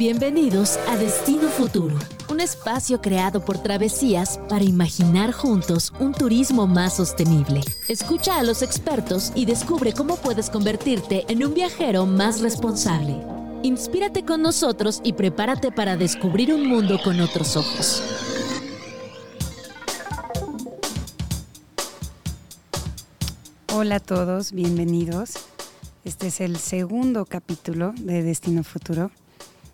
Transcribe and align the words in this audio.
Bienvenidos 0.00 0.78
a 0.88 0.96
Destino 0.96 1.46
Futuro, 1.48 1.94
un 2.30 2.40
espacio 2.40 3.02
creado 3.02 3.44
por 3.44 3.62
Travesías 3.62 4.40
para 4.48 4.64
imaginar 4.64 5.30
juntos 5.30 5.92
un 6.00 6.14
turismo 6.14 6.66
más 6.66 6.96
sostenible. 6.96 7.60
Escucha 7.86 8.38
a 8.38 8.42
los 8.42 8.62
expertos 8.62 9.30
y 9.34 9.44
descubre 9.44 9.92
cómo 9.92 10.16
puedes 10.16 10.48
convertirte 10.48 11.26
en 11.28 11.44
un 11.44 11.52
viajero 11.52 12.06
más 12.06 12.40
responsable. 12.40 13.14
Inspírate 13.62 14.24
con 14.24 14.40
nosotros 14.40 15.02
y 15.04 15.12
prepárate 15.12 15.70
para 15.70 15.98
descubrir 15.98 16.54
un 16.54 16.66
mundo 16.66 16.98
con 17.04 17.20
otros 17.20 17.58
ojos. 17.58 18.02
Hola 23.74 23.96
a 23.96 24.00
todos, 24.00 24.52
bienvenidos. 24.52 25.34
Este 26.06 26.28
es 26.28 26.40
el 26.40 26.56
segundo 26.56 27.26
capítulo 27.26 27.92
de 27.98 28.22
Destino 28.22 28.64
Futuro. 28.64 29.10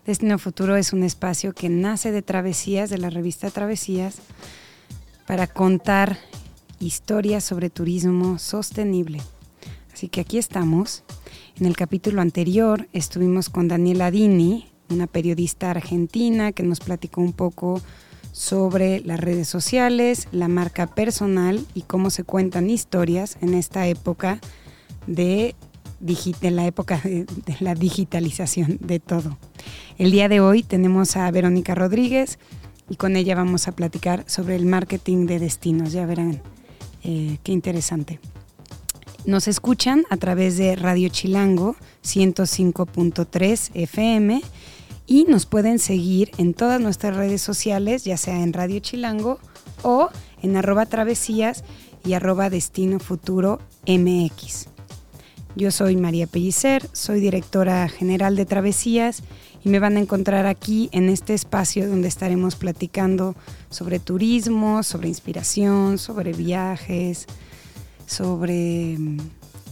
Destino 0.06 0.38
Futuro 0.38 0.76
es 0.76 0.92
un 0.92 1.02
espacio 1.02 1.52
que 1.52 1.68
nace 1.68 2.12
de 2.12 2.22
Travesías, 2.22 2.90
de 2.90 2.98
la 2.98 3.10
revista 3.10 3.50
Travesías, 3.50 4.18
para 5.26 5.48
contar 5.48 6.16
historias 6.78 7.42
sobre 7.42 7.70
turismo 7.70 8.38
sostenible. 8.38 9.20
Así 9.92 10.08
que 10.08 10.20
aquí 10.20 10.38
estamos. 10.38 11.02
En 11.58 11.66
el 11.66 11.76
capítulo 11.76 12.20
anterior 12.20 12.86
estuvimos 12.92 13.48
con 13.48 13.66
Daniela 13.66 14.12
Dini, 14.12 14.68
una 14.90 15.08
periodista 15.08 15.72
argentina 15.72 16.52
que 16.52 16.62
nos 16.62 16.78
platicó 16.78 17.20
un 17.20 17.32
poco 17.32 17.82
sobre 18.30 19.00
las 19.00 19.18
redes 19.18 19.48
sociales, 19.48 20.28
la 20.30 20.46
marca 20.46 20.86
personal 20.86 21.66
y 21.74 21.82
cómo 21.82 22.10
se 22.10 22.22
cuentan 22.22 22.70
historias 22.70 23.38
en 23.40 23.54
esta 23.54 23.88
época 23.88 24.38
de, 25.08 25.56
la 26.42 26.64
época 26.64 27.00
de 27.02 27.26
la 27.58 27.74
digitalización 27.74 28.78
de 28.80 29.00
todo. 29.00 29.36
El 29.98 30.10
día 30.10 30.28
de 30.28 30.40
hoy 30.40 30.62
tenemos 30.62 31.16
a 31.16 31.30
Verónica 31.30 31.74
Rodríguez 31.74 32.38
y 32.90 32.96
con 32.96 33.16
ella 33.16 33.34
vamos 33.34 33.66
a 33.66 33.72
platicar 33.72 34.24
sobre 34.26 34.54
el 34.54 34.66
marketing 34.66 35.24
de 35.24 35.38
destinos. 35.38 35.92
Ya 35.92 36.04
verán 36.04 36.42
eh, 37.02 37.38
qué 37.42 37.52
interesante. 37.52 38.20
Nos 39.24 39.48
escuchan 39.48 40.04
a 40.10 40.18
través 40.18 40.58
de 40.58 40.76
Radio 40.76 41.08
Chilango 41.08 41.76
105.3 42.04 43.70
FM 43.72 44.42
y 45.06 45.24
nos 45.24 45.46
pueden 45.46 45.78
seguir 45.78 46.30
en 46.36 46.52
todas 46.52 46.78
nuestras 46.78 47.16
redes 47.16 47.40
sociales, 47.40 48.04
ya 48.04 48.18
sea 48.18 48.42
en 48.42 48.52
Radio 48.52 48.80
Chilango 48.80 49.38
o 49.82 50.10
en 50.42 50.56
arroba 50.56 50.84
travesías 50.84 51.64
y 52.04 52.12
arroba 52.12 52.50
destino 52.50 52.98
futuro. 52.98 53.60
Yo 55.56 55.70
soy 55.70 55.96
María 55.96 56.26
Pellicer, 56.26 56.86
soy 56.92 57.18
directora 57.20 57.88
general 57.88 58.36
de 58.36 58.44
Travesías 58.44 59.22
y 59.66 59.68
me 59.68 59.80
van 59.80 59.96
a 59.96 60.00
encontrar 60.00 60.46
aquí 60.46 60.88
en 60.92 61.08
este 61.08 61.34
espacio 61.34 61.88
donde 61.88 62.06
estaremos 62.06 62.54
platicando 62.54 63.34
sobre 63.68 63.98
turismo, 63.98 64.84
sobre 64.84 65.08
inspiración, 65.08 65.98
sobre 65.98 66.32
viajes, 66.32 67.26
sobre 68.06 68.96
mm, 68.96 69.18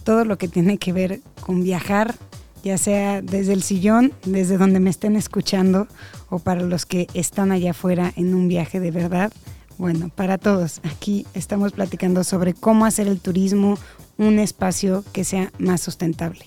todo 0.02 0.24
lo 0.24 0.36
que 0.36 0.48
tiene 0.48 0.78
que 0.78 0.92
ver 0.92 1.20
con 1.40 1.62
viajar, 1.62 2.16
ya 2.64 2.76
sea 2.76 3.22
desde 3.22 3.52
el 3.52 3.62
sillón, 3.62 4.12
desde 4.24 4.58
donde 4.58 4.80
me 4.80 4.90
estén 4.90 5.14
escuchando 5.14 5.86
o 6.28 6.40
para 6.40 6.62
los 6.62 6.86
que 6.86 7.06
están 7.14 7.52
allá 7.52 7.70
afuera 7.70 8.12
en 8.16 8.34
un 8.34 8.48
viaje 8.48 8.80
de 8.80 8.90
verdad. 8.90 9.32
Bueno, 9.78 10.08
para 10.08 10.38
todos, 10.38 10.80
aquí 10.82 11.24
estamos 11.34 11.70
platicando 11.70 12.24
sobre 12.24 12.52
cómo 12.52 12.84
hacer 12.84 13.06
el 13.06 13.20
turismo 13.20 13.78
un 14.18 14.40
espacio 14.40 15.04
que 15.12 15.22
sea 15.22 15.52
más 15.58 15.82
sustentable. 15.82 16.46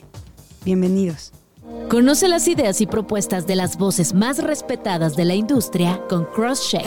Bienvenidos. 0.66 1.32
Conoce 1.90 2.28
las 2.28 2.48
ideas 2.48 2.82
y 2.82 2.86
propuestas 2.86 3.48
de 3.48 3.56
las 3.56 3.78
voces 3.78 4.14
más 4.14 4.44
respetadas 4.44 5.16
de 5.16 5.26
la 5.26 5.36
industria 5.36 6.02
con 6.10 6.26
CrossCheck. 6.26 6.86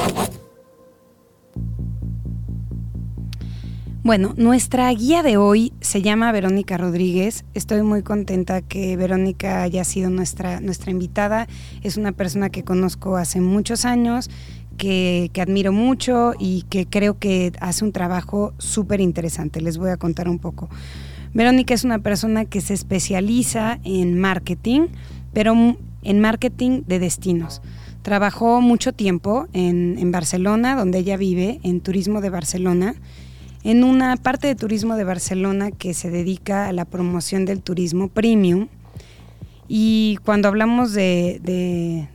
Bueno, 4.03 4.33
nuestra 4.37 4.91
guía 4.93 5.23
de 5.23 5.37
hoy 5.37 5.73
se 5.81 6.01
llama 6.01 6.33
Verónica 6.33 6.79
Rodríguez. 6.79 7.45
Estoy 7.55 7.83
muy 7.83 8.03
contenta 8.03 8.63
que 8.63 8.97
Verónica 8.97 9.63
haya 9.63 9.85
sido 9.85 10.09
nuestra, 10.09 10.61
nuestra 10.61 10.91
invitada. 10.91 11.47
Es 11.83 11.97
una 11.97 12.13
persona 12.13 12.49
que 12.49 12.65
conozco 12.65 13.17
hace 13.17 13.41
muchos 13.41 13.85
años, 13.85 14.31
que, 14.79 15.31
que 15.33 15.43
admiro 15.43 15.73
mucho 15.73 16.33
y 16.39 16.63
que 16.71 16.87
creo 16.87 17.19
que 17.19 17.53
hace 17.61 17.85
un 17.85 17.93
trabajo 17.93 18.55
súper 18.57 19.01
interesante. 19.01 19.61
Les 19.61 19.77
voy 19.77 19.91
a 19.91 19.99
contar 19.99 20.29
un 20.29 20.39
poco. 20.39 20.71
Verónica 21.33 21.75
es 21.75 21.85
una 21.85 22.01
persona 22.01 22.45
que 22.45 22.61
se 22.61 22.75
especializa 22.75 23.79
en 23.85 24.19
marketing, 24.19 24.89
pero 25.33 25.77
en 26.03 26.21
marketing 26.21 26.83
de 26.87 26.99
destinos. 26.99 27.63
Trabajó 28.03 28.61
mucho 28.61 28.93
tiempo 28.93 29.47
en, 29.53 30.11
Barcelona, 30.11 30.75
donde 30.75 30.99
ella 30.99 31.17
vive, 31.17 31.61
en 31.63 31.81
Turismo 31.81 32.21
de 32.21 32.31
Barcelona, 32.31 32.95
en 33.63 33.85
una 33.85 34.17
parte 34.17 34.47
de 34.47 34.55
Turismo 34.55 34.97
de 34.97 35.05
Barcelona 35.05 35.71
que 35.71 35.93
se 35.93 36.11
dedica 36.11 36.67
a 36.67 36.73
la 36.73 36.87
promoción 36.87 37.45
del 37.45 37.63
turismo 37.63 38.09
premium. 38.09 38.69
Y 39.69 40.19
cuando 40.25 40.49
hablamos 40.49 40.95
de, 40.95 42.09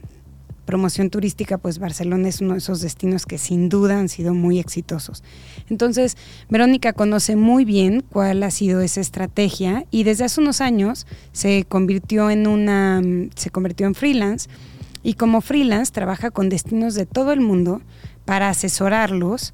promoción 0.66 1.10
turística, 1.10 1.58
pues 1.58 1.80
Barcelona 1.80 2.28
es 2.28 2.42
uno 2.42 2.54
de 2.54 2.60
esos 2.60 2.82
destinos 2.82 3.26
que 3.26 3.38
sin 3.38 3.70
duda 3.70 4.00
han 4.00 4.10
sido 4.10 4.34
muy 4.34 4.60
exitosos. 4.60 5.24
Entonces, 5.70 6.18
Verónica 6.50 6.94
conoce 6.94 7.36
muy 7.36 7.66
bien 7.66 8.04
cuál 8.10 8.44
ha 8.44 8.52
sido 8.52 8.82
esa 8.82 9.02
estrategia 9.02 9.86
y 9.92 10.04
desde 10.04 10.26
hace 10.26 10.42
unos 10.42 10.62
años 10.62 11.08
se 11.32 11.66
convirtió 11.68 12.30
en 12.30 12.48
una, 12.48 13.02
se 13.36 13.50
convirtió 13.50 13.88
en 13.88 13.96
freelance 13.96 14.50
y 15.04 15.14
como 15.14 15.42
freelance 15.42 15.92
trabaja 15.92 16.32
con 16.32 16.50
destinos 16.50 16.96
de 16.96 17.06
todo 17.06 17.32
el 17.32 17.40
mundo 17.40 17.82
para 18.26 18.50
asesorarlos 18.50 19.54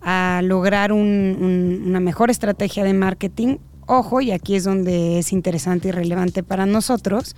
a 0.00 0.40
lograr 0.44 0.92
una 0.92 2.00
mejor 2.00 2.30
estrategia 2.30 2.84
de 2.84 2.94
marketing. 2.94 3.58
Ojo, 3.86 4.20
y 4.20 4.32
aquí 4.32 4.54
es 4.56 4.64
donde 4.64 5.18
es 5.18 5.32
interesante 5.32 5.88
y 5.88 5.92
relevante 5.92 6.42
para 6.42 6.66
nosotros, 6.66 7.36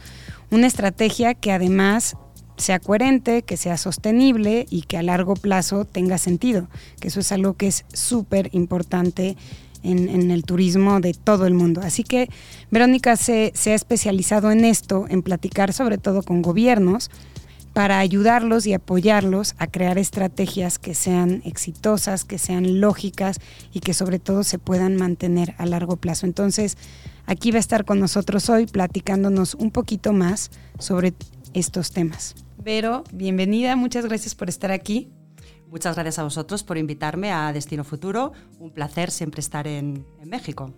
una 0.50 0.66
estrategia 0.66 1.34
que 1.34 1.52
además 1.52 2.16
sea 2.60 2.78
coherente, 2.78 3.42
que 3.42 3.56
sea 3.56 3.76
sostenible 3.76 4.66
y 4.70 4.82
que 4.82 4.96
a 4.96 5.02
largo 5.02 5.34
plazo 5.34 5.84
tenga 5.84 6.18
sentido, 6.18 6.68
que 7.00 7.08
eso 7.08 7.20
es 7.20 7.32
algo 7.32 7.54
que 7.54 7.66
es 7.66 7.84
súper 7.92 8.50
importante 8.52 9.36
en, 9.82 10.30
el 10.30 10.44
turismo 10.44 11.00
de 11.00 11.14
todo 11.14 11.46
el 11.46 11.54
mundo. 11.54 11.80
Así 11.82 12.04
que 12.04 12.28
Verónica 12.70 13.16
se, 13.16 13.52
se 13.54 13.72
ha 13.72 13.74
especializado 13.74 14.50
en 14.50 14.64
esto, 14.64 15.06
en 15.08 15.22
platicar 15.22 15.72
sobre 15.72 15.98
todo 15.98 16.22
con 16.22 16.42
gobiernos, 16.42 17.10
para 17.72 18.00
ayudarlos 18.00 18.66
y 18.66 18.74
apoyarlos 18.74 19.54
a 19.58 19.66
crear 19.68 19.96
estrategias 19.96 20.78
que 20.78 20.94
sean 20.94 21.40
exitosas, 21.44 22.24
que 22.24 22.38
sean 22.38 22.80
lógicas 22.80 23.38
y 23.72 23.80
que 23.80 23.94
sobre 23.94 24.18
todo 24.18 24.42
se 24.42 24.58
puedan 24.58 24.96
mantener 24.96 25.54
a 25.56 25.66
largo 25.66 25.96
plazo. 25.96 26.26
Entonces, 26.26 26.76
aquí 27.26 27.52
va 27.52 27.58
a 27.58 27.60
estar 27.60 27.84
con 27.84 28.00
nosotros 28.00 28.48
hoy 28.50 28.66
platicándonos 28.66 29.54
un 29.54 29.70
poquito 29.70 30.12
más 30.12 30.50
sobre 30.78 31.14
estos 31.54 31.92
temas. 31.92 32.34
Vero, 32.62 33.04
bienvenida, 33.10 33.74
muchas 33.74 34.04
gracias 34.04 34.34
por 34.34 34.50
estar 34.50 34.70
aquí. 34.70 35.08
Muchas 35.70 35.94
gracias 35.94 36.18
a 36.18 36.24
vosotros 36.24 36.62
por 36.62 36.76
invitarme 36.76 37.32
a 37.32 37.54
Destino 37.54 37.84
Futuro. 37.84 38.32
Un 38.58 38.70
placer 38.70 39.10
siempre 39.10 39.40
estar 39.40 39.66
en, 39.66 40.04
México. 40.26 40.74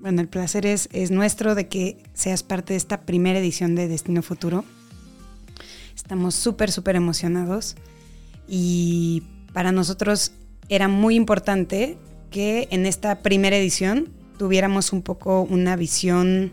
Bueno, 0.00 0.20
el 0.20 0.28
placer 0.28 0.66
es, 0.66 0.88
es 0.92 1.10
nuestro 1.10 1.56
de 1.56 1.66
que 1.66 1.98
seas 2.14 2.44
parte 2.44 2.74
de 2.74 2.76
esta 2.76 3.00
primera 3.00 3.40
edición 3.40 3.74
de 3.74 3.88
Destino 3.88 4.22
Futuro. 4.22 4.64
Estamos 5.96 6.36
súper, 6.36 6.70
súper 6.70 6.94
emocionados 6.94 7.74
y 8.46 9.24
para 9.52 9.72
nosotros 9.72 10.30
era 10.68 10.86
muy 10.86 11.16
importante 11.16 11.98
que 12.30 12.68
en 12.70 12.86
esta 12.86 13.22
primera 13.22 13.56
edición 13.56 14.12
tuviéramos 14.38 14.92
un 14.92 15.02
poco 15.02 15.42
una 15.42 15.74
visión 15.74 16.52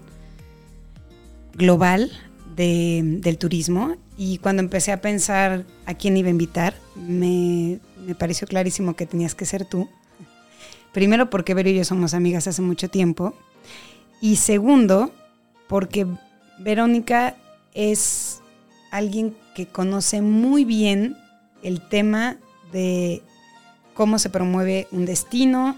global 1.53 2.11
del 2.55 3.37
turismo 3.37 3.97
y 4.17 4.37
cuando 4.37 4.61
empecé 4.61 4.91
a 4.91 5.01
pensar 5.01 5.65
a 5.85 5.93
quién 5.95 6.17
iba 6.17 6.27
a 6.27 6.31
invitar, 6.31 6.75
me, 6.95 7.79
pareció 8.17 8.47
clarísimo 8.47 8.95
que 8.95 9.05
tenías 9.05 9.35
que 9.35 9.45
ser 9.45 9.65
tú. 9.65 9.89
Primero 10.91 11.29
porque 11.29 11.53
Vero 11.53 11.69
y 11.69 11.75
yo 11.75 11.85
somos 11.85 12.13
amigas 12.13 12.47
hace 12.47 12.61
mucho 12.61 12.89
tiempo. 12.89 13.33
Y 14.21 14.35
segundo, 14.35 15.11
porque 15.67 16.05
Verónica 16.59 17.35
es 17.73 18.41
alguien 18.91 19.35
que 19.55 19.65
conoce 19.65 20.21
muy 20.21 20.65
bien 20.65 21.17
el 21.63 21.81
tema 21.81 22.37
de 22.71 23.23
cómo 23.95 24.19
se 24.19 24.29
promueve 24.29 24.87
un 24.91 25.05
destino, 25.05 25.75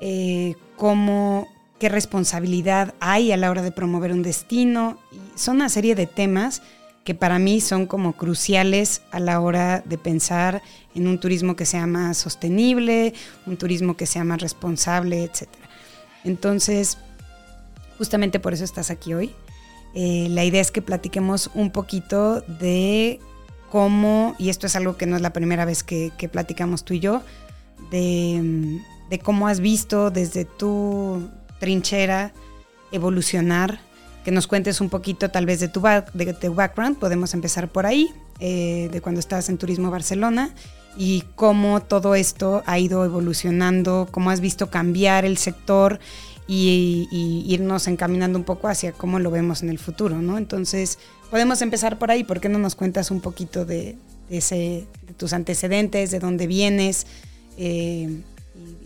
eh, 0.00 0.54
cómo 0.76 1.46
qué 1.78 1.88
responsabilidad 1.88 2.94
hay 3.00 3.32
a 3.32 3.36
la 3.36 3.50
hora 3.50 3.62
de 3.62 3.70
promover 3.70 4.10
un 4.12 4.22
destino. 4.22 4.98
Y 5.12 5.38
son 5.38 5.56
una 5.56 5.68
serie 5.68 5.94
de 5.94 6.06
temas 6.06 6.62
que 7.06 7.14
para 7.14 7.38
mí 7.38 7.60
son 7.60 7.86
como 7.86 8.14
cruciales 8.14 9.02
a 9.12 9.20
la 9.20 9.40
hora 9.40 9.80
de 9.86 9.96
pensar 9.96 10.60
en 10.92 11.06
un 11.06 11.20
turismo 11.20 11.54
que 11.54 11.64
sea 11.64 11.86
más 11.86 12.18
sostenible, 12.18 13.14
un 13.46 13.56
turismo 13.56 13.96
que 13.96 14.06
sea 14.06 14.24
más 14.24 14.40
responsable, 14.40 15.22
etc. 15.22 15.48
Entonces, 16.24 16.98
justamente 17.96 18.40
por 18.40 18.54
eso 18.54 18.64
estás 18.64 18.90
aquí 18.90 19.14
hoy. 19.14 19.30
Eh, 19.94 20.26
la 20.30 20.44
idea 20.44 20.60
es 20.60 20.72
que 20.72 20.82
platiquemos 20.82 21.48
un 21.54 21.70
poquito 21.70 22.40
de 22.40 23.20
cómo, 23.70 24.34
y 24.36 24.48
esto 24.48 24.66
es 24.66 24.74
algo 24.74 24.96
que 24.96 25.06
no 25.06 25.14
es 25.14 25.22
la 25.22 25.32
primera 25.32 25.64
vez 25.64 25.84
que, 25.84 26.10
platicamos 26.32 26.84
tú 26.84 26.94
y 26.94 26.98
yo, 26.98 27.22
de, 27.92 28.80
cómo 29.22 29.46
has 29.46 29.60
visto 29.60 30.10
desde 30.10 30.44
tu 30.44 31.30
trinchera 31.60 32.32
evolucionar, 32.90 33.78
que 34.26 34.32
nos 34.32 34.48
cuentes 34.48 34.80
un 34.80 34.88
poquito 34.88 35.30
tal 35.30 35.46
vez 35.46 35.60
de 35.60 35.68
tu, 35.68 35.80
de 35.80 36.32
tu 36.34 36.52
background, 36.52 36.98
podemos 36.98 37.32
empezar 37.32 37.68
por 37.68 37.86
ahí, 37.86 38.10
eh, 38.40 38.88
de 38.90 39.00
cuando 39.00 39.20
estabas 39.20 39.48
en 39.50 39.56
Turismo 39.56 39.88
Barcelona 39.88 40.50
y 40.96 41.22
cómo 41.36 41.80
todo 41.80 42.16
esto 42.16 42.64
ha 42.66 42.76
ido 42.80 43.04
evolucionando, 43.04 44.08
cómo 44.10 44.30
has 44.30 44.40
visto 44.40 44.68
cambiar 44.68 45.24
el 45.24 45.38
sector 45.38 46.00
y, 46.48 47.06
irnos 47.46 47.86
encaminando 47.86 48.36
un 48.36 48.44
poco 48.44 48.66
hacia 48.66 48.90
cómo 48.90 49.20
lo 49.20 49.30
vemos 49.30 49.62
en 49.62 49.68
el 49.68 49.78
futuro, 49.78 50.20
¿no? 50.20 50.38
Entonces, 50.38 50.98
podemos 51.30 51.62
empezar 51.62 51.96
por 51.96 52.10
ahí. 52.10 52.24
¿Por 52.24 52.40
qué 52.40 52.48
no 52.48 52.58
nos 52.58 52.74
cuentas 52.74 53.12
un 53.12 53.20
poquito 53.20 53.64
de, 53.64 53.96
ese, 54.28 54.88
de 55.06 55.14
tus 55.16 55.34
antecedentes, 55.34 56.10
de 56.10 56.18
dónde 56.18 56.48
vienes 56.48 57.06
eh, 57.58 58.22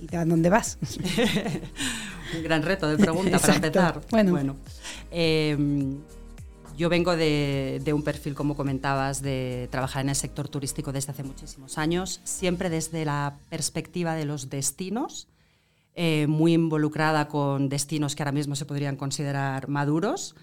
y, 0.02 0.14
a 0.14 0.26
dónde 0.26 0.50
vas? 0.50 0.76
un 2.36 2.42
gran 2.42 2.62
reto 2.62 2.88
de 2.88 2.96
pregunta 2.98 3.38
para 3.38 3.54
empezar. 3.54 4.00
Bueno, 4.10 4.32
bueno 4.32 4.56
em, 5.10 5.98
yo 6.80 6.88
vengo 6.88 7.14
de, 7.14 7.92
un 7.92 8.02
perfil, 8.02 8.34
como 8.34 8.56
comentabas, 8.56 9.20
de 9.20 9.68
trabajar 9.70 10.02
en 10.02 10.08
el 10.08 10.16
sector 10.16 10.48
turístico 10.48 10.92
desde 10.92 11.12
hace 11.12 11.22
muchísimos 11.22 11.76
años, 11.76 12.22
siempre 12.24 12.70
desde 12.70 13.04
la 13.04 13.36
perspectiva 13.50 14.14
de 14.14 14.24
los 14.24 14.48
destinos, 14.48 15.28
eh, 15.94 16.26
muy 16.26 16.54
involucrada 16.54 17.28
con 17.28 17.68
destinos 17.68 18.16
que 18.16 18.22
ahora 18.22 18.32
mismo 18.32 18.54
se 18.56 18.64
podrían 18.64 18.96
considerar 18.96 19.68
maduros 19.68 20.34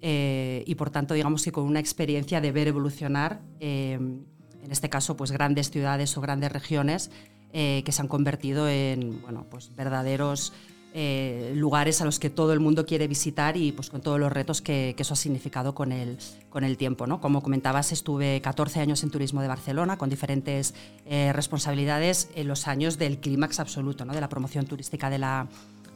eh, 0.00 0.64
y, 0.66 0.74
por 0.74 0.90
tanto, 0.90 1.14
digamos 1.14 1.44
que 1.44 1.52
con 1.52 1.62
una 1.62 1.78
experiencia 1.78 2.40
de 2.40 2.50
ver 2.50 2.66
evolucionar, 2.66 3.40
eh, 3.60 3.92
en 3.92 4.72
este 4.72 4.90
caso, 4.90 5.16
pues 5.16 5.30
grandes 5.30 5.70
ciudades 5.70 6.16
o 6.16 6.20
grandes 6.20 6.50
regiones 6.50 7.12
que 7.52 7.84
se 7.88 8.02
han 8.02 8.08
convertido 8.08 8.68
en 8.68 9.22
bueno, 9.22 9.46
pues, 9.48 9.72
verdaderos 9.76 10.52
eh, 10.96 11.52
lugares 11.56 12.00
a 12.00 12.04
los 12.04 12.20
que 12.20 12.30
todo 12.30 12.52
el 12.52 12.60
mundo 12.60 12.86
quiere 12.86 13.08
visitar 13.08 13.56
y 13.56 13.72
pues 13.72 13.90
con 13.90 14.00
todos 14.00 14.20
los 14.20 14.32
retos 14.32 14.62
que, 14.62 14.94
eso 14.96 15.14
ha 15.14 15.16
significado 15.16 15.74
con 15.74 15.90
el, 15.90 16.18
con 16.50 16.62
el 16.62 16.76
tiempo. 16.76 17.08
¿no? 17.08 17.20
Como 17.20 17.42
comentabas, 17.42 17.90
estuve 17.90 18.40
14 18.40 18.78
años 18.78 19.02
en 19.02 19.10
turismo 19.10 19.42
de 19.42 19.48
Barcelona 19.48 19.98
con 19.98 20.08
diferentes 20.08 20.72
eh, 21.04 21.32
responsabilidades 21.32 22.30
en 22.36 22.46
los 22.46 22.68
años 22.68 22.96
del 22.96 23.18
clímax 23.18 23.58
absoluto, 23.58 24.04
¿no? 24.04 24.14
de 24.14 24.20
la 24.20 24.28
promoción 24.28 24.66
turística 24.66 25.10
de 25.10 25.18
la, 25.18 25.48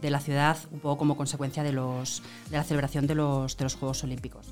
de 0.03 0.11
la 0.11 0.19
ciudad, 0.19 0.59
un 0.73 0.81
poco 0.81 0.99
como 0.99 1.17
consecuencia 1.17 1.63
de, 1.63 1.71
los, 1.71 2.25
de 2.51 2.57
la 2.57 2.65
celebración 2.65 3.07
de 3.07 3.15
los, 3.15 3.57
de 3.57 3.63
los 3.65 3.77
Juegos 3.77 4.03
Olímpicos. 4.03 4.49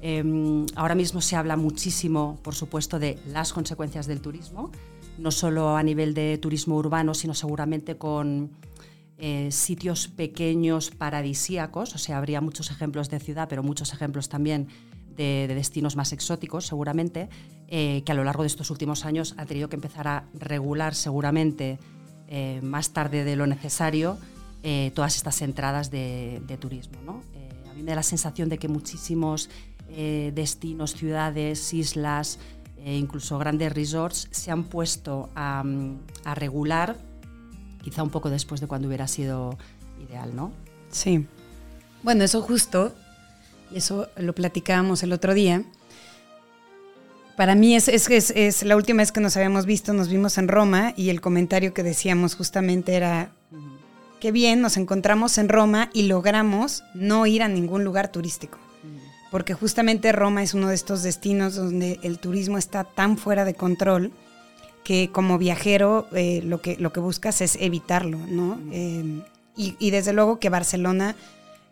Em, 0.00 0.64
ahora 0.76 0.94
mismo 0.94 1.20
se 1.20 1.34
habla 1.34 1.56
muchísimo, 1.56 2.38
por 2.44 2.54
supuesto, 2.54 3.00
de 3.00 3.18
las 3.26 3.52
consecuencias 3.52 4.06
del 4.06 4.20
turismo, 4.20 4.70
no 5.18 5.32
solo 5.32 5.76
a 5.76 5.82
nivel 5.82 6.14
de 6.14 6.38
turismo 6.38 6.76
urbano, 6.76 7.14
sino 7.14 7.34
seguramente 7.34 7.96
con 7.96 8.50
eh, 9.24 9.52
sitios 9.52 10.08
pequeños 10.08 10.90
paradisíacos, 10.90 11.94
o 11.94 11.98
sea, 11.98 12.18
habría 12.18 12.40
muchos 12.40 12.72
ejemplos 12.72 13.08
de 13.08 13.20
ciudad, 13.20 13.46
pero 13.48 13.62
muchos 13.62 13.92
ejemplos 13.92 14.28
también 14.28 14.66
de, 15.14 15.46
destinos 15.46 15.94
más 15.94 16.12
exóticos, 16.12 16.66
seguramente, 16.66 17.28
eh, 17.68 18.02
que 18.04 18.10
a 18.10 18.16
lo 18.16 18.24
largo 18.24 18.42
de 18.42 18.48
estos 18.48 18.68
últimos 18.72 19.04
años 19.04 19.36
ha 19.36 19.46
tenido 19.46 19.68
que 19.68 19.76
empezar 19.76 20.08
a 20.08 20.24
regular 20.34 20.96
seguramente 20.96 21.78
eh, 22.26 22.58
más 22.64 22.90
tarde 22.90 23.22
de 23.22 23.36
lo 23.36 23.46
necesario 23.46 24.18
todas 24.94 25.14
estas 25.14 25.40
entradas 25.40 25.92
de, 25.92 26.58
turismo. 26.60 27.22
a 27.70 27.74
mí 27.74 27.82
me 27.82 27.90
da 27.90 27.96
la 27.96 28.02
sensación 28.02 28.48
de 28.48 28.58
que 28.58 28.66
muchísimos 28.66 29.50
destinos, 29.88 30.94
ciudades, 30.94 31.74
islas, 31.74 32.40
incluso 32.84 33.38
grandes 33.38 33.72
resorts 33.72 34.28
se 34.30 34.50
han 34.50 34.64
puesto 34.64 35.30
a, 35.34 35.64
a 36.24 36.34
regular 36.36 36.96
quizá 37.82 38.02
un 38.02 38.10
poco 38.10 38.30
después 38.30 38.60
de 38.60 38.66
cuando 38.66 38.88
hubiera 38.88 39.08
sido 39.08 39.58
ideal, 40.02 40.34
¿no? 40.34 40.52
Sí. 40.90 41.26
Bueno, 42.02 42.24
eso 42.24 42.42
justo, 42.42 42.92
y 43.70 43.78
eso 43.78 44.08
lo 44.16 44.34
platicábamos 44.34 45.02
el 45.02 45.12
otro 45.12 45.34
día. 45.34 45.64
Para 47.36 47.54
mí 47.54 47.74
es, 47.74 47.88
es, 47.88 48.08
es, 48.08 48.62
la 48.62 48.76
última 48.76 49.02
vez 49.02 49.12
que 49.12 49.20
nos 49.20 49.36
habíamos 49.36 49.66
visto, 49.66 49.92
nos 49.92 50.08
vimos 50.08 50.36
en 50.38 50.48
Roma 50.48 50.92
y 50.96 51.08
el 51.08 51.20
comentario 51.20 51.72
que 51.72 51.82
decíamos 51.82 52.34
justamente 52.34 52.94
era, 52.94 53.32
qué 54.20 54.32
bien, 54.32 54.60
nos 54.60 54.76
encontramos 54.76 55.38
en 55.38 55.48
Roma 55.48 55.90
y 55.94 56.02
logramos 56.02 56.84
no 56.94 57.26
ir 57.26 57.42
a 57.42 57.48
ningún 57.48 57.84
lugar 57.84 58.12
turístico. 58.12 58.58
Porque 59.30 59.54
justamente 59.54 60.12
Roma 60.12 60.42
es 60.42 60.52
uno 60.52 60.68
de 60.68 60.74
estos 60.74 61.02
destinos 61.02 61.54
donde 61.54 61.98
el 62.02 62.18
turismo 62.18 62.58
está 62.58 62.84
tan 62.84 63.16
fuera 63.16 63.46
de 63.46 63.54
control 63.54 64.12
que 64.84 65.10
como 65.10 65.38
viajero 65.38 66.08
eh, 66.12 66.42
lo, 66.44 66.60
que, 66.60 66.76
lo 66.76 66.92
que 66.92 67.00
buscas 67.00 67.40
es 67.40 67.56
evitarlo, 67.60 68.18
¿no? 68.28 68.58
Em, 68.72 69.22
y, 69.54 69.90
desde 69.90 70.14
luego 70.14 70.38
que 70.38 70.48
Barcelona 70.48 71.14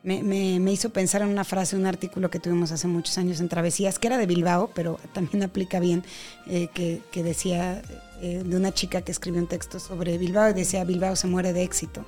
me, 0.02 0.22
me, 0.22 0.72
hizo 0.72 0.90
pensar 0.90 1.22
en 1.22 1.28
una 1.28 1.44
frase, 1.44 1.76
un 1.76 1.86
artículo 1.86 2.30
que 2.30 2.38
tuvimos 2.38 2.72
hace 2.72 2.86
muchos 2.86 3.16
años 3.16 3.40
en 3.40 3.48
Travesías, 3.48 3.98
que 3.98 4.06
era 4.06 4.18
de 4.18 4.26
Bilbao, 4.26 4.70
pero 4.74 5.00
también 5.14 5.42
aplica 5.42 5.80
bien, 5.80 6.04
eh, 6.46 6.68
que, 6.74 7.00
que, 7.10 7.22
decía 7.22 7.82
eh, 8.20 8.42
de 8.44 8.56
una 8.56 8.72
chica 8.72 9.00
que 9.00 9.12
escribió 9.12 9.40
un 9.40 9.48
texto 9.48 9.80
sobre 9.80 10.18
Bilbao 10.18 10.50
y 10.50 10.52
decía, 10.52 10.84
Bilbao 10.84 11.16
se 11.16 11.26
muere 11.26 11.54
de 11.54 11.62
éxito. 11.62 12.04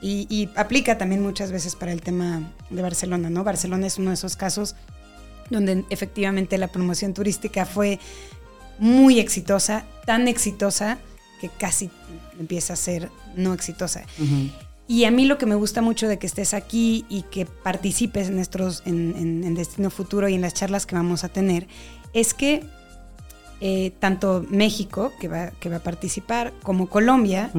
y, 0.00 0.26
y 0.30 0.48
aplica 0.56 0.96
también 0.96 1.22
muchas 1.22 1.52
veces 1.52 1.76
para 1.76 1.92
el 1.92 2.00
tema 2.00 2.50
de 2.70 2.80
Barcelona, 2.82 3.28
¿no? 3.28 3.44
Barcelona 3.44 3.86
es 3.86 3.98
uno 3.98 4.10
de 4.10 4.14
esos 4.14 4.34
casos 4.36 4.74
donde 5.50 5.84
efectivamente 5.90 6.56
la 6.58 6.68
promoción 6.68 7.12
turística 7.12 7.66
fue 7.66 8.00
muy 8.82 9.20
exitosa, 9.20 9.84
tan 10.06 10.26
exitosa 10.26 10.98
que 11.40 11.48
casi 11.48 11.88
empieza 12.40 12.72
a 12.72 12.76
ser 12.76 13.10
no 13.36 13.54
exitosa. 13.54 14.02
Y 14.88 15.04
a 15.04 15.12
mí 15.12 15.24
lo 15.24 15.38
que 15.38 15.46
me 15.46 15.54
gusta 15.54 15.82
mucho 15.82 16.08
de 16.08 16.18
que 16.18 16.26
estés 16.26 16.52
aquí 16.52 17.06
y 17.08 17.22
que 17.22 17.46
participes 17.46 18.26
en, 18.26 18.34
nuestros, 18.34 18.82
en, 18.84 19.54
Destino 19.54 19.88
Futuro 19.88 20.28
y 20.28 20.34
en 20.34 20.40
las 20.40 20.54
charlas 20.54 20.84
que 20.84 20.96
vamos 20.96 21.22
a 21.22 21.28
tener, 21.28 21.68
es 22.12 22.34
que 22.34 22.64
eh, 23.60 23.92
tanto 24.00 24.44
México, 24.50 25.12
que 25.20 25.28
va, 25.28 25.50
que 25.52 25.68
va 25.68 25.76
a 25.76 25.82
participar, 25.84 26.52
como 26.64 26.88
Colombia, 26.88 27.52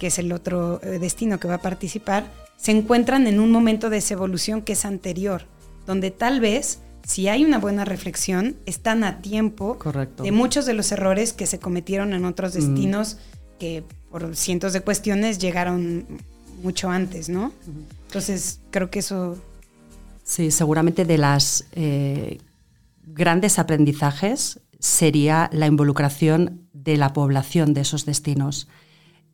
que 0.00 0.08
es 0.08 0.18
el 0.18 0.32
otro 0.32 0.80
eh, 0.82 0.98
destino 0.98 1.38
que 1.38 1.46
va 1.46 1.54
a 1.54 1.62
participar, 1.62 2.26
se 2.56 2.72
encuentran 2.72 3.28
en 3.28 3.38
un 3.38 3.52
momento 3.52 3.88
de 3.88 3.98
esa 3.98 4.14
evolución 4.14 4.62
que 4.62 4.72
es 4.72 4.84
anterior, 4.84 5.44
donde 5.86 6.10
tal 6.10 6.40
vez 6.40 6.80
si 7.06 7.28
hay 7.28 7.44
una 7.44 7.58
buena 7.58 7.84
reflexión, 7.84 8.56
están 8.66 9.04
a 9.04 9.22
tiempo 9.22 9.78
de 10.18 10.32
muchos 10.32 10.66
de 10.66 10.74
los 10.74 10.90
errores 10.90 11.32
que 11.32 11.46
se 11.46 11.60
cometieron 11.60 12.12
en 12.12 12.24
otros 12.24 12.54
mm. 12.54 12.58
destinos 12.58 13.18
que 13.60 13.84
por 14.10 14.34
cientos 14.34 14.72
de 14.72 14.80
cuestiones 14.80 15.38
llegaron 15.38 16.04
mucho 16.64 16.90
antes, 16.90 17.28
¿no? 17.28 17.52
Entonces, 18.08 18.58
creo 18.72 18.90
que 18.90 18.98
eso... 18.98 19.38
Sí, 20.24 20.50
seguramente 20.50 21.04
de 21.04 21.16
las 21.16 21.66
eh, 21.72 22.38
grandes 23.04 23.60
aprendizajes 23.60 24.58
sería 24.80 25.48
la 25.52 25.66
involucración 25.66 26.66
de 26.72 26.96
la 26.96 27.12
población 27.12 27.72
de 27.72 27.82
esos 27.82 28.04
destinos. 28.04 28.66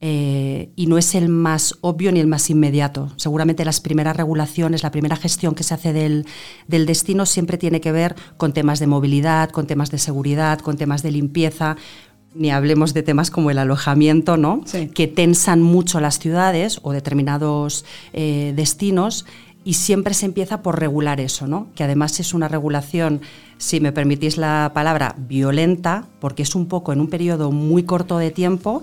Eh, 0.05 0.73
y 0.75 0.89
no 0.89 0.99
es 0.99 1.15
el 1.15 1.29
más 1.29 1.79
obvio 1.81 2.11
ni 2.11 2.19
el 2.19 2.27
más 2.27 2.51
inmediato. 2.51 3.13
Seguramente 3.15 3.65
las 3.65 3.81
primeras 3.81 4.17
regulaciones, 4.17 4.83
la 4.83 4.91
primera 4.91 5.15
gestión 5.15 5.55
que 5.55 5.63
se 5.63 5.75
hace 5.75 5.93
del, 5.93 6.27
destino 6.67 7.25
siempre 7.25 7.57
tiene 7.57 7.81
que 7.81 7.93
ver 7.93 8.17
con 8.37 8.53
temas 8.53 8.81
de 8.81 8.89
movilidad, 8.89 9.51
con 9.51 9.69
temas 9.69 9.93
de 9.93 9.99
seguridad, 9.99 10.59
con 10.59 10.77
temas 10.77 11.05
de 11.05 11.13
limpieza, 11.13 11.77
ni 12.35 12.51
hablemos 12.51 12.95
de 12.95 13.05
temas 13.05 13.31
como 13.31 13.53
el 13.53 13.59
alojamiento, 13.59 14.37
¿no? 14.37 14.65
que 14.93 15.07
tensan 15.07 15.63
mucho 15.63 16.01
las 16.01 16.19
ciudades 16.19 16.81
o 16.83 16.91
determinados 16.91 17.85
eh, 18.13 18.55
destinos 18.57 19.25
y 19.63 19.75
siempre 19.75 20.15
se 20.15 20.27
empieza 20.27 20.63
por 20.63 20.81
regular 20.81 21.21
eso, 21.21 21.47
¿no? 21.47 21.69
que 21.77 21.85
además 21.85 22.19
es 22.19 22.35
una 22.35 22.49
regulación, 22.49 23.21
si 23.59 23.79
me 23.79 23.93
permitís 23.93 24.37
la 24.37 24.73
palabra, 24.75 25.15
violenta, 25.17 26.09
porque 26.19 26.43
es 26.43 26.57
un 26.57 26.67
poco 26.67 26.93
en 26.93 27.01
un 27.01 27.09
periodo 27.09 27.53
muy 27.53 27.85
corto 27.85 28.19
de 28.19 28.33
tiempo 28.33 28.83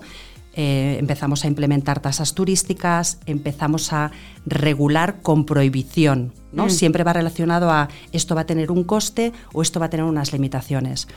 eh, 0.54 0.96
empezamos 0.98 1.44
a 1.44 1.48
implementar 1.48 2.00
tasas 2.00 2.34
turísticas, 2.34 3.18
empezamos 3.26 3.92
a 3.92 4.10
regular 4.46 5.22
con 5.22 5.46
prohibición. 5.46 6.32
¿no? 6.52 6.66
Mm. 6.66 6.70
Siempre 6.70 7.04
va 7.04 7.12
relacionado 7.12 7.70
a 7.70 7.88
esto 8.12 8.34
va 8.34 8.42
a 8.42 8.46
tener 8.46 8.70
un 8.70 8.84
coste 8.84 9.32
o 9.52 9.62
esto 9.62 9.80
va 9.80 9.86
a 9.86 9.90
tener 9.90 10.04
unas 10.04 10.32
limitaciones. 10.32 11.08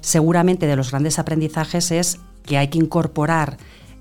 Seguramente 0.00 0.66
de 0.66 0.76
los 0.76 0.90
grandes 0.90 1.18
aprendizajes 1.18 1.90
es 1.90 2.20
que 2.44 2.58
hay 2.58 2.68
que 2.68 2.78
incorporar 2.78 3.56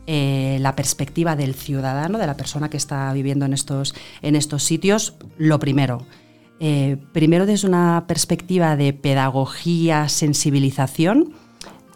eh, 0.08 0.60
la 0.62 0.76
perspectiva 0.76 1.36
del 1.36 1.56
ciudadano, 1.56 2.20
de 2.20 2.28
la 2.28 2.38
persona 2.38 2.70
que 2.70 2.78
está 2.78 3.12
viviendo 3.12 3.46
en 3.46 3.54
estos, 3.54 3.96
en 4.22 4.36
estos 4.36 4.64
sitios, 4.64 5.16
lo 5.40 5.58
primero. 5.58 6.06
Eh, 6.60 6.98
primero 7.12 7.48
desde 7.48 7.68
una 7.68 8.06
perspectiva 8.08 8.76
de 8.76 8.94
pedagogía, 8.94 10.08
sensibilización, 10.08 11.34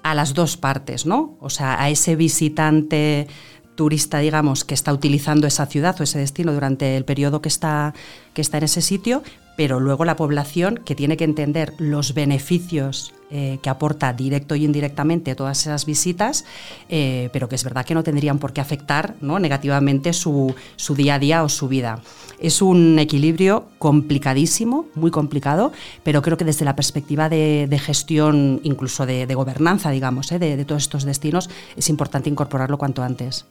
a 0.03 0.15
las 0.15 0.33
dos 0.33 0.57
partes, 0.57 1.05
¿no? 1.05 1.37
O 1.39 1.49
sea, 1.49 1.81
a 1.81 1.89
ese 1.89 2.15
visitante 2.15 3.27
turista, 3.75 4.19
digamos, 4.19 4.65
que 4.65 4.73
está 4.73 4.91
utilizando 4.91 5.47
esa 5.47 5.65
ciudad 5.65 5.95
o 5.99 6.03
ese 6.03 6.19
destino 6.19 6.53
durante 6.53 6.97
el 6.97 7.05
periodo 7.05 7.41
que 7.41 7.47
está, 7.47 7.93
que 8.33 8.41
está 8.41 8.57
en 8.57 8.65
ese 8.65 8.81
sitio, 8.81 9.23
pero 9.59 9.81
luego 9.81 10.05
la 10.05 10.15
población 10.15 10.79
que 10.85 10.95
tiene 10.95 11.17
que 11.17 11.25
entender 11.25 11.73
los 11.79 12.13
beneficios 12.13 13.11
eh, 13.29 13.59
que 13.61 13.69
aporta 13.69 14.13
directo 14.13 14.55
y 14.55 14.63
indirectamente 14.63 15.35
todas 15.35 15.59
esas 15.59 15.85
visitas, 15.85 16.45
eh, 16.87 17.29
pero 17.33 17.49
que 17.49 17.55
es 17.55 17.65
verdad 17.65 17.85
que 17.85 17.93
no 17.93 18.01
tendrían 18.01 18.39
por 18.39 18.53
qué 18.53 18.61
afectar 18.61 19.15
¿no? 19.19 19.37
negativamente 19.37 20.13
su, 20.13 20.55
día 20.95 21.15
a 21.15 21.19
día 21.19 21.43
o 21.43 21.49
su 21.49 21.67
vida. 21.67 22.01
Es 22.39 22.61
un 22.61 22.99
equilibrio 22.99 23.65
complicadísimo, 23.79 24.85
muy 24.95 25.11
complicado, 25.11 25.73
pero 26.03 26.21
creo 26.21 26.37
que 26.37 26.45
desde 26.45 26.63
la 26.63 26.77
perspectiva 26.77 27.27
de, 27.27 27.81
gestión, 27.83 28.61
incluso 28.63 29.05
de, 29.05 29.25
gobernanza, 29.35 29.91
digamos, 29.91 30.31
¿eh? 30.31 30.39
de, 30.39 30.63
todos 30.63 30.83
estos 30.83 31.03
destinos, 31.03 31.49
es 31.75 31.89
importante 31.89 32.29
incorporarlo 32.29 32.77
cuanto 32.77 33.03
antes. 33.03 33.45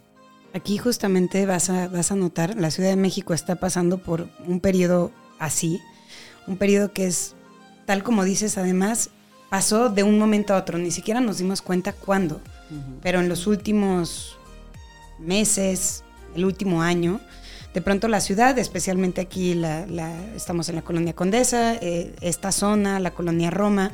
Aquí 0.54 0.78
justamente 0.78 1.44
vas 1.44 1.68
a, 1.68 1.88
vas 1.88 2.10
a 2.12 2.16
notar, 2.16 2.56
la 2.58 2.70
Ciudad 2.70 2.88
de 2.88 2.96
México 2.96 3.34
está 3.34 3.56
pasando 3.56 3.98
por 3.98 4.30
un 4.46 4.60
periodo 4.60 5.12
así, 5.38 5.80
un 6.48 6.56
periodo 6.56 6.92
que 6.92 7.06
es, 7.06 7.36
tal 7.86 8.02
como 8.02 8.24
dices, 8.24 8.58
además, 8.58 9.10
pasó 9.50 9.88
de 9.88 10.02
un 10.02 10.18
momento 10.18 10.54
a 10.54 10.56
otro, 10.56 10.78
ni 10.78 10.90
siquiera 10.90 11.20
nos 11.20 11.38
dimos 11.38 11.62
cuenta 11.62 11.92
cuándo, 11.92 12.40
pero 13.02 13.20
en 13.20 13.28
los 13.28 13.46
últimos 13.46 14.36
meses, 15.18 16.04
el 16.34 16.44
último 16.44 16.82
año, 16.82 17.20
de 17.72 17.80
pronto 17.80 18.08
la 18.08 18.20
ciudad, 18.20 18.58
especialmente 18.58 19.20
aquí 19.20 19.54
la, 19.54 19.86
estamos 20.34 20.68
en 20.68 20.76
la 20.76 20.82
colonia 20.82 21.14
Condesa, 21.14 21.74
eh, 21.74 22.14
esta 22.20 22.50
zona, 22.50 22.98
la 22.98 23.12
colonia 23.12 23.50
Roma, 23.50 23.92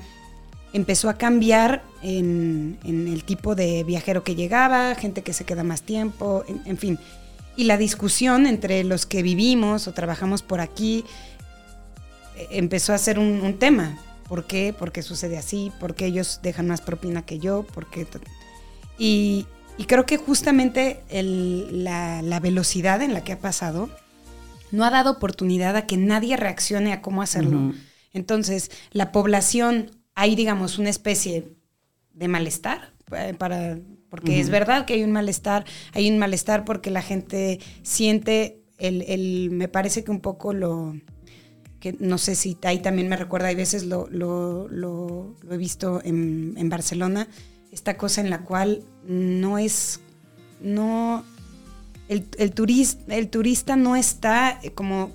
empezó 0.73 1.08
a 1.08 1.18
cambiar 1.18 1.82
en, 2.02 2.78
el 2.84 3.25
tipo 3.25 3.54
de 3.54 3.84
viajero 3.84 4.25
que 4.25 4.34
llegaba, 4.34 4.94
gente 4.96 5.23
que 5.23 5.32
se 5.32 5.44
queda 5.44 5.62
más 5.62 5.82
tiempo, 5.82 6.44
en, 6.64 6.78
fin. 6.78 6.99
Y 7.56 7.64
la 7.64 7.76
discusión 7.76 8.46
entre 8.46 8.82
los 8.82 9.06
que 9.06 9.23
vivimos 9.23 9.87
o 9.87 9.92
trabajamos 9.92 10.42
por 10.42 10.61
aquí 10.61 11.04
empezó 12.50 12.92
a 12.92 12.98
ser 12.98 13.18
un 13.18 13.58
tema. 13.58 13.98
¿Por 14.28 14.46
qué? 14.46 14.72
¿Por 14.72 14.92
qué 14.92 15.02
sucede 15.02 15.38
así? 15.38 15.70
¿Por 15.78 15.94
qué 15.94 16.06
ellos 16.06 16.40
dejan 16.42 16.66
más 16.66 16.80
propina 16.80 17.22
que 17.22 17.38
yo? 17.38 17.62
¿Por 17.62 17.90
qué? 17.90 18.06
Y, 18.98 19.46
creo 19.86 20.06
que 20.06 20.16
justamente 20.16 21.02
la, 21.10 22.40
velocidad 22.40 23.02
en 23.02 23.12
la 23.12 23.22
que 23.22 23.32
ha 23.32 23.38
pasado 23.38 23.90
no 24.70 24.84
ha 24.84 24.90
dado 24.90 25.12
oportunidad 25.12 25.76
a 25.76 25.86
que 25.86 25.96
nadie 25.96 26.36
reaccione 26.36 26.92
a 26.92 27.02
cómo 27.02 27.22
hacerlo. 27.22 27.74
Entonces, 28.12 28.70
la 28.92 29.12
población, 29.12 29.90
hay, 30.14 30.34
digamos, 30.34 30.78
una 30.78 30.90
especie 30.90 31.52
de 32.12 32.28
malestar 32.28 32.92
eh, 33.12 33.34
para 33.36 33.78
porque 34.08 34.38
es 34.38 34.48
verdad 34.48 34.84
que 34.84 34.94
hay 34.94 35.02
un 35.02 35.10
malestar, 35.10 35.64
hay 35.92 36.08
un 36.08 36.18
malestar 36.18 36.64
porque 36.64 36.88
la 36.88 37.02
gente 37.02 37.58
siente 37.82 38.62
el, 38.78 39.02
el 39.02 39.50
me 39.50 39.66
parece 39.66 40.04
que 40.04 40.12
un 40.12 40.20
poco 40.20 40.52
lo, 40.52 40.94
que 41.84 41.94
no 42.00 42.16
sé 42.16 42.34
si 42.34 42.56
ahí 42.62 42.78
también 42.78 43.08
me 43.08 43.16
recuerda, 43.16 43.48
hay 43.48 43.56
veces 43.56 43.84
lo, 43.84 44.08
he 45.50 45.56
visto 45.58 46.00
en, 46.02 46.68
Barcelona, 46.70 47.28
esta 47.72 47.98
cosa 47.98 48.22
en 48.22 48.30
la 48.30 48.40
cual 48.40 48.80
no 49.06 49.58
es, 49.58 50.00
no, 50.62 51.26
el, 52.08 52.26
el, 52.38 52.54
el 53.08 53.28
turista 53.28 53.76
no 53.76 53.96
está 53.96 54.60
como 54.74 55.12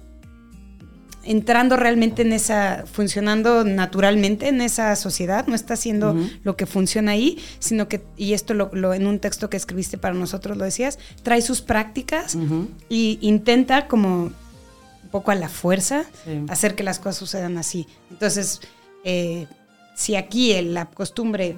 entrando 1.24 1.76
realmente 1.76 2.22
en 2.22 2.34
esa, 2.34 2.86
funcionando 2.86 3.64
naturalmente 3.64 4.48
en 4.48 4.62
esa 4.62 4.96
sociedad, 4.96 5.48
no 5.48 5.56
está 5.56 5.74
haciendo 5.74 6.16
lo 6.44 6.56
que 6.56 6.68
funciona 6.68 7.14
ahí, 7.14 7.40
sino 7.58 7.88
que, 7.88 8.04
y 8.16 8.34
esto 8.34 8.54
lo, 8.54 8.94
en 8.94 9.08
un 9.08 9.18
texto 9.18 9.50
que 9.50 9.58
escribiste 9.58 9.98
para 9.98 10.14
nosotros 10.14 10.56
lo 10.56 10.66
decías, 10.66 11.00
trae 11.24 11.42
sus 11.42 11.62
prácticas 11.62 12.38
y 12.90 13.18
intenta 13.22 13.88
como 13.88 14.32
poco 15.12 15.32
a 15.32 15.36
la 15.36 15.50
fuerza 15.50 16.06
hacer 16.50 16.76
que 16.76 16.84
las 16.84 17.00
cosas 17.00 17.18
sucedan 17.18 17.58
así. 17.58 17.88
Entonces, 18.10 18.62
eh, 19.04 19.48
si 19.96 20.16
aquí 20.16 20.60
la 20.62 20.86
costumbre 20.86 21.56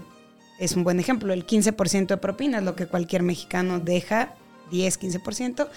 es 0.60 0.76
un 0.76 0.84
buen 0.84 1.00
ejemplo, 1.00 1.34
el 1.34 1.46
15% 1.46 2.08
de 2.08 2.18
propina 2.18 2.60
es 2.60 2.64
lo 2.64 2.76
que 2.76 2.88
cualquier 2.88 3.24
mexicano 3.24 3.80
deja, 3.80 4.36
10, 4.72 5.00
15%, 5.00 5.68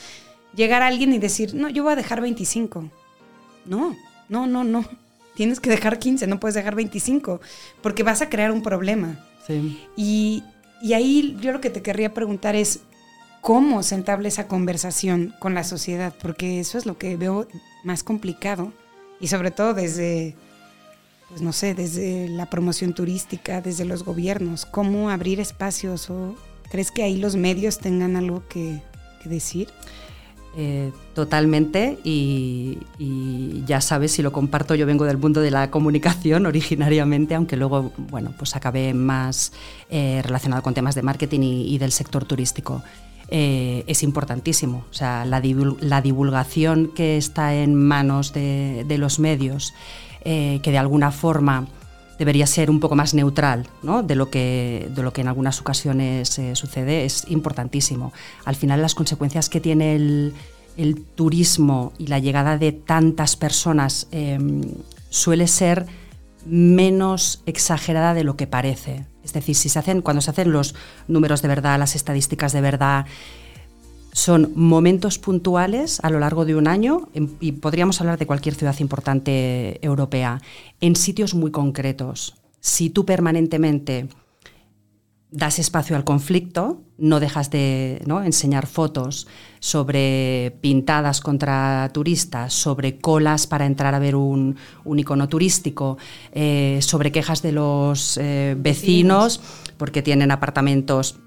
llegar 0.55 0.83
a 0.83 0.87
alguien 0.87 1.13
y 1.13 1.19
decir, 1.19 1.55
no, 1.55 1.69
yo 1.69 1.83
voy 1.83 1.93
a 1.93 1.97
dejar 1.97 2.21
25. 2.21 2.91
No, 3.65 3.97
no, 4.29 4.47
no, 4.47 4.65
no. 4.65 4.85
Tienes 5.35 5.59
que 5.59 5.71
dejar 5.71 5.99
15, 5.99 6.27
no 6.27 6.39
puedes 6.39 6.55
dejar 6.55 6.75
25, 6.75 7.41
porque 7.83 8.03
vas 8.03 8.23
a 8.23 8.29
crear 8.29 8.53
un 8.53 8.63
problema. 8.63 9.19
Y, 9.97 10.45
y 10.81 10.93
ahí 10.93 11.37
yo 11.41 11.53
lo 11.53 11.61
que 11.61 11.71
te 11.71 11.83
querría 11.83 12.15
preguntar 12.15 12.55
es, 12.55 12.81
cómo 13.45 13.83
se 13.83 13.95
entable 13.95 14.29
esa 14.29 14.49
conversación 14.49 15.35
con 15.39 15.53
la 15.53 15.65
sociedad, 15.65 16.15
porque 16.23 16.61
eso 16.61 16.79
es 16.79 16.87
lo 16.87 16.97
que 16.97 17.19
veo 17.19 17.47
más 17.85 18.03
complicado 18.03 18.73
y 19.21 19.29
sobre 19.29 19.51
todo 19.51 19.75
desde, 19.75 20.35
pues 21.29 21.43
no 21.43 21.53
sé, 21.53 21.75
desde 21.75 22.27
la 22.31 22.49
promoción 22.49 22.95
turística, 22.95 23.61
desde 23.61 23.85
los 23.85 24.03
gobiernos, 24.03 24.65
cómo 24.65 25.11
abrir 25.11 25.41
espacios 25.41 26.09
o 26.09 26.35
crees 26.71 26.91
que 26.91 27.03
ahí 27.03 27.19
los 27.19 27.37
medios 27.37 27.79
tengan 27.81 28.17
algo 28.17 28.43
que, 28.49 28.81
decir. 29.27 29.69
Eh, 30.57 30.93
totalmente 31.15 31.99
y, 32.05 32.79
ya 33.67 33.81
sabes 33.81 34.13
si 34.13 34.23
lo 34.23 34.31
comparto 34.31 34.77
yo 34.77 34.87
vengo 34.87 35.05
del 35.05 35.19
mundo 35.19 35.41
de 35.41 35.51
la 35.51 35.71
comunicación 35.71 36.47
originariamente 36.47 37.35
aunque 37.35 37.57
luego 37.57 37.91
bueno 37.97 38.33
pues 38.39 38.55
acabé 38.55 38.95
más 38.95 39.53
eh, 39.91 40.21
relacionado 40.23 40.63
con 40.63 40.73
temas 40.73 40.95
de 40.95 41.03
marketing 41.03 41.41
y 41.41 41.79
del 41.79 41.91
sector 41.91 42.25
turístico 42.25 42.85
eh, 43.29 43.85
es 43.87 44.03
importantísimo. 44.03 44.85
O 44.91 44.95
sea, 44.95 45.25
la, 45.25 45.41
divulgación 45.41 46.89
que 46.95 47.17
está 47.17 47.55
en 47.55 47.75
manos 47.75 48.33
de, 48.33 48.97
los 48.99 49.19
medios, 49.19 49.75
eh, 50.25 50.61
que 50.63 50.71
de 50.71 50.79
alguna 50.79 51.11
forma 51.11 51.67
debería 52.19 52.47
ser 52.47 52.71
un 52.71 52.79
poco 52.81 52.95
más 52.95 53.13
neutral 53.13 53.67
de, 54.05 54.15
lo 54.15 54.31
que, 54.31 54.89
de 54.95 55.03
lo 55.03 55.13
que 55.13 55.23
en 55.23 55.29
algunas 55.29 55.61
ocasiones 55.61 56.39
eh, 56.39 56.55
sucede, 56.55 57.05
es 57.05 57.25
importantísimo. 57.29 58.13
Al 58.45 58.57
final 58.57 58.81
las 58.83 58.95
consecuencias 58.95 59.49
que 59.49 59.61
tiene 59.61 59.97
el, 59.97 60.35
turismo 61.15 61.93
y 61.99 62.09
la 62.09 62.19
llegada 62.19 62.59
de 62.59 62.73
tantas 62.73 63.37
personas 63.37 64.09
suele 65.09 65.47
ser 65.47 65.87
menos 66.47 67.43
exagerada 67.47 68.13
de 68.13 68.25
lo 68.25 68.37
que 68.37 68.49
parece. 68.49 69.07
Es 69.25 69.33
decir, 69.33 69.55
si 69.55 69.69
se 69.69 69.79
hacen, 69.79 70.03
cuando 70.03 70.21
se 70.21 70.31
hacen 70.31 70.53
los 70.53 70.75
números 71.09 71.43
de 71.43 71.49
verdad, 71.49 71.79
las 71.79 71.97
estadísticas 71.97 72.53
de 72.53 72.61
verdad, 72.61 73.07
son 74.13 74.53
momentos 74.55 75.19
puntuales 75.19 75.99
a 76.05 76.11
lo 76.11 76.21
largo 76.21 76.45
de 76.45 76.55
un 76.55 76.69
año, 76.69 77.09
y 77.41 77.53
podríamos 77.53 78.01
hablar 78.01 78.19
de 78.19 78.27
cualquier 78.27 78.55
ciudad 78.55 78.79
importante 78.79 79.85
europea, 79.85 80.41
en 80.81 80.95
sitios 80.95 81.35
muy 81.35 81.51
concretos. 81.51 82.37
Si 82.61 82.91
tú 82.91 83.05
permanentemente 83.05 84.07
das 85.35 85.59
espacio 85.59 85.97
al 85.97 86.05
conflicto, 86.05 86.83
no 86.97 87.19
dejas 87.19 87.51
de 87.51 88.01
enseñar 88.25 88.69
fotos 88.69 89.27
sobre 89.59 90.57
pintadas 90.61 91.21
contra 91.21 91.91
turistas, 91.93 92.55
sobre 92.55 92.99
colas 92.99 93.49
para 93.49 93.67
entrar 93.67 93.97
a 93.97 93.99
ver 93.99 94.15
un, 94.15 94.57
icono 94.97 95.29
turístico, 95.29 95.99
eh, 96.31 96.79
sobre 96.83 97.11
quejas 97.11 97.43
de 97.43 97.51
los 97.51 98.17
eh, 98.17 98.55
vecinos. 98.57 99.41
porque 99.77 100.03
tienen 100.03 100.31
apartamentos 100.31 101.19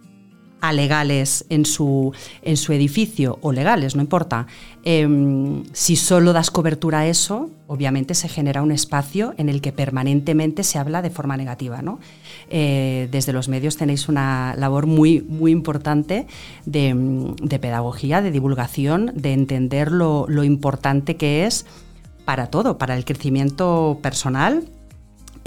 alegales 0.61 1.45
en 1.49 1.65
su, 1.65 2.13
en 2.41 2.57
su 2.57 2.73
edificio 2.73 3.37
o 3.41 3.51
legales, 3.51 3.95
no 3.95 4.01
importa, 4.01 4.47
em, 4.83 5.63
si 5.73 5.95
solo 5.95 6.33
das 6.33 6.51
cobertura 6.51 6.99
a 6.99 7.07
eso, 7.07 7.49
obviamente 7.67 8.15
se 8.15 8.29
genera 8.29 8.61
un 8.61 8.71
espacio 8.71 9.33
en 9.37 9.49
el 9.49 9.61
que 9.61 9.71
permanentemente 9.71 10.63
se 10.63 10.79
habla 10.79 11.01
de 11.01 11.09
forma 11.09 11.37
negativa. 11.37 11.81
¿no? 11.81 11.99
Eh, 12.49 13.07
desde 13.11 13.33
los 13.33 13.49
medios 13.49 13.77
tenéis 13.77 14.09
una 14.09 14.55
labor 14.57 14.87
muy, 14.87 15.21
muy 15.21 15.51
importante 15.51 16.27
de, 16.65 17.59
pedagogía, 17.61 18.21
de 18.21 18.31
divulgación, 18.31 19.11
de 19.15 19.33
entender 19.33 19.91
lo, 19.91 20.25
lo 20.27 20.43
importante 20.43 21.17
que 21.17 21.45
es 21.45 21.65
para 22.25 22.47
todo, 22.47 22.77
para 22.77 22.95
el 22.97 23.05
crecimiento 23.05 23.99
personal, 24.01 24.65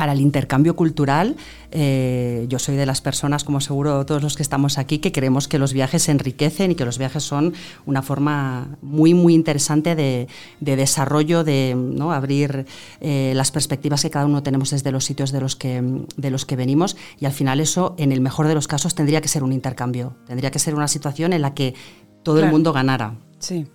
para 0.01 0.15
el 0.15 0.23
intercambio 0.23 0.77
cultural, 0.77 1.37
eh, 1.73 2.47
yo 2.49 2.59
soy 2.59 2.77
de 2.77 2.87
las 2.87 3.03
personas, 3.03 3.45
como 3.45 3.61
seguro 3.61 4.07
todos 4.07 4.23
los 4.23 4.35
que 4.35 4.43
estamos 4.43 4.79
aquí, 4.79 4.97
que 4.97 5.13
creemos 5.13 5.47
que 5.47 5.59
los 5.59 5.75
viajes 5.75 6.05
se 6.05 6.11
enriquecen 6.11 6.71
y 6.71 6.75
que 6.75 6.87
los 6.87 6.97
viajes 6.97 7.23
son 7.23 7.53
una 7.85 8.01
forma 8.01 8.79
muy, 8.81 9.13
muy 9.13 9.35
interesante 9.35 9.95
de, 9.95 10.27
desarrollo, 10.59 11.45
de 11.45 11.75
¿no? 11.77 12.15
abrir 12.15 12.65
eh, 13.03 13.35
las 13.37 13.51
perspectivas 13.51 14.01
que 14.01 14.09
cada 14.09 14.25
uno 14.25 14.43
tenemos 14.43 14.71
desde 14.71 14.91
los 14.91 15.05
sitios 15.05 15.33
de 15.33 15.41
los, 15.43 15.55
que, 15.55 15.83
de 16.17 16.31
los 16.31 16.47
que 16.47 16.57
venimos. 16.57 16.97
Y 17.19 17.27
al 17.27 17.33
final 17.33 17.61
eso, 17.61 17.95
en 17.99 18.11
el 18.11 18.23
mejor 18.23 18.49
de 18.49 18.55
los 18.55 18.69
casos, 18.69 18.95
tendría 18.95 19.21
que 19.21 19.29
ser 19.29 19.43
un 19.45 19.53
intercambio, 19.53 20.17
tendría 20.27 20.51
que 20.51 20.61
ser 20.61 20.75
una 20.75 20.89
situación 20.89 21.35
en 21.35 21.43
la 21.43 21.53
que 21.53 21.75
todo 22.23 22.41
el 22.41 22.51
mundo 22.51 22.73
ganara. 22.73 23.19
Sí. 23.39 23.67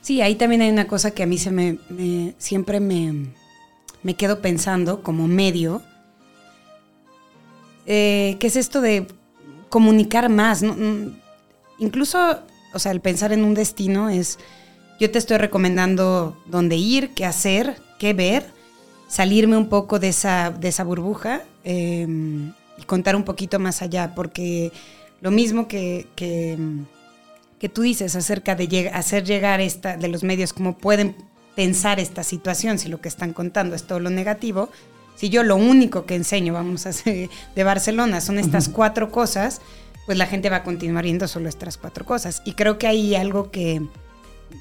Sí, 0.00 0.22
ahí 0.22 0.34
también 0.34 0.62
hay 0.62 0.70
una 0.70 0.88
cosa 0.88 1.12
que 1.12 1.22
a 1.22 1.26
mí 1.26 1.38
se 1.38 1.52
me 1.52 1.78
siempre 2.38 2.80
me, 2.80 3.30
me 4.02 4.14
quedo 4.14 4.40
pensando 4.40 5.02
como 5.02 5.28
medio, 5.28 5.82
eh, 7.86 8.36
¿qué 8.38 8.46
es 8.46 8.56
esto 8.56 8.80
de 8.80 9.06
comunicar 9.68 10.28
más? 10.28 10.62
Mm, 10.62 11.08
incluso, 11.78 12.40
o 12.72 12.78
sea, 12.78 12.92
el 12.92 13.00
pensar 13.00 13.32
en 13.32 13.44
un 13.44 13.54
destino 13.54 14.08
es, 14.08 14.38
yo 14.98 15.10
te 15.10 15.18
estoy 15.18 15.38
recomendando 15.38 16.36
dónde 16.46 16.76
ir, 16.76 17.10
qué 17.14 17.24
hacer, 17.24 17.80
qué 17.98 18.12
ver, 18.12 18.46
salirme 19.08 19.56
un 19.56 19.68
poco 19.68 19.98
de 19.98 20.08
esa, 20.08 20.50
de 20.50 20.68
esa 20.68 20.84
burbuja 20.84 21.42
em, 21.64 22.52
y 22.78 22.82
contar 22.84 23.16
un 23.16 23.24
poquito 23.24 23.58
más 23.58 23.82
allá, 23.82 24.14
porque 24.14 24.72
lo 25.20 25.30
mismo 25.30 25.66
que, 25.68 26.06
que, 26.14 26.56
tú 27.68 27.82
dices 27.82 28.16
acerca 28.16 28.54
de 28.54 28.88
hacer 28.88 29.24
llegar 29.24 29.60
esta, 29.60 29.96
de 29.96 30.08
los 30.08 30.22
medios 30.22 30.52
cómo 30.52 30.78
pueden 30.78 31.16
pensar 31.60 32.00
esta 32.00 32.24
situación 32.24 32.78
si 32.78 32.88
lo 32.88 33.02
que 33.02 33.08
están 33.10 33.34
contando 33.34 33.76
es 33.76 33.82
todo 33.82 34.00
lo 34.00 34.08
negativo, 34.08 34.70
si 35.14 35.28
yo 35.28 35.42
lo 35.42 35.56
único 35.56 36.06
que 36.06 36.14
enseño, 36.14 36.54
vamos 36.54 36.86
a 36.86 36.88
hacer 36.88 37.28
de 37.54 37.64
Barcelona, 37.64 38.22
son 38.22 38.38
estas 38.38 38.70
cuatro 38.70 39.10
cosas, 39.10 39.60
pues 40.06 40.16
la 40.16 40.24
gente 40.24 40.48
va 40.48 40.56
a 40.56 40.62
continuar 40.62 41.04
viendo 41.04 41.28
solo 41.28 41.50
estas 41.50 41.76
cuatro 41.76 42.06
cosas. 42.06 42.40
Y 42.46 42.54
creo 42.54 42.78
que 42.78 42.86
hay 42.86 43.14
algo 43.14 43.50
que 43.50 43.82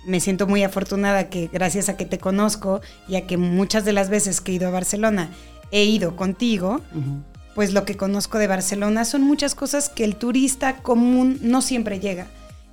me 0.06 0.20
siento 0.20 0.46
muy 0.46 0.62
afortunada 0.62 1.29
que 1.29 1.48
gracias 1.48 1.88
a 1.88 1.96
que 1.96 2.03
te 2.03 2.18
conozco 2.18 2.82
y 3.08 3.15
a 3.15 3.25
que 3.25 3.38
muchas 3.38 3.86
de 3.86 3.94
las 3.94 4.10
veces 4.10 4.41
que 4.41 4.51
he 4.51 4.56
ido 4.56 4.68
a 4.68 4.72
Barcelona 4.72 5.29
he 5.72 5.86
ido 5.86 6.18
contigo, 6.18 6.82
pues 7.56 7.72
lo 7.72 7.86
que 7.86 7.96
conozco 7.96 8.39
de 8.39 8.48
Barcelona 8.48 9.06
son 9.06 9.22
muchas 9.22 9.56
cosas 9.56 9.88
que 9.88 10.03
el 10.03 10.18
turista 10.18 10.79
común 10.82 11.39
no 11.44 11.62
siempre 11.62 12.01
llega. 12.01 12.27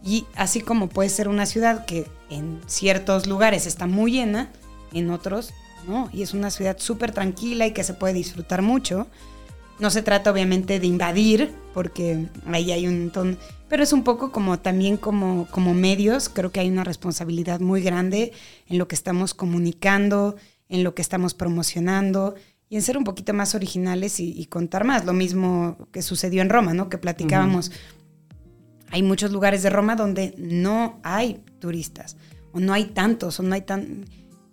Y 0.06 0.24
así 0.36 0.60
como 0.60 0.88
puede 0.88 1.08
ser 1.08 1.28
una 1.28 1.46
ciudad 1.46 1.84
que 1.84 2.06
en 2.30 2.60
ciertos 2.66 3.26
lugares 3.26 3.66
está 3.66 3.86
muy 3.86 4.12
llena, 4.12 4.50
en 4.92 5.10
otros 5.10 5.52
no. 5.86 6.08
Y 6.12 6.22
es 6.22 6.32
una 6.32 6.50
ciudad 6.50 6.76
súper 6.78 7.12
tranquila 7.12 7.66
y 7.66 7.72
que 7.72 7.84
se 7.84 7.94
puede 7.94 8.14
disfrutar 8.14 8.62
mucho. 8.62 9.08
No 9.78 9.90
se 9.90 10.02
trata 10.02 10.30
obviamente 10.30 10.80
de 10.80 10.86
invadir, 10.86 11.52
porque 11.74 12.26
ahí 12.46 12.72
hay 12.72 12.86
un 12.86 13.00
montón, 13.00 13.38
pero 13.68 13.82
es 13.82 13.92
un 13.92 14.04
poco 14.04 14.32
como 14.32 14.58
también 14.58 14.96
como, 14.96 15.46
como 15.50 15.74
medios, 15.74 16.30
creo 16.30 16.50
que 16.50 16.60
hay 16.60 16.70
una 16.70 16.84
responsabilidad 16.84 17.60
muy 17.60 17.82
grande 17.82 18.32
en 18.68 18.78
lo 18.78 18.88
que 18.88 18.94
estamos 18.94 19.34
comunicando, 19.34 20.36
en 20.70 20.82
lo 20.82 20.94
que 20.94 21.02
estamos 21.02 21.34
promocionando 21.34 22.36
y 22.70 22.76
en 22.76 22.82
ser 22.82 22.96
un 22.96 23.04
poquito 23.04 23.34
más 23.34 23.54
originales 23.54 24.18
y, 24.18 24.44
contar 24.46 24.84
más. 24.84 25.04
Lo 25.04 25.12
mismo 25.12 25.76
que 25.92 26.02
sucedió 26.02 26.42
en 26.42 26.48
Roma, 26.48 26.72
¿no? 26.72 26.88
Que 26.88 26.98
platicábamos 26.98 27.70
hay 28.90 29.02
muchos 29.02 29.32
lugares 29.32 29.62
de 29.62 29.70
Roma 29.70 29.96
donde 29.96 30.34
no 30.38 31.00
hay 31.02 31.40
turistas, 31.58 32.16
o 32.52 32.60
no 32.60 32.72
hay 32.72 32.86
tantos, 32.86 33.40
o 33.40 33.42
no 33.42 33.54
hay 33.54 33.62
tan... 33.62 34.04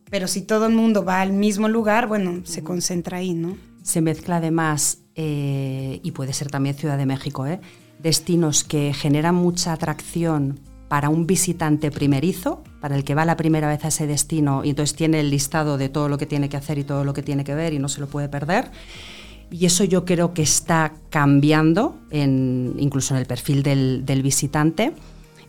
Pero 0.10 0.28
si 0.28 0.42
todo 0.42 0.68
el 0.68 0.74
mundo 0.74 1.04
va 1.04 1.22
al 1.22 1.34
mismo 1.34 1.68
lugar, 1.68 2.08
bueno, 2.08 2.42
se 2.46 2.64
concentra 2.64 3.18
ahí, 3.18 3.34
¿no? 3.34 3.58
Se 3.82 4.02
mezcla 4.02 4.38
además, 4.38 5.00
eh, 5.16 6.00
y 6.04 6.12
puede 6.12 6.34
ser 6.34 6.50
también 6.50 6.76
Ciudad 6.76 6.98
de 6.98 7.06
México, 7.06 7.48
¿eh? 7.48 7.60
destinos 8.04 8.64
que 8.64 8.94
generan 8.94 9.34
mucha 9.34 9.74
atracción 9.74 10.60
para 10.90 11.10
un 11.10 11.26
visitante 11.26 11.90
primerizo, 11.90 12.64
para 12.80 12.96
el 12.96 13.04
que 13.04 13.16
va 13.16 13.26
la 13.26 13.38
primera 13.38 13.68
vez 13.68 13.84
a 13.86 13.88
ese 13.88 14.06
destino 14.06 14.64
y 14.64 14.72
entonces 14.72 14.96
tiene 14.96 15.22
el 15.22 15.32
listado 15.32 15.78
de 15.78 15.90
todo 15.90 16.10
lo 16.10 16.18
que 16.18 16.28
tiene 16.28 16.50
que 16.50 16.58
hacer 16.58 16.78
y 16.78 16.84
todo 16.84 17.04
lo 17.04 17.14
que 17.14 17.24
tiene 17.24 17.44
que 17.44 17.56
ver 17.56 17.74
y 17.74 17.80
no 17.80 17.90
se 17.90 18.00
lo 18.00 18.08
puede 18.08 18.30
perder. 18.30 18.70
Y 19.54 19.68
eso 19.68 19.84
yo 19.84 20.04
creo 20.04 20.34
que 20.34 20.42
está 20.42 20.94
cambiando, 21.12 21.96
incluso 22.12 23.14
en 23.14 23.20
el 23.20 23.28
perfil 23.28 23.62
del, 23.62 24.22
visitante, 24.24 24.94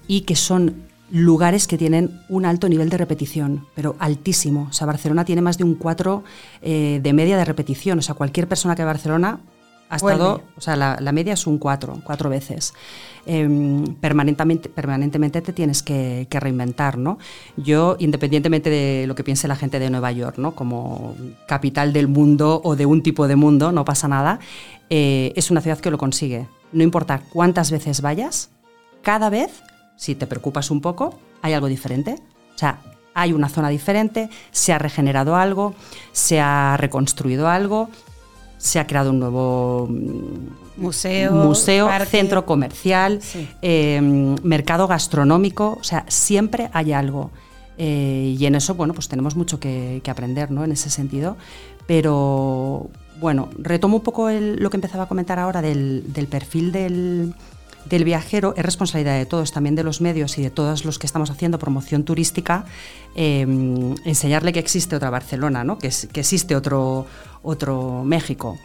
y 0.07 0.21
que 0.23 0.37
son 0.37 0.83
lugares 1.11 1.67
que 1.67 1.79
tienen 1.79 2.21
un 2.29 2.45
alto 2.45 2.69
nivel 2.69 2.91
de 2.91 2.99
repetición, 2.99 3.67
pero 3.75 3.97
altísimo. 3.99 4.67
O 4.69 4.75
sea, 4.75 4.87
Barcelona 4.87 5.25
tiene 5.25 5.41
más 5.41 5.57
de 5.57 5.65
un 5.65 5.75
4 5.75 6.23
eh, 6.61 7.01
de 7.03 7.13
media 7.15 7.39
de 7.39 7.47
repetición. 7.47 7.99
O 7.99 8.03
sea, 8.03 8.15
cualquier 8.15 8.47
persona 8.47 8.77
que 8.77 8.85
va 8.85 8.91
a 8.91 8.93
Barcelona 8.93 9.41
ha 9.89 9.97
estado, 9.97 10.43
o 10.57 10.61
sea, 10.61 10.77
la, 10.77 11.13
media 11.13 11.35
es 11.35 11.47
un 11.47 11.59
4, 11.59 12.01
cuatro 12.05 12.31
veces. 12.31 12.75
Em, 13.27 13.85
permanentemente, 13.97 14.69
permanentemente 14.69 15.41
te 15.41 15.53
tienes 15.53 15.83
que, 15.83 16.27
reinventar, 16.31 16.99
¿no? 16.99 17.19
Yo, 17.57 17.97
independientemente 17.99 18.71
de 18.71 19.07
lo 19.07 19.15
que 19.15 19.25
piense 19.25 19.49
la 19.49 19.57
gente 19.57 19.79
de 19.79 19.91
Nueva 19.91 20.13
York, 20.13 20.39
¿no? 20.39 20.55
Como 20.55 21.15
capital 21.47 21.93
del 21.93 22.09
mundo 22.09 22.61
o 22.65 22.77
de 22.77 22.87
un 22.87 23.03
tipo 23.03 23.29
de 23.29 23.37
mundo, 23.37 23.73
no 23.73 23.85
pasa 23.85 24.09
nada, 24.09 24.41
eh, 24.91 25.33
es 25.37 25.51
una 25.51 25.61
ciudad 25.61 25.79
que 25.79 25.91
lo 25.91 25.99
consigue. 25.99 26.47
No 26.73 26.83
importa 26.83 27.23
cuántas 27.33 27.71
veces 27.71 28.01
vayas, 28.01 28.51
cada 29.03 29.31
vez, 29.31 29.63
si 29.97 30.15
te 30.15 30.27
preocupas 30.27 30.71
un 30.71 30.81
poco, 30.81 31.19
hay 31.41 31.53
algo 31.53 31.69
diferente. 31.69 32.17
O 32.55 32.59
sea, 32.59 32.81
hay 33.15 33.33
una 33.33 33.49
zona 33.49 33.69
diferente, 33.69 34.29
se 34.51 34.73
ha 34.73 34.79
regenerado 34.79 35.37
algo, 35.37 35.75
se 36.13 36.41
ha 36.41 36.77
reconstruido 36.77 37.49
algo, 37.49 37.89
se 38.59 38.79
ha 38.79 38.87
creado 38.87 39.11
un 39.11 39.21
nuevo 39.21 39.89
mm, 39.89 40.81
museo, 40.83 41.33
museo 41.33 41.89
centro 42.07 42.47
comercial, 42.47 43.21
em, 43.63 44.37
mercado 44.43 44.87
gastronómico, 44.87 45.79
o 45.81 45.85
sea, 45.85 46.05
siempre 46.09 46.71
hay 46.73 46.93
algo. 46.93 47.31
Eh, 47.77 48.37
y 48.39 48.47
en 48.47 48.55
eso, 48.55 48.75
bueno, 48.75 48.95
pues 48.95 49.09
tenemos 49.09 49.37
mucho 49.37 49.59
que, 49.59 50.01
aprender, 50.07 50.51
¿no? 50.51 50.65
En 50.65 50.73
ese 50.73 50.91
sentido. 50.91 51.37
Pero, 51.87 52.89
bueno, 53.21 53.51
retomo 53.59 53.97
un 53.97 54.03
poco 54.03 54.31
lo 54.31 54.71
que 54.71 54.77
empezaba 54.77 55.05
a 55.05 55.09
comentar 55.09 55.39
ahora 55.39 55.61
del 55.61 56.29
perfil 56.31 56.73
del, 56.73 57.35
del 57.85 58.05
viajero 58.05 58.55
es 58.57 58.65
responsabilidad 58.65 59.19
de 59.19 59.27
todos, 59.27 59.53
también 59.53 59.75
de 59.75 59.85
los 59.85 60.01
medios 60.01 60.39
y 60.39 60.43
de 60.43 60.51
todos 60.51 60.85
los 60.85 60.99
que 60.99 61.07
estamos 61.07 61.31
haciendo 61.31 61.59
promoción 61.59 62.05
turística, 62.05 62.65
em, 63.15 63.95
enseñarle 64.05 64.53
que 64.53 64.59
existe 64.59 64.97
otra 64.97 65.11
Barcelona, 65.11 65.65
¿no? 65.65 65.79
que, 65.79 65.91
que 66.13 66.21
existe 66.21 66.57
otro, 66.57 67.07
otro 67.45 68.03
México. 68.05 68.59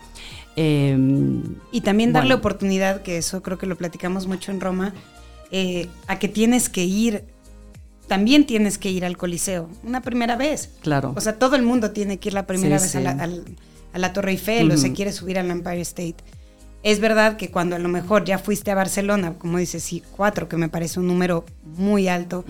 Em, 0.56 1.44
y 1.72 1.82
también 1.82 2.12
darle 2.12 2.34
oportunidad, 2.34 3.02
que 3.04 3.18
eso 3.18 3.44
creo 3.44 3.58
que 3.58 3.68
lo 3.68 3.78
platicamos 3.78 4.26
mucho 4.26 4.52
en 4.52 4.60
Roma, 4.60 4.94
eh, 5.52 5.88
a 6.08 6.20
que 6.20 6.28
tienes 6.28 6.70
que 6.70 6.84
ir, 6.84 7.24
también 8.08 8.46
tienes 8.46 8.78
que 8.78 8.90
ir 8.90 9.06
al 9.06 9.16
Coliseo, 9.16 9.70
una 9.84 10.02
primera 10.02 10.36
vez. 10.36 10.72
Claro. 10.82 11.14
O 11.16 11.22
sea, 11.22 11.38
todo 11.38 11.56
el 11.56 11.62
mundo 11.62 11.92
tiene 11.92 12.18
que 12.18 12.30
ir 12.30 12.34
la 12.34 12.48
primera 12.48 12.80
vez 12.80 12.96
A, 12.96 13.28
la, 13.98 14.14
Torre 14.14 14.32
Eiffel 14.32 14.72
o 14.72 14.78
se 14.78 14.92
quiere 14.94 15.12
subir 15.12 15.40
al 15.40 15.50
Empire 15.50 15.82
State. 15.82 16.18
Es 16.82 17.00
verdad 17.00 17.38
que 17.38 17.52
cuando 17.52 17.76
a 17.76 17.80
lo 17.80 17.90
mejor 17.90 18.24
ya 18.24 18.38
fuiste 18.38 18.72
a 18.72 18.76
Barcelona, 18.76 19.34
como 19.38 19.58
dices, 19.58 19.84
sí, 19.84 20.02
cuatro, 20.12 20.48
que 20.48 20.58
me 20.58 20.70
parece 20.70 21.00
un 21.00 21.08
número 21.08 21.46
muy 21.78 22.08
alto, 22.08 22.46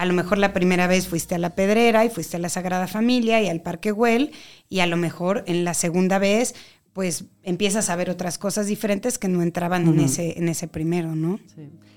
a 0.00 0.06
lo 0.06 0.14
mejor 0.14 0.38
la 0.38 0.54
primera 0.54 0.86
vez 0.86 1.08
fuiste 1.08 1.34
a 1.34 1.38
la 1.38 1.54
Pedrera 1.54 2.06
y 2.06 2.08
fuiste 2.08 2.38
a 2.38 2.40
la 2.40 2.48
Sagrada 2.48 2.86
Familia 2.86 3.42
y 3.42 3.48
al 3.50 3.60
Parque 3.60 3.90
Güell, 3.90 4.30
y 4.70 4.80
a 4.80 4.86
lo 4.86 4.96
mejor 4.96 5.44
en 5.46 5.62
la 5.62 5.74
segunda 5.74 6.18
vez, 6.18 6.54
pues 6.94 7.26
empiezas 7.42 7.90
a 7.90 7.96
ver 7.96 8.08
otras 8.08 8.38
cosas 8.38 8.66
diferentes 8.66 9.18
que 9.18 9.28
no 9.28 9.42
entraban 9.42 9.86
en, 9.86 10.00
ese, 10.00 10.38
en 10.38 10.48
ese 10.48 10.68
primero, 10.68 11.14
¿no? 11.14 11.38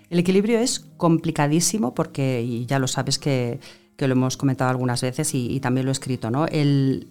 El 0.10 0.20
equilibrio 0.20 0.60
es 0.60 0.82
complicadísimo 0.98 1.96
porque, 1.96 2.42
y 2.42 2.66
ya 2.66 2.78
lo 2.78 2.89
sabes 2.89 3.20
que, 3.20 3.62
lo 3.98 4.12
hemos 4.12 4.36
comentado 4.36 4.70
algunas 4.70 5.02
veces 5.02 5.34
y, 5.34 5.50
y 5.50 5.62
también 5.62 5.86
lo 5.86 5.92
he 5.92 5.94
escrito, 5.94 6.30
¿no? 6.30 6.46
El, 6.48 7.08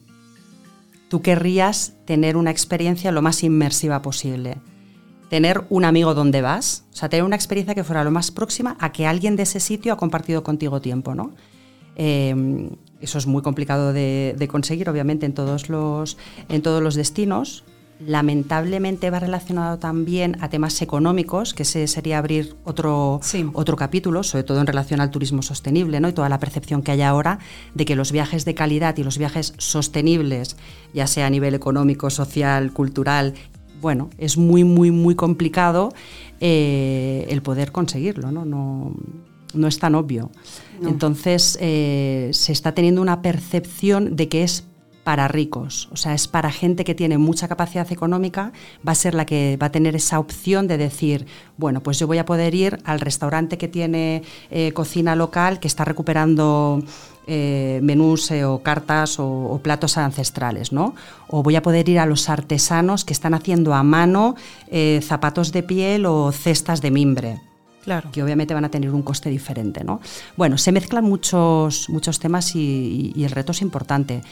tú 1.09 1.23
querrías 1.23 1.95
tener 2.05 2.37
una 2.37 2.51
experiencia 2.51 3.13
lo 3.13 3.23
más 3.23 3.43
inmersiva 3.43 4.03
posible. 4.03 4.59
Tener 5.33 5.65
un 5.71 5.87
amigo 5.87 6.13
donde 6.13 6.43
vas, 6.43 6.85
o 6.93 6.97
sea, 6.97 7.09
tener 7.09 7.25
una 7.25 7.37
experiencia 7.37 7.75
que 7.75 7.85
fuera 7.85 8.05
lo 8.05 8.11
más 8.11 8.31
próxima 8.31 8.77
a 8.79 8.93
que 8.93 9.07
alguien 9.07 9.35
de 9.35 9.45
ese 9.45 9.61
sitio 9.61 9.95
ha 9.95 9.97
compartido 9.97 10.43
contigo 10.43 10.83
tiempo, 10.83 11.15
¿no? 11.15 11.33
Eh, 11.97 12.69
eso 13.01 13.17
es 13.17 13.27
muy 13.27 13.41
complicado 13.41 13.95
de, 13.95 14.35
de, 14.39 14.47
conseguir, 14.47 14.91
obviamente, 14.91 15.25
en 15.25 15.33
todos 15.33 15.71
los, 15.71 16.19
en 16.51 16.61
todos 16.61 16.83
los 16.83 16.97
destinos, 16.97 17.65
lamentablemente 18.07 19.11
va 19.11 19.21
relacionado 19.21 19.79
también 19.79 20.37
a 20.41 20.49
temas 20.49 20.81
económicos, 20.83 21.55
que 21.55 21.63
ese 21.63 21.87
sería 21.87 22.19
abrir 22.19 22.57
otro, 22.65 23.21
otro 23.53 23.77
capítulo, 23.77 24.23
sobre 24.23 24.45
todo 24.45 24.61
en 24.61 24.67
relación 24.67 25.01
al 25.01 25.11
turismo 25.11 25.43
sostenible 25.43 26.01
¿no? 26.01 26.09
y 26.09 26.13
toda 26.13 26.29
la 26.29 26.41
percepción 26.41 26.83
que 26.83 26.93
hay 26.93 27.03
ahora 27.03 27.39
de 27.75 27.85
que 27.85 27.97
los 27.97 28.13
viajes 28.13 28.45
de 28.45 28.55
calidad 28.55 28.97
y 28.97 29.05
los 29.05 29.19
viajes 29.19 29.55
sostenibles, 29.59 30.57
ya 30.93 31.07
sea 31.07 31.27
a 31.27 31.31
nivel 31.31 31.55
económico, 31.55 32.11
social, 32.11 32.73
cultural, 32.73 33.35
bueno, 33.83 34.09
es 34.17 34.39
muy, 34.39 34.65
muy, 34.65 34.91
muy 34.91 35.15
complicado 35.15 35.93
eh, 36.41 37.27
el 37.29 37.43
poder 37.43 37.71
conseguirlo, 37.71 38.33
¿no? 38.33 38.47
no 38.47 38.95
no 39.55 39.67
es 39.67 39.79
tan 39.79 39.95
obvio. 39.95 40.31
Entonces, 40.83 41.57
eh, 41.61 42.31
se 42.33 42.53
está 42.53 42.73
teniendo 42.73 43.01
una 43.03 43.23
percepción 43.23 44.17
de 44.17 44.29
que 44.29 44.43
es 44.43 44.67
para 45.05 45.27
ricos, 45.27 45.89
o 45.91 45.97
sea, 45.97 46.15
es 46.15 46.29
para 46.29 46.53
gente 46.53 46.85
que 46.85 46.95
tiene 46.95 47.19
mucha 47.19 47.49
capacidad 47.49 47.91
económica, 47.91 48.53
va 48.87 48.93
a 48.93 48.95
ser 48.95 49.15
la 49.15 49.27
que 49.27 49.59
va 49.61 49.67
a 49.67 49.73
tener 49.73 49.97
esa 49.97 50.19
opción 50.19 50.69
de 50.69 50.79
decir, 50.79 51.27
bueno, 51.57 51.83
pues 51.83 51.99
yo 51.99 52.07
voy 52.07 52.19
a 52.19 52.25
poder 52.25 52.55
ir 52.55 52.79
al 52.85 53.01
restaurante 53.01 53.59
que 53.59 53.69
tiene 53.69 54.23
eh, 54.51 54.73
cocina 54.73 55.17
local, 55.17 55.59
que 55.59 55.67
está 55.67 55.85
recuperando 55.85 56.83
eh, 57.27 57.81
menús 57.83 58.31
eh, 58.31 58.45
o 58.45 58.63
cartas 58.63 59.19
o, 59.19 59.61
platos 59.63 59.99
ancestrales, 59.99 60.73
¿no? 60.73 60.95
O 61.29 61.43
voy 61.43 61.57
a 61.57 61.63
poder 61.63 61.89
ir 61.89 61.99
a 61.99 62.07
los 62.07 62.29
artesanos 62.29 63.05
que 63.05 63.13
están 63.13 63.35
haciendo 63.35 63.75
a 63.75 63.83
mano 63.83 64.37
zapatos 65.03 65.53
de 65.53 65.63
piel 65.63 66.07
o 66.07 66.33
cestas 66.33 66.81
de 66.81 66.91
mimbre. 66.91 67.52
Claro. 67.85 68.11
que 68.13 68.23
obviamente 68.23 68.55
van 68.55 68.65
a 68.65 68.71
tener 68.71 68.91
un 68.91 69.03
coste 69.03 69.29
diferente. 69.29 69.85
¿no? 69.85 70.01
Bueno, 70.37 70.57
se 70.59 70.73
mezclan 70.73 71.05
muchos, 71.05 71.89
muchos 71.89 72.19
temas 72.19 72.55
y, 72.55 73.13
y 73.15 73.25
el 73.25 73.31
reto 73.31 73.53
es 73.53 73.63
importante 73.63 74.23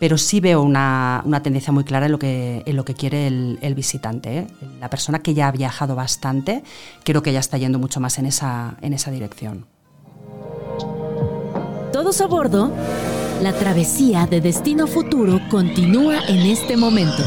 pero 0.00 0.16
sí 0.16 0.40
veo 0.40 0.62
una, 0.62 1.22
tendencia 1.44 1.72
muy 1.74 1.84
clara 1.84 2.06
en 2.06 2.12
lo 2.12 2.18
que, 2.18 2.62
en 2.64 2.74
lo 2.74 2.86
que 2.86 2.94
quiere 2.94 3.26
el, 3.26 3.74
visitante. 3.76 4.38
¿eh? 4.38 4.46
La 4.80 4.88
persona 4.88 5.18
que 5.20 5.34
ya 5.34 5.46
ha 5.46 5.52
viajado 5.52 5.94
bastante, 5.94 6.64
creo 7.04 7.22
que 7.22 7.34
ya 7.34 7.38
está 7.38 7.58
yendo 7.58 7.78
mucho 7.78 8.00
más 8.00 8.18
en 8.18 8.24
esa, 8.24 8.78
en 8.80 8.94
esa 8.94 9.10
dirección. 9.10 9.66
Todos 11.92 12.20
a 12.22 12.26
bordo. 12.26 12.72
La 13.42 13.52
travesía 13.52 14.26
de 14.26 14.40
Destino 14.40 14.86
Futuro 14.86 15.38
continúa 15.50 16.26
en 16.28 16.46
este 16.46 16.78
momento. 16.78 17.22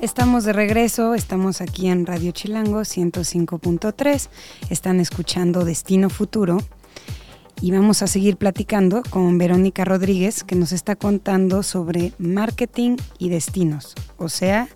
Estamos 0.00 0.44
de 0.44 0.52
regreso, 0.52 1.14
estamos 1.14 1.60
aquí 1.60 1.88
en 1.88 2.06
Radio 2.06 2.30
Chilango 2.30 2.82
105.3, 2.82 4.28
están 4.70 5.00
escuchando 5.00 5.64
Destino 5.64 6.08
Futuro 6.08 6.58
y 7.60 7.72
vamos 7.72 8.02
a 8.02 8.06
seguir 8.06 8.36
platicando 8.36 9.02
con 9.10 9.38
Verónica 9.38 9.84
Rodríguez 9.84 10.44
que 10.44 10.54
nos 10.54 10.70
está 10.70 10.94
contando 10.94 11.64
sobre 11.64 12.12
marketing 12.18 12.96
y 13.18 13.28
destinos, 13.28 13.96
o 14.18 14.28
sea, 14.28 14.68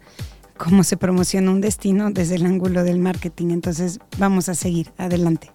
cómo 0.56 0.82
se 0.82 0.96
promociona 0.96 1.52
un 1.52 1.60
destino 1.60 2.10
desde 2.10 2.34
el 2.34 2.44
ángulo 2.44 2.82
del 2.82 2.98
marketing. 2.98 3.50
Entonces, 3.50 4.00
vamos 4.18 4.48
a 4.48 4.54
seguir. 4.54 4.92
Adelante. 4.98 5.52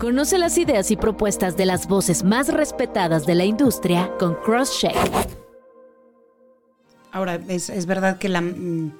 Conoce 0.00 0.36
las 0.36 0.58
ideas 0.58 0.90
y 0.90 0.96
propuestas 0.96 1.56
de 1.56 1.66
las 1.66 1.86
voces 1.86 2.24
más 2.24 2.48
respetadas 2.48 3.24
de 3.24 3.36
la 3.36 3.44
industria 3.44 4.10
con 4.18 4.34
CrossCheck. 4.44 5.47
Ahora, 7.12 7.40
es, 7.48 7.86
verdad 7.86 8.18
que 8.18 8.28
la, 8.28 8.40
mm, 8.40 8.92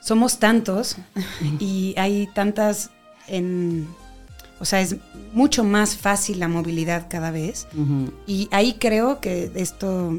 somos 0.00 0.38
tantos 0.38 0.96
y 1.58 1.94
hay 1.96 2.28
tantas 2.34 2.90
en... 3.26 3.88
O 4.60 4.64
sea, 4.64 4.80
es 4.80 4.96
mucho 5.32 5.62
más 5.62 5.96
fácil 5.96 6.40
la 6.40 6.48
movilidad 6.48 7.06
cada 7.08 7.30
vez. 7.30 7.68
Y 8.26 8.48
ahí 8.50 8.74
creo 8.80 9.20
que 9.20 9.52
esto, 9.54 10.18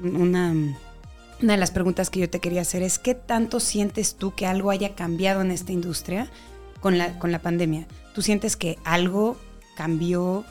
una 0.00 0.54
una 1.42 1.54
de 1.54 1.58
las 1.58 1.70
preguntas 1.70 2.10
que 2.10 2.20
yo 2.20 2.28
te 2.28 2.40
quería 2.40 2.62
hacer 2.62 2.82
es, 2.82 2.98
¿qué 2.98 3.14
tanto 3.14 3.60
sientes 3.60 4.16
tú 4.16 4.34
que 4.34 4.46
algo 4.46 4.70
haya 4.70 4.94
cambiado 4.94 5.40
en 5.40 5.50
esta 5.50 5.72
industria 5.72 6.30
con 6.80 6.98
la, 6.98 7.18
con 7.18 7.32
la 7.32 7.40
pandemia? 7.40 7.86
¿Tú 8.14 8.22
sientes 8.22 8.56
que 8.56 8.78
algo 8.84 9.36
cambió, 9.76 10.44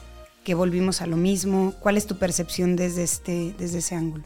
que 0.44 0.54
volvimos 0.54 1.00
a 1.00 1.06
lo 1.06 1.16
mismo? 1.16 1.74
¿Cuál 1.80 1.96
es 1.96 2.06
tu 2.06 2.18
percepción 2.18 2.76
desde, 2.76 3.04
este, 3.04 3.54
desde 3.58 3.78
ese 3.78 3.94
ángulo? 3.94 4.24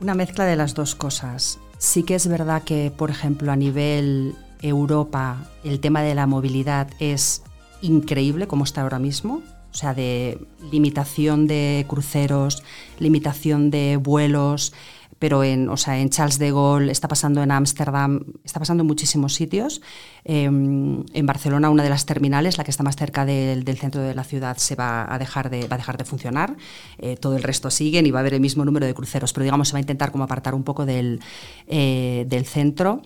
Una 0.00 0.14
mezcla 0.14 0.44
de 0.44 0.56
las 0.56 0.74
dos 0.74 0.94
cosas. 0.94 1.58
Sí 1.78 2.02
que 2.02 2.14
es 2.14 2.26
verdad 2.26 2.62
que, 2.62 2.92
por 2.96 3.10
ejemplo, 3.10 3.52
a 3.52 3.56
nivel 3.56 4.34
Europa, 4.60 5.36
el 5.64 5.80
tema 5.80 6.02
de 6.02 6.14
la 6.14 6.26
movilidad 6.26 6.88
es 6.98 7.42
increíble 7.82 8.46
como 8.46 8.64
está 8.64 8.82
ahora 8.82 8.98
mismo 8.98 9.42
o 9.74 9.76
sea, 9.76 9.92
de 9.92 10.38
limitación 10.70 11.48
de 11.48 11.84
cruceros, 11.88 12.62
limitación 13.00 13.72
de 13.72 13.96
vuelos, 13.96 14.72
pero 15.18 15.42
en, 15.42 15.68
o 15.68 15.76
sea, 15.76 15.98
en 15.98 16.10
Charles 16.10 16.38
de 16.38 16.52
Gaulle, 16.52 16.92
está 16.92 17.08
pasando 17.08 17.42
en 17.42 17.50
Ámsterdam, 17.50 18.20
está 18.44 18.60
pasando 18.60 18.82
en 18.82 18.86
muchísimos 18.86 19.34
sitios. 19.34 19.80
Em, 20.24 21.04
en 21.12 21.26
Barcelona, 21.26 21.70
una 21.70 21.82
de 21.82 21.88
las 21.88 22.06
terminales, 22.06 22.56
la 22.56 22.62
que 22.62 22.70
está 22.70 22.84
más 22.84 22.94
cerca 22.94 23.24
del, 23.24 23.64
centro 23.76 24.00
de 24.00 24.14
la 24.14 24.22
ciudad, 24.22 24.58
se 24.58 24.76
va 24.76 25.12
a 25.12 25.18
dejar 25.18 25.50
de, 25.50 25.66
va 25.66 25.74
a 25.74 25.78
dejar 25.78 25.96
de 25.96 26.04
funcionar. 26.04 26.56
Eh, 26.98 27.16
todo 27.16 27.36
el 27.36 27.42
resto 27.42 27.70
siguen 27.70 28.06
y 28.06 28.12
va 28.12 28.20
a 28.20 28.20
haber 28.20 28.34
el 28.34 28.40
mismo 28.40 28.64
número 28.64 28.86
de 28.86 28.94
cruceros, 28.94 29.32
pero 29.32 29.42
digamos 29.42 29.68
se 29.68 29.72
va 29.72 29.78
a 29.78 29.80
intentar 29.80 30.12
como 30.12 30.22
apartar 30.22 30.54
un 30.54 30.62
poco 30.62 30.86
del, 30.86 31.20
eh, 31.66 32.26
del 32.28 32.46
centro. 32.46 33.02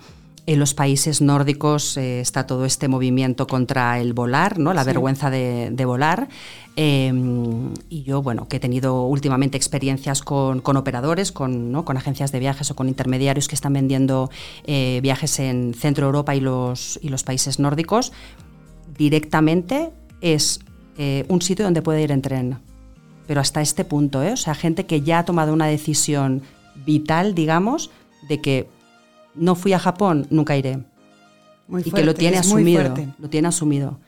En 0.48 0.58
los 0.58 0.72
países 0.72 1.20
nórdicos 1.20 1.98
eh, 1.98 2.20
está 2.20 2.46
todo 2.46 2.64
este 2.64 2.88
movimiento 2.88 3.46
contra 3.46 4.00
el 4.00 4.14
volar, 4.14 4.58
¿no? 4.58 4.72
la 4.72 4.82
vergüenza 4.82 5.28
de, 5.28 5.84
volar. 5.84 6.30
Em, 6.74 7.74
y 7.90 8.02
yo, 8.04 8.22
bueno, 8.22 8.48
que 8.48 8.56
he 8.56 8.58
tenido 8.58 9.02
últimamente 9.02 9.58
experiencias 9.58 10.22
con, 10.22 10.62
operadores, 10.64 11.32
con, 11.32 11.70
¿no? 11.70 11.84
con, 11.84 11.98
agencias 11.98 12.32
de 12.32 12.38
viajes 12.38 12.70
o 12.70 12.76
con 12.76 12.88
intermediarios 12.88 13.46
que 13.46 13.56
están 13.56 13.74
vendiendo 13.74 14.30
eh, 14.64 15.00
viajes 15.02 15.38
en 15.38 15.74
Centro 15.74 16.06
Europa 16.06 16.34
y 16.34 16.40
los, 16.40 16.98
y 17.02 17.10
los 17.10 17.24
países 17.24 17.58
nórdicos, 17.58 18.14
directamente 18.96 19.90
es 20.22 20.60
eh, 20.96 21.26
un 21.28 21.42
sitio 21.42 21.66
donde 21.66 21.82
puede 21.82 22.00
ir 22.00 22.10
en 22.10 22.22
tren. 22.22 22.58
Pero 23.26 23.42
hasta 23.42 23.60
este 23.60 23.84
punto, 23.84 24.20
o 24.20 24.36
sea, 24.38 24.54
gente 24.54 24.86
que 24.86 25.02
ya 25.02 25.18
ha 25.18 25.24
tomado 25.26 25.52
una 25.52 25.66
decisión 25.66 26.40
vital, 26.86 27.34
digamos, 27.34 27.90
de 28.30 28.40
que 28.40 28.77
no 29.38 29.54
fui 29.54 29.72
a 29.72 29.78
Japón, 29.78 30.26
nunca 30.30 30.56
iré. 30.56 30.80
y 31.84 31.90
que 31.90 32.04
lo 32.04 32.14
tiene 32.14 32.38
asumido. 32.38 32.94
Lo 33.18 33.28
tiene 33.28 33.48
asumido. 33.48 33.98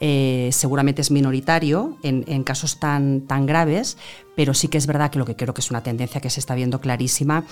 Eh, 0.00 0.50
seguramente 0.52 1.02
es 1.02 1.10
minoritario 1.10 1.96
en, 2.02 2.42
casos 2.44 2.80
tan, 2.80 3.22
tan 3.22 3.46
graves, 3.46 3.96
pero 4.34 4.54
sí 4.54 4.68
que 4.68 4.78
es 4.78 4.86
verdad 4.86 5.10
que 5.10 5.18
lo 5.18 5.24
que 5.24 5.36
creo 5.36 5.54
que 5.54 5.60
es 5.60 5.70
una 5.70 5.82
tendencia 5.82 6.20
que 6.20 6.30
se 6.30 6.40
está 6.40 6.54
viendo 6.54 6.80
clarísima 6.80 7.44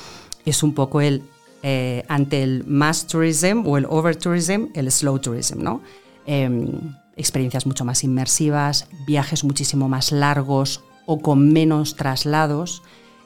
es 0.45 0.63
un 0.63 0.75
poco 0.75 1.01
el 1.01 1.23
eh, 1.63 2.05
ante 2.09 2.43
el 2.43 2.65
mass 2.67 3.07
tourism 3.07 3.67
o 3.67 3.77
el 3.77 3.85
over 3.87 4.17
tourism, 4.17 4.67
el 4.75 4.91
slow 4.91 5.19
tourism, 5.19 5.63
¿no? 5.63 5.83
Em, 6.27 6.95
experiencias 7.17 7.67
mucho 7.67 7.85
más 7.85 8.03
inmersivas, 8.03 8.89
viajes 9.07 9.45
muchísimo 9.45 9.89
más 9.89 10.11
largos 10.11 10.83
o 11.05 11.21
con 11.21 11.53
menos 11.53 11.97
traslados. 11.97 12.83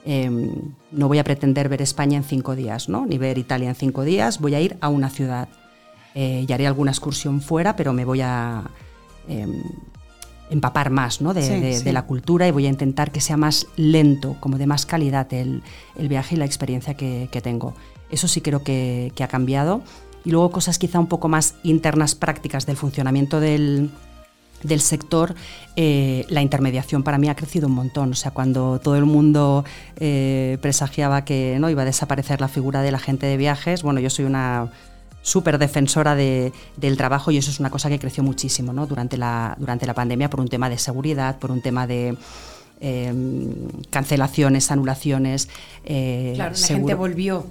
Em, 0.06 0.52
no 0.92 1.08
voy 1.08 1.18
a 1.18 1.24
pretender 1.24 1.70
ver 1.70 1.80
España 1.80 2.18
en 2.18 2.24
cinco 2.24 2.54
días, 2.54 2.90
¿no? 2.90 3.06
ni 3.06 3.16
ver 3.16 3.38
Italia 3.38 3.70
en 3.70 3.74
cinco 3.74 4.04
días, 4.04 4.38
voy 4.38 4.54
a 4.54 4.60
ir 4.60 4.76
a 4.80 4.88
una 4.88 5.08
ciudad. 5.08 5.48
Eh, 6.14 6.44
y 6.46 6.52
haré 6.52 6.66
alguna 6.66 6.92
excursión 6.92 7.40
fuera, 7.40 7.74
pero 7.74 7.92
me 7.92 8.04
voy 8.04 8.20
a 8.20 8.62
em, 9.26 9.62
empapar 10.50 10.90
más 10.90 11.20
¿no? 11.20 11.34
de, 11.34 11.92
la 11.92 12.02
cultura 12.02 12.46
y 12.46 12.50
voy 12.50 12.66
a 12.66 12.68
intentar 12.68 13.10
que 13.10 13.20
sea 13.20 13.36
más 13.36 13.66
lento, 13.76 14.36
como 14.40 14.58
de 14.58 14.66
más 14.66 14.86
calidad 14.86 15.32
el, 15.32 15.62
viaje 15.96 16.36
y 16.36 16.38
la 16.38 16.44
experiencia 16.44 16.94
que, 16.94 17.40
tengo. 17.42 17.74
Eso 18.10 18.28
sí 18.28 18.42
creo 18.42 18.62
que, 18.62 19.10
que 19.16 19.24
ha 19.24 19.28
cambiado. 19.28 19.82
Y 20.24 20.30
luego 20.30 20.50
cosas 20.50 20.78
quizá 20.78 21.00
un 21.00 21.08
poco 21.08 21.28
más 21.28 21.56
internas 21.64 22.14
prácticas 22.14 22.64
del 22.64 22.76
funcionamiento 22.76 23.40
del, 23.40 23.90
del 24.64 24.80
sector, 24.80 25.34
eh, 25.76 26.24
la 26.28 26.42
intermediación 26.42 27.02
para 27.02 27.18
mí 27.18 27.28
ha 27.28 27.36
crecido 27.36 27.68
un 27.68 27.74
montón. 27.74 28.10
O 28.10 28.14
sea, 28.14 28.32
cuando 28.32 28.80
todo 28.80 28.96
el 28.96 29.04
mundo 29.04 29.64
eh, 30.00 30.58
presagiaba 30.60 31.24
que 31.24 31.56
no 31.60 31.70
iba 31.70 31.82
a 31.82 31.84
desaparecer 31.84 32.40
la 32.40 32.48
figura 32.48 32.82
del 32.82 32.96
agente 32.96 33.26
de 33.26 33.36
viajes, 33.36 33.82
bueno, 33.82 34.00
yo 34.00 34.10
soy 34.10 34.24
una 34.24 34.72
súper 35.22 35.58
defensora 35.58 36.14
del 36.14 36.96
trabajo 36.98 37.30
y 37.30 37.38
eso 37.38 37.50
es 37.50 37.58
una 37.58 37.70
cosa 37.70 37.88
que 37.88 37.98
creció 37.98 38.22
muchísimo 38.22 38.74
¿no? 38.74 38.86
durante, 38.86 39.16
la, 39.16 39.56
durante 39.58 39.86
la 39.86 39.94
pandemia 39.94 40.28
por 40.28 40.40
un 40.40 40.48
tema 40.48 40.68
de 40.68 40.76
seguridad, 40.76 41.38
por 41.38 41.50
un 41.50 41.62
tema 41.62 41.86
de 41.86 42.14
em, 42.80 43.54
cancelaciones, 43.88 44.70
anulaciones. 44.70 45.48
Eh, 45.84 46.32
claro, 46.34 46.54
la 46.60 46.66
gente 46.66 46.92
volvió 46.92 47.46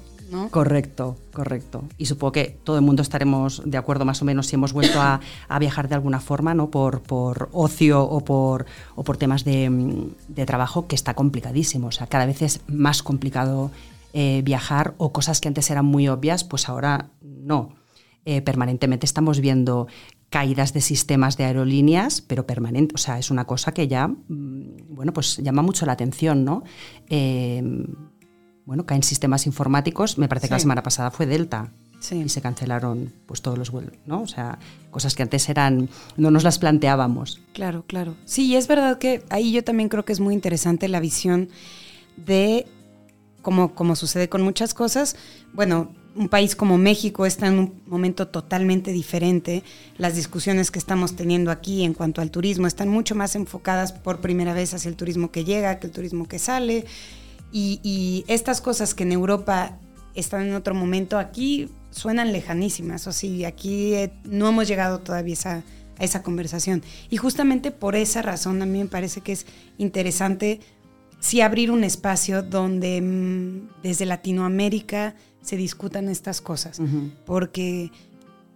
Correcto, 0.49 1.17
correcto. 1.33 1.83
Y 1.97 2.05
supongo 2.05 2.31
que 2.33 2.57
todo 2.63 2.77
el 2.77 2.81
mundo 2.81 3.01
estaremos 3.01 3.61
de 3.65 3.77
acuerdo 3.77 4.05
más 4.05 4.21
o 4.21 4.25
menos 4.25 4.47
si 4.47 4.55
hemos 4.55 4.73
vuelto 4.73 4.99
a, 5.01 5.19
viajar 5.59 5.87
de 5.87 5.95
alguna 5.95 6.19
forma, 6.19 6.53
¿no? 6.53 6.69
Por, 6.69 7.01
por 7.01 7.49
ocio 7.51 8.03
o 8.03 8.23
por, 8.23 8.65
o 8.95 9.03
por 9.03 9.17
temas 9.17 9.43
de, 9.43 10.11
trabajo, 10.45 10.87
que 10.87 10.95
está 10.95 11.13
complicadísimo. 11.13 11.87
O 11.87 11.91
sea, 11.91 12.07
cada 12.07 12.25
vez 12.25 12.41
es 12.41 12.61
más 12.67 13.03
complicado 13.03 13.71
eh, 14.13 14.41
viajar 14.43 14.93
o 14.97 15.11
cosas 15.11 15.41
que 15.41 15.47
antes 15.47 15.69
eran 15.69 15.85
muy 15.85 16.07
obvias, 16.07 16.43
pues 16.43 16.69
ahora 16.69 17.09
no. 17.21 17.75
Eh, 18.25 18.41
permanentemente 18.41 19.05
estamos 19.05 19.39
viendo 19.39 19.87
caídas 20.29 20.73
de 20.73 20.81
sistemas 20.81 21.37
de 21.37 21.43
aerolíneas, 21.43 22.21
pero 22.21 22.47
permanente, 22.47 22.95
o 22.95 22.97
sea, 22.97 23.19
es 23.19 23.29
una 23.29 23.45
cosa 23.45 23.71
que 23.71 23.87
ya, 23.87 24.07
mm, 24.07 24.95
bueno, 24.95 25.13
pues 25.13 25.37
llama 25.37 25.61
mucho 25.61 25.85
la 25.85 25.91
atención, 25.91 26.43
¿no? 26.43 26.63
Eh, 27.07 27.61
bueno, 28.65 28.85
caen 28.85 29.03
sistemas 29.03 29.45
informáticos. 29.45 30.17
Me 30.17 30.27
parece 30.27 30.47
que 30.47 30.53
la 30.55 30.59
semana 30.59 30.83
pasada 30.83 31.11
fue 31.11 31.25
Delta. 31.25 31.71
Y 32.11 32.27
se 32.27 32.41
cancelaron 32.41 33.13
pues 33.25 33.41
todos 33.41 33.57
los 33.57 33.71
vuelos, 33.71 33.93
¿no? 34.05 34.21
O 34.23 34.27
sea, 34.27 34.59
cosas 34.91 35.15
que 35.15 35.23
antes 35.23 35.47
eran, 35.47 35.87
no 36.17 36.31
nos 36.31 36.43
las 36.43 36.59
planteábamos. 36.59 37.39
Claro, 37.53 37.85
claro. 37.87 38.15
Sí, 38.25 38.57
es 38.57 38.67
verdad 38.67 38.97
que 38.97 39.23
ahí 39.29 39.53
yo 39.53 39.63
también 39.63 39.87
creo 39.87 40.03
que 40.03 40.11
es 40.11 40.19
muy 40.19 40.33
interesante 40.33 40.89
la 40.89 40.99
visión 40.99 41.47
de, 42.17 42.67
como, 43.41 43.73
como 43.73 43.95
sucede 43.95 44.27
con 44.27 44.41
muchas 44.41 44.73
cosas, 44.73 45.15
bueno, 45.53 45.91
un 46.15 46.29
país 46.29 46.55
como 46.55 46.77
México 46.77 47.25
está 47.25 47.47
en 47.47 47.57
un 47.57 47.81
momento 47.87 48.27
totalmente 48.27 48.91
diferente. 48.91 49.63
Las 49.97 50.15
discusiones 50.15 50.71
que 50.71 50.79
estamos 50.79 51.15
teniendo 51.15 51.51
aquí 51.51 51.83
en 51.83 51.93
cuanto 51.93 52.21
al 52.21 52.31
turismo 52.31 52.67
están 52.67 52.89
mucho 52.89 53.15
más 53.15 53.35
enfocadas 53.35 53.93
por 53.93 54.19
primera 54.19 54.53
vez 54.53 54.73
hacia 54.73 54.89
el 54.89 54.95
turismo 54.95 55.31
que 55.31 55.45
llega 55.45 55.79
que 55.79 55.87
el 55.87 55.93
turismo 55.93 56.27
que 56.27 56.37
sale. 56.37 56.85
Y, 57.55 58.25
estas 58.27 58.61
cosas 58.61 58.95
que 58.95 59.03
en 59.03 59.11
Europa 59.11 59.77
están 60.15 60.47
en 60.47 60.55
otro 60.55 60.73
momento, 60.73 61.19
aquí 61.19 61.69
suenan 61.91 62.33
lejanísimas. 62.33 63.05
O 63.07 63.11
sea, 63.11 63.47
aquí 63.47 63.93
eh, 63.93 64.11
no 64.23 64.49
hemos 64.49 64.67
llegado 64.67 64.99
todavía 64.99 65.37
a 65.45 66.03
esa 66.03 66.23
conversación. 66.23 66.81
Y 67.11 67.17
justamente 67.17 67.71
por 67.71 67.95
esa 67.95 68.23
razón 68.23 68.61
a 68.61 68.65
mí 68.65 68.79
me 68.79 68.87
parece 68.87 69.21
que 69.21 69.33
es 69.33 69.45
interesante 69.77 70.59
sí 71.19 71.41
abrir 71.41 71.71
un 71.71 71.83
espacio 71.83 72.41
donde 72.43 72.99
mm, 73.01 73.81
desde 73.83 74.05
Latinoamérica 74.05 75.15
se 75.41 75.55
discutan 75.55 76.09
estas 76.09 76.41
cosas. 76.41 76.81
Porque 77.25 77.91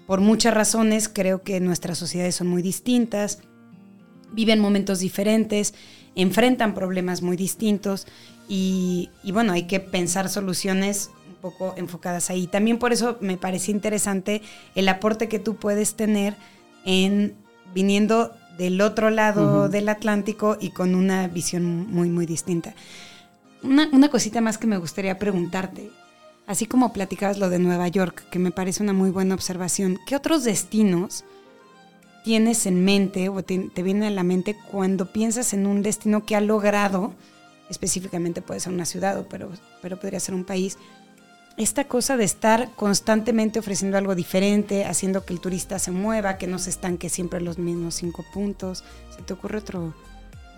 por 0.07 0.21
muchas 0.21 0.53
razones 0.53 1.07
creo 1.07 1.43
que 1.43 1.59
nuestras 1.59 1.97
sociedades 1.97 2.35
son 2.35 2.47
muy 2.47 2.61
distintas, 2.61 3.39
viven 4.33 4.59
momentos 4.59 4.99
diferentes, 4.99 5.73
enfrentan 6.17 6.73
problemas 6.73 7.21
muy 7.21 7.37
distintos 7.37 8.07
y, 8.49 9.09
bueno, 9.31 9.53
hay 9.53 9.63
que 9.63 9.79
pensar 9.79 10.29
soluciones 10.29 11.11
un 11.29 11.35
poco 11.35 11.75
enfocadas 11.77 12.29
ahí. 12.29 12.47
También 12.47 12.79
por 12.79 12.91
eso 12.91 13.17
me 13.21 13.37
parece 13.37 13.71
interesante 13.71 14.41
el 14.75 14.89
aporte 14.89 15.29
que 15.29 15.39
tú 15.39 15.55
puedes 15.55 15.93
tener 15.93 16.35
en 16.85 17.35
viniendo 17.73 18.35
del 18.57 18.81
otro 18.81 19.11
lado 19.11 19.69
del 19.69 19.87
Atlántico 19.87 20.57
y 20.59 20.71
con 20.71 20.95
una 20.95 21.27
visión 21.27 21.63
muy, 21.87 22.09
muy 22.09 22.25
distinta. 22.25 22.73
Una, 23.61 23.87
una, 23.91 24.09
cosita 24.09 24.41
más 24.41 24.57
que 24.57 24.65
me 24.65 24.77
gustaría 24.77 25.19
preguntarte, 25.19 25.91
así 26.47 26.65
como 26.65 26.93
platicabas 26.93 27.37
lo 27.37 27.49
de 27.49 27.59
Nueva 27.59 27.87
York, 27.87 28.23
que 28.31 28.39
me 28.39 28.51
parece 28.51 28.81
una 28.81 28.93
muy 28.93 29.11
buena 29.11 29.35
observación, 29.35 29.99
¿qué 30.07 30.15
otros 30.15 30.43
destinos 30.43 31.25
tienes 32.27 32.65
en 32.65 32.83
mente 32.83 33.29
o 33.29 33.41
te, 33.41 33.69
viene 33.81 34.07
a 34.07 34.09
la 34.09 34.23
mente 34.23 34.53
cuando 34.69 35.13
piensas 35.13 35.53
en 35.53 35.65
un 35.65 35.81
destino 35.81 36.25
que 36.25 36.35
ha 36.35 36.41
logrado, 36.41 37.13
específicamente 37.69 38.41
puede 38.41 38.59
ser 38.59 38.73
una 38.73 38.83
ciudad, 38.83 39.25
pero, 39.29 39.49
pero 39.81 39.97
podría 39.97 40.19
ser 40.19 40.35
un 40.35 40.43
país, 40.43 40.77
esta 41.55 41.85
cosa 41.85 42.17
de 42.17 42.25
estar 42.25 42.71
constantemente 42.75 43.59
ofreciendo 43.59 43.97
algo 43.97 44.13
diferente, 44.13 44.83
haciendo 44.83 45.23
que 45.23 45.31
el 45.31 45.39
turista 45.39 45.79
se 45.79 45.91
mueva, 45.91 46.37
que 46.37 46.47
no 46.47 46.59
se 46.59 46.69
estanque 46.69 47.07
siempre 47.07 47.39
los 47.39 47.59
mismos 47.59 47.95
cinco 47.95 48.25
puntos. 48.33 48.83
¿Se 49.15 49.21
te 49.21 49.31
ocurre 49.31 49.59
otro? 49.59 49.93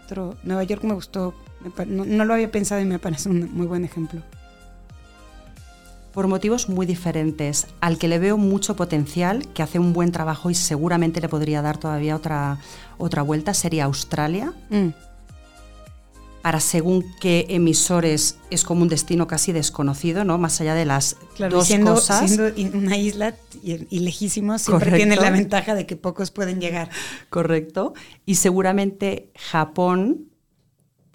otro? 0.05 0.37
Nueva 0.41 0.63
York 0.63 0.83
me 0.83 0.95
gustó, 0.95 1.35
no, 1.85 2.25
lo 2.25 2.33
había 2.33 2.49
pensado 2.49 2.81
y 2.81 2.85
me 2.85 2.97
parece 2.97 3.29
un 3.29 3.53
muy 3.53 3.67
buen 3.67 3.85
ejemplo. 3.85 4.23
Por 6.13 6.27
motivos 6.27 6.69
muy 6.69 6.85
diferentes. 6.85 7.67
Al 7.81 7.97
que 7.97 8.07
le 8.07 8.19
veo 8.19 8.37
mucho 8.37 8.75
potencial, 8.75 9.47
que 9.53 9.63
hace 9.63 9.79
un 9.79 9.93
buen 9.93 10.11
trabajo 10.11 10.49
y 10.49 10.55
seguramente 10.55 11.21
le 11.21 11.29
podría 11.29 11.61
dar 11.61 11.77
todavía 11.77 12.15
otra, 12.15 12.59
otra 12.97 13.21
vuelta, 13.21 13.53
sería 13.53 13.85
Australia. 13.85 14.53
Mm 14.69 14.89
para 16.41 16.59
según 16.59 17.05
qué 17.19 17.45
emisores 17.49 18.37
es 18.49 18.63
como 18.63 18.81
un 18.81 18.87
destino 18.87 19.27
casi 19.27 19.51
desconocido, 19.51 20.23
¿no? 20.23 20.37
Más 20.37 20.61
allá 20.61 20.73
de 20.73 20.85
las 20.85 21.17
dos 21.37 21.67
siendo, 21.67 21.95
cosas. 21.95 22.31
Siendo 22.31 22.77
una 22.77 22.97
isla 22.97 23.35
y, 23.61 23.77
siempre 24.11 24.91
tiene 24.93 25.15
la 25.15 25.31
ventaja 25.31 25.75
de 25.75 25.85
que 25.85 25.95
pocos 25.95 26.31
pueden 26.31 26.61
llegar. 26.61 26.89
Correcto. 27.29 27.93
Y 28.25 28.35
seguramente 28.35 29.31
Japón 29.35 30.29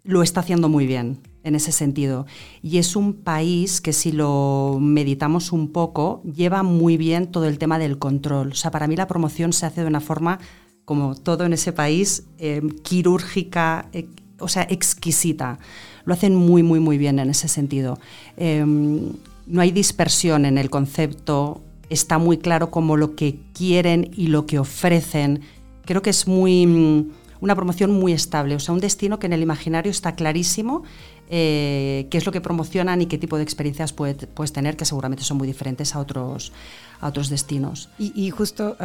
lo 0.03 0.23
está 0.23 0.41
haciendo 0.41 0.69
muy 0.69 0.87
bien 0.87 1.21
en 1.45 1.55
ese 1.55 1.71
sentido. 1.71 2.27
Y 2.63 2.79
es 2.79 2.97
un 2.97 3.13
país 3.13 3.81
que 3.81 3.93
si 3.93 4.11
lo 4.11 4.79
meditamos 4.81 5.53
un 5.53 5.71
poco, 5.71 6.23
lleva 6.25 6.63
muy 6.63 6.97
bien 6.97 7.31
todo 7.31 7.47
el 7.47 7.59
tema 7.59 7.79
del 7.79 7.99
control. 7.99 8.53
O 8.53 8.55
sea, 8.55 8.71
para 8.71 8.89
mí 8.89 8.97
la 8.97 9.07
promoción 9.07 9.53
se 9.53 9.67
hace 9.67 9.83
de 9.83 9.87
una 9.87 10.01
forma, 10.01 10.41
como 10.85 11.15
todo 11.15 11.45
en 11.45 11.53
ese 11.53 11.73
país, 11.73 12.25
eh, 12.39 12.63
quirúrgica, 12.83 13.89
eh, 13.93 14.09
o 14.41 14.49
sea, 14.49 14.67
exquisita. 14.69 15.59
Lo 16.05 16.15
hacen 16.15 16.35
muy, 16.35 16.63
muy, 16.63 16.81
muy 16.81 16.99
bien 16.99 17.19
en 17.19 17.31
ese 17.31 17.49
sentido. 17.49 17.99
Em, 18.37 19.13
no 19.47 19.61
hay 19.61 19.71
dispersión 19.71 20.47
en 20.47 20.59
el 20.59 20.71
concepto, 20.71 21.61
está 21.91 22.19
muy 22.19 22.39
claro 22.39 22.71
como 22.71 22.97
lo 22.97 23.15
que 23.15 23.39
quieren 23.53 24.11
y 24.17 24.29
lo 24.29 24.47
que 24.47 24.59
ofrecen. 24.59 25.43
Creo 25.85 26.01
que 26.01 26.11
es 26.11 26.27
muy 26.27 26.67
mm, 26.67 27.11
una 27.41 27.55
promoción 27.55 27.91
muy 27.91 28.13
estable, 28.13 28.55
o 28.55 28.61
sea, 28.61 28.73
un 28.73 28.81
destino 28.81 29.19
que 29.19 29.27
en 29.27 29.35
el 29.35 29.43
imaginario 29.43 29.91
está 29.91 30.15
clarísimo 30.15 30.83
eh, 31.31 32.07
qué 32.11 32.19
es 32.19 32.27
lo 32.27 32.33
que 32.33 32.41
promocionan 32.41 33.03
y 33.03 33.07
qué 33.07 33.19
tipo 33.19 33.37
de 33.37 33.43
experiencias 33.43 33.93
puedes 33.93 34.53
tener, 34.53 34.77
que 34.77 34.85
seguramente 34.85 35.25
son 35.25 35.39
muy 35.39 35.47
diferentes 35.47 35.95
a 35.95 36.01
otros, 36.01 36.53
a 37.01 37.09
otros 37.09 37.29
destinos. 37.29 37.89
Y, 37.99 38.31
justo 38.31 38.77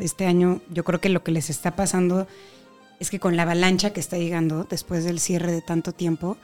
este 0.00 0.26
año 0.26 0.60
yo 0.70 0.84
creo 0.84 1.00
que 1.00 1.08
lo 1.08 1.22
que 1.22 1.32
les 1.32 1.50
está 1.50 1.76
pasando 1.76 2.26
es 3.00 3.10
que 3.10 3.18
con 3.18 3.36
la 3.36 3.42
avalancha 3.42 3.90
que 3.92 4.00
está 4.00 4.18
llegando 4.18 4.66
después 4.68 5.04
del 5.04 5.20
cierre 5.20 5.52
de 5.52 5.62
tanto 5.62 5.92
tiempo, 5.92 6.36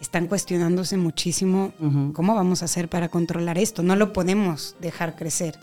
están 0.00 0.28
cuestionándose 0.28 0.96
muchísimo 0.96 1.72
cómo 2.12 2.34
vamos 2.34 2.62
a 2.62 2.66
hacer 2.66 2.88
para 2.88 3.08
controlar 3.08 3.58
esto. 3.58 3.82
No 3.82 3.96
lo 3.96 4.12
podemos 4.12 4.76
dejar 4.80 5.16
crecer. 5.16 5.58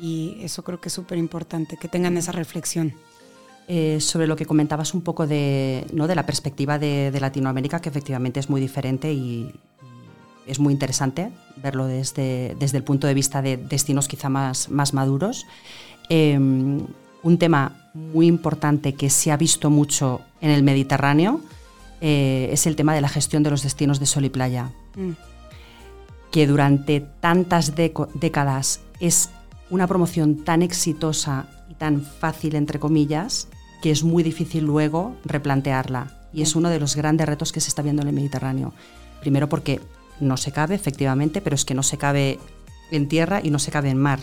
Y 0.00 0.38
eso 0.42 0.64
creo 0.64 0.80
que 0.80 0.88
es 0.88 0.92
súper 0.92 1.18
importante, 1.18 1.76
que 1.76 1.88
tengan 1.88 2.16
esa 2.16 2.32
reflexión. 2.32 2.94
Eh, 3.68 4.00
sobre 4.00 4.28
lo 4.28 4.36
que 4.36 4.46
comentabas 4.46 4.94
un 4.94 5.00
poco 5.00 5.26
de, 5.26 5.86
¿no? 5.92 6.06
de 6.06 6.14
la 6.14 6.24
perspectiva 6.24 6.78
de, 6.78 7.16
Latinoamérica, 7.20 7.80
que 7.80 7.88
efectivamente 7.88 8.38
es 8.38 8.48
muy 8.48 8.60
diferente 8.60 9.12
y, 9.12 9.52
es 10.46 10.60
muy 10.60 10.72
interesante 10.72 11.32
verlo 11.56 11.86
desde, 11.86 12.54
desde 12.60 12.78
el 12.78 12.84
punto 12.84 13.08
de 13.08 13.14
vista 13.14 13.42
de 13.42 13.56
destinos 13.56 14.06
quizá 14.06 14.28
más, 14.28 14.68
más 14.68 14.94
maduros. 14.94 15.46
Em, 16.08 16.86
un 17.24 17.38
tema 17.38 17.90
muy 17.94 18.28
importante 18.28 18.94
que 18.94 19.10
se 19.10 19.32
ha 19.32 19.36
visto 19.36 19.68
mucho 19.68 20.20
en 20.40 20.50
el 20.50 20.62
Mediterráneo 20.62 21.40
eh, 22.00 22.50
es 22.52 22.66
el 22.66 22.76
tema 22.76 22.94
de 22.94 23.00
la 23.00 23.08
gestión 23.08 23.42
de 23.42 23.50
los 23.50 23.64
destinos 23.64 23.98
de 23.98 24.06
sol 24.06 24.24
y 24.24 24.30
playa, 24.30 24.70
mm. 24.94 25.10
que 26.30 26.46
durante 26.46 27.00
tantas 27.00 27.74
décadas 27.74 28.80
es 29.00 29.30
una 29.70 29.88
promoción 29.88 30.44
tan 30.44 30.62
exitosa 30.62 31.48
y 31.68 31.74
tan 31.74 32.02
fácil, 32.02 32.54
entre 32.54 32.78
comillas, 32.78 33.48
que 33.82 33.90
es 33.90 34.02
muy 34.04 34.22
difícil 34.22 34.64
luego 34.64 35.16
replantearla. 35.24 36.28
Y 36.32 36.42
es 36.42 36.56
uno 36.56 36.68
de 36.68 36.80
los 36.80 36.96
grandes 36.96 37.26
retos 37.26 37.52
que 37.52 37.60
se 37.60 37.68
está 37.68 37.82
viendo 37.82 38.02
en 38.02 38.08
el 38.08 38.14
Mediterráneo. 38.14 38.72
Primero 39.20 39.48
porque 39.48 39.80
no 40.20 40.36
se 40.36 40.52
cabe, 40.52 40.74
efectivamente, 40.74 41.40
pero 41.40 41.54
es 41.54 41.64
que 41.64 41.74
no 41.74 41.82
se 41.82 41.98
cabe 41.98 42.38
en 42.90 43.08
tierra 43.08 43.40
y 43.42 43.50
no 43.50 43.58
se 43.58 43.70
cabe 43.70 43.90
en 43.90 43.98
mar. 43.98 44.20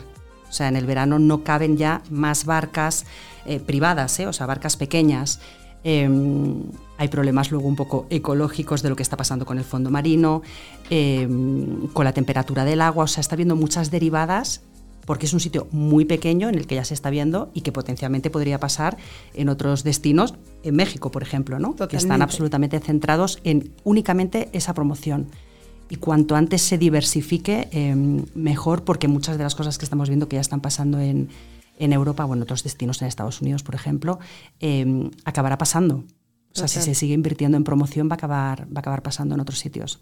O 0.49 0.51
sea, 0.51 0.67
en 0.67 0.75
el 0.75 0.85
verano 0.85 1.17
no 1.17 1.43
caben 1.43 1.77
ya 1.77 2.01
más 2.11 2.45
barcas 2.45 3.05
eh, 3.45 3.59
privadas, 3.59 4.19
¿eh? 4.19 4.27
o 4.27 4.33
sea, 4.33 4.45
barcas 4.45 4.77
pequeñas. 4.77 5.39
Em, 5.83 6.63
hay 6.97 7.07
problemas 7.07 7.51
luego 7.51 7.67
un 7.67 7.75
poco 7.75 8.05
ecológicos 8.09 8.81
de 8.83 8.89
lo 8.89 8.95
que 8.95 9.03
está 9.03 9.17
pasando 9.17 9.45
con 9.45 9.57
el 9.57 9.63
fondo 9.63 9.89
marino, 9.89 10.43
em, 10.89 11.87
con 11.87 12.05
la 12.05 12.13
temperatura 12.13 12.63
del 12.65 12.81
agua, 12.81 13.05
o 13.05 13.07
sea, 13.07 13.21
está 13.21 13.35
viendo 13.35 13.55
muchas 13.55 13.91
derivadas 13.91 14.61
porque 15.05 15.25
es 15.25 15.33
un 15.33 15.39
sitio 15.39 15.67
muy 15.71 16.05
pequeño 16.05 16.49
en 16.49 16.55
el 16.55 16.67
que 16.67 16.75
ya 16.75 16.85
se 16.85 16.93
está 16.93 17.09
viendo 17.09 17.51
y 17.53 17.61
que 17.61 17.71
potencialmente 17.71 18.29
podría 18.29 18.59
pasar 18.59 18.97
en 19.33 19.49
otros 19.49 19.83
destinos, 19.83 20.35
en 20.63 20.75
México, 20.75 21.11
por 21.11 21.23
ejemplo, 21.23 21.59
¿no? 21.59 21.75
que 21.75 21.97
están 21.97 22.21
absolutamente 22.21 22.79
centrados 22.79 23.39
en 23.43 23.73
únicamente 23.83 24.49
esa 24.53 24.73
promoción 24.73 25.27
y 25.89 25.97
cuanto 25.97 26.35
antes 26.35 26.61
se 26.61 26.77
diversifique, 26.77 27.67
em, 27.71 28.25
mejor, 28.33 28.83
porque 28.83 29.07
muchas 29.07 29.37
de 29.37 29.43
las 29.43 29.53
cosas 29.53 29.77
que 29.77 29.85
estamos 29.85 30.09
viendo 30.09 30.27
que 30.27 30.37
ya 30.37 30.41
están 30.41 30.61
pasando 30.61 30.99
en, 30.99 31.29
Europa 31.77 32.23
o 32.25 32.33
en 32.33 32.41
otros 32.41 32.63
destinos 32.63 33.01
en 33.01 33.09
Estados 33.09 33.41
Unidos, 33.41 33.61
por 33.61 33.75
ejemplo, 33.75 34.17
em, 34.59 35.11
acabará 35.25 35.57
pasando. 35.57 36.05
O 36.55 36.55
sea, 36.55 36.67
si 36.67 36.79
se 36.81 36.95
sigue 36.95 37.13
invirtiendo 37.13 37.57
en 37.57 37.63
promoción, 37.63 38.07
va 38.07 38.13
a, 38.13 38.15
acabar, 38.15 38.61
va 38.65 38.77
a 38.77 38.79
acabar 38.79 39.01
pasando 39.03 39.35
en 39.35 39.41
otros 39.41 39.59
sitios. 39.59 39.99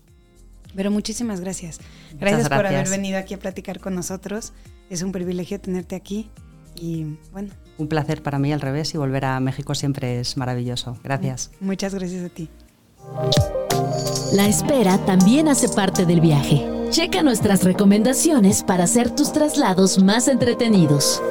Pero 0.75 0.91
muchísimas 0.91 1.39
gracias. 1.41 1.79
Gracias, 2.19 2.49
por 2.49 2.65
haber 2.65 2.87
venido 2.87 3.17
aquí 3.17 3.33
a 3.33 3.39
platicar 3.39 3.79
con 3.79 3.95
nosotros. 3.95 4.53
Es 4.91 5.03
un 5.03 5.13
privilegio 5.13 5.57
tenerte 5.57 5.95
aquí 5.95 6.29
y 6.75 7.15
bueno. 7.31 7.47
Un 7.77 7.87
placer 7.87 8.21
para 8.21 8.39
mí 8.39 8.51
al 8.51 8.59
revés 8.59 8.93
y 8.93 8.97
volver 8.97 9.23
a 9.23 9.39
México 9.39 9.73
siempre 9.73 10.19
es 10.19 10.35
maravilloso. 10.35 10.97
Gracias. 11.01 11.49
Muchas 11.61 11.95
gracias 11.95 12.25
a 12.25 12.27
ti. 12.27 12.49
La 14.33 14.49
espera 14.49 14.97
también 15.05 15.47
hace 15.47 15.69
parte 15.69 16.05
del 16.05 16.19
viaje. 16.19 16.67
Checa 16.89 17.23
nuestras 17.23 17.63
recomendaciones 17.63 18.63
para 18.63 18.83
hacer 18.83 19.15
tus 19.15 19.31
traslados 19.31 20.03
más 20.03 20.27
entretenidos. 20.27 21.21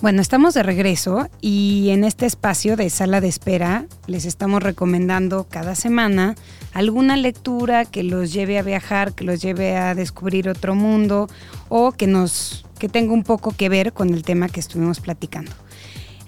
Bueno, 0.00 0.22
estamos 0.22 0.54
de 0.54 0.62
regreso 0.62 1.28
y 1.40 1.88
en 1.90 2.04
este 2.04 2.24
espacio 2.24 2.76
de 2.76 2.88
sala 2.88 3.20
de 3.20 3.26
espera 3.26 3.86
les 4.06 4.26
estamos 4.26 4.62
recomendando 4.62 5.48
cada 5.50 5.74
semana 5.74 6.36
alguna 6.72 7.16
lectura 7.16 7.84
que 7.84 8.04
los 8.04 8.32
lleve 8.32 8.58
a 8.58 8.62
viajar, 8.62 9.12
que 9.12 9.24
los 9.24 9.42
lleve 9.42 9.76
a 9.76 9.96
descubrir 9.96 10.48
otro 10.48 10.76
mundo 10.76 11.28
o 11.68 11.90
que 11.90 12.06
nos 12.06 12.64
que 12.78 12.88
tenga 12.88 13.12
un 13.12 13.24
poco 13.24 13.50
que 13.50 13.68
ver 13.68 13.92
con 13.92 14.14
el 14.14 14.22
tema 14.22 14.48
que 14.48 14.60
estuvimos 14.60 15.00
platicando. 15.00 15.50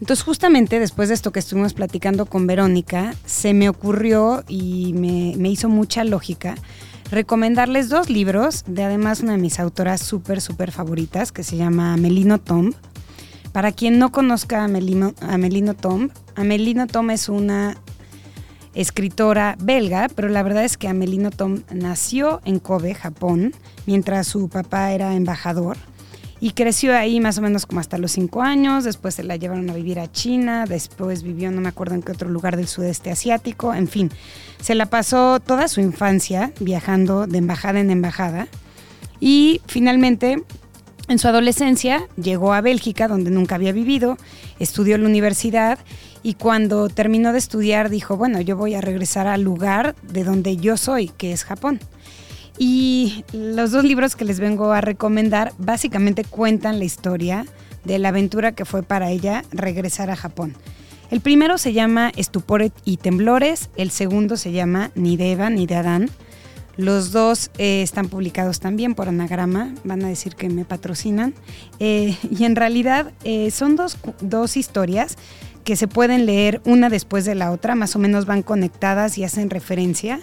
Entonces 0.01 0.25
justamente 0.25 0.81
después 0.81 1.09
de 1.09 1.15
esto 1.15 1.31
que 1.31 1.39
estuvimos 1.39 1.73
platicando 1.73 2.27
con 2.27 2.49
Verónica, 2.49 3.15
se 3.25 3.55
me 3.55 3.69
ocurrió 3.69 4.43
y 4.49 4.95
me, 4.95 5.49
hizo 5.49 5.69
mucha 5.69 6.03
lógica 6.03 6.57
recomendarles 7.13 7.89
dos 7.89 8.11
libros 8.11 8.65
de 8.67 8.83
además 8.83 9.21
una 9.21 9.33
de 9.33 9.39
mis 9.39 9.61
autoras 9.61 10.01
súper, 10.01 10.41
súper 10.41 10.73
favoritas 10.73 11.31
que 11.31 11.45
se 11.45 11.57
llama 11.57 11.97
Melino 11.97 12.39
Tomb. 12.39 12.75
Para 13.53 13.73
quien 13.73 13.99
no 13.99 14.13
conozca 14.13 14.65
a 14.65 14.69
Melino, 14.69 15.15
a 15.21 15.37
Melino 15.37 15.75
Tomb, 15.75 16.11
Amelino 16.37 16.87
Tomb 16.87 17.11
es 17.11 17.29
una 17.29 17.77
escritora 18.75 19.57
belga, 19.61 20.09
pero 20.15 20.29
la 20.29 20.43
verdad 20.43 20.65
es 20.65 20.77
que 20.77 20.87
Amelino 20.87 21.31
Tomb 21.31 21.63
nació 21.73 22.41
en 22.45 22.61
Kobe, 22.61 22.95
Japón, 22.95 23.53
mientras 23.87 24.29
su 24.29 24.49
papá 24.49 24.93
era 24.93 25.15
embajador 25.15 25.77
y 26.41 26.53
creció 26.53 26.97
ahí 26.97 27.21
más 27.21 27.37
o 27.37 27.43
menos 27.43 27.67
como 27.67 27.81
hasta 27.81 27.99
los 27.99 28.13
cinco 28.13 28.41
años, 28.41 28.85
después 28.85 29.15
se 29.15 29.23
la 29.23 29.37
llevaron 29.37 29.69
a 29.69 29.75
vivir 29.75 30.01
a 30.01 30.11
China, 30.11 30.65
después 30.67 31.23
vivió 31.23 31.51
no 31.51 31.61
me 31.61 31.69
acuerdo 31.69 31.95
en 31.95 32.03
qué 32.03 32.13
otro 32.13 32.31
lugar 32.31 32.57
del 32.57 32.67
sudeste 32.67 33.11
asiático, 33.11 33.75
en 33.75 33.89
fin, 33.89 34.11
se 34.61 34.75
la 34.75 34.87
pasó 34.87 35.39
toda 35.41 35.69
su 35.69 35.81
infancia 35.81 36.53
viajando 36.61 37.27
de 37.27 37.39
embajada 37.39 37.81
en 37.81 37.91
embajada. 37.91 38.49
Y 39.23 39.61
finalmente 39.67 40.43
en 41.11 41.19
su 41.19 41.27
adolescencia 41.27 42.07
llegó 42.17 42.55
a 42.55 42.61
Bélgica 42.61 43.09
donde 43.09 43.33
nunca 43.33 43.57
había 43.57 43.73
vivido, 43.73 44.17
estudió 44.61 44.95
en 44.95 45.03
la 45.03 45.09
universidad 45.09 45.81
y 46.23 46.35
cuando 46.35 46.89
terminó 46.89 47.33
de 47.33 47.39
estudiar 47.39 47.91
dijo, 47.91 48.17
bueno, 48.17 48.41
yo 48.41 48.57
voy 48.57 48.75
a 48.75 48.81
regresar 48.81 49.27
al 49.27 49.43
lugar 49.43 49.97
de 50.03 50.23
donde 50.23 50.57
yo 50.57 50.77
soy, 50.77 51.09
que 51.09 51.33
es 51.33 51.45
Japón. 51.45 51.81
Y 52.59 53.25
los 53.33 53.73
dos 53.73 53.83
libros 53.83 54.15
que 54.15 54.25
les 54.25 54.39
vengo 54.39 54.71
a 54.71 54.81
recomendar 54.81 55.53
básicamente 55.59 56.23
cuentan 56.23 56.79
la 56.79 56.85
historia 56.85 57.45
de 57.85 57.99
la 57.99 58.11
aventura 58.11 58.53
que 58.53 58.65
fue 58.65 58.85
para 58.85 59.11
ella 59.11 59.43
regresar 59.51 60.11
a 60.11 60.17
Japón. 60.17 60.55
El 61.11 61.21
primero 61.21 61.59
se 61.59 61.73
llama 61.73 62.13
Estupor 62.15 62.71
y 62.85 62.99
Temblores, 62.99 63.71
el 63.77 63.91
segundo 63.91 64.37
se 64.37 64.53
llama 64.53 64.93
Ni 64.95 65.17
de 65.17 65.33
Eva 65.33 65.51
ni 65.51 65.67
de 65.67 65.75
Adán. 65.75 66.11
Los 66.81 67.13
dos 67.13 67.51
eh, 67.59 67.83
están 67.83 68.09
publicados 68.09 68.59
también 68.59 68.95
por 68.95 69.07
Anagrama, 69.07 69.75
van 69.85 70.03
a 70.03 70.09
decir 70.09 70.35
que 70.35 70.49
me 70.49 70.65
patrocinan. 70.65 71.35
Eh, 71.79 72.17
y 72.31 72.45
en 72.45 72.57
realidad 72.57 73.13
eh, 73.23 73.51
son 73.51 73.77
dos, 73.77 73.99
dos 74.23 74.57
historias 74.57 75.19
que 75.63 75.77
se 75.77 75.89
pueden 75.89 76.25
leer 76.25 76.63
una 76.65 76.89
después 76.89 77.27
de 77.27 77.35
la 77.35 77.51
otra, 77.51 77.75
más 77.75 77.95
o 77.97 77.99
menos 77.99 78.25
van 78.25 78.43
conectadas 78.43 79.19
y 79.19 79.25
hacen 79.25 79.51
referencia. 79.51 80.21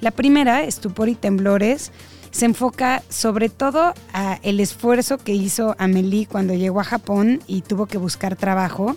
La 0.00 0.10
primera, 0.10 0.64
Estupor 0.64 1.10
y 1.10 1.16
Temblores, 1.16 1.92
se 2.30 2.46
enfoca 2.46 3.02
sobre 3.10 3.50
todo 3.50 3.92
a 4.14 4.38
el 4.42 4.58
esfuerzo 4.60 5.18
que 5.18 5.34
hizo 5.34 5.76
Amelie 5.78 6.24
cuando 6.24 6.54
llegó 6.54 6.80
a 6.80 6.84
Japón 6.84 7.42
y 7.46 7.60
tuvo 7.60 7.84
que 7.84 7.98
buscar 7.98 8.36
trabajo 8.36 8.96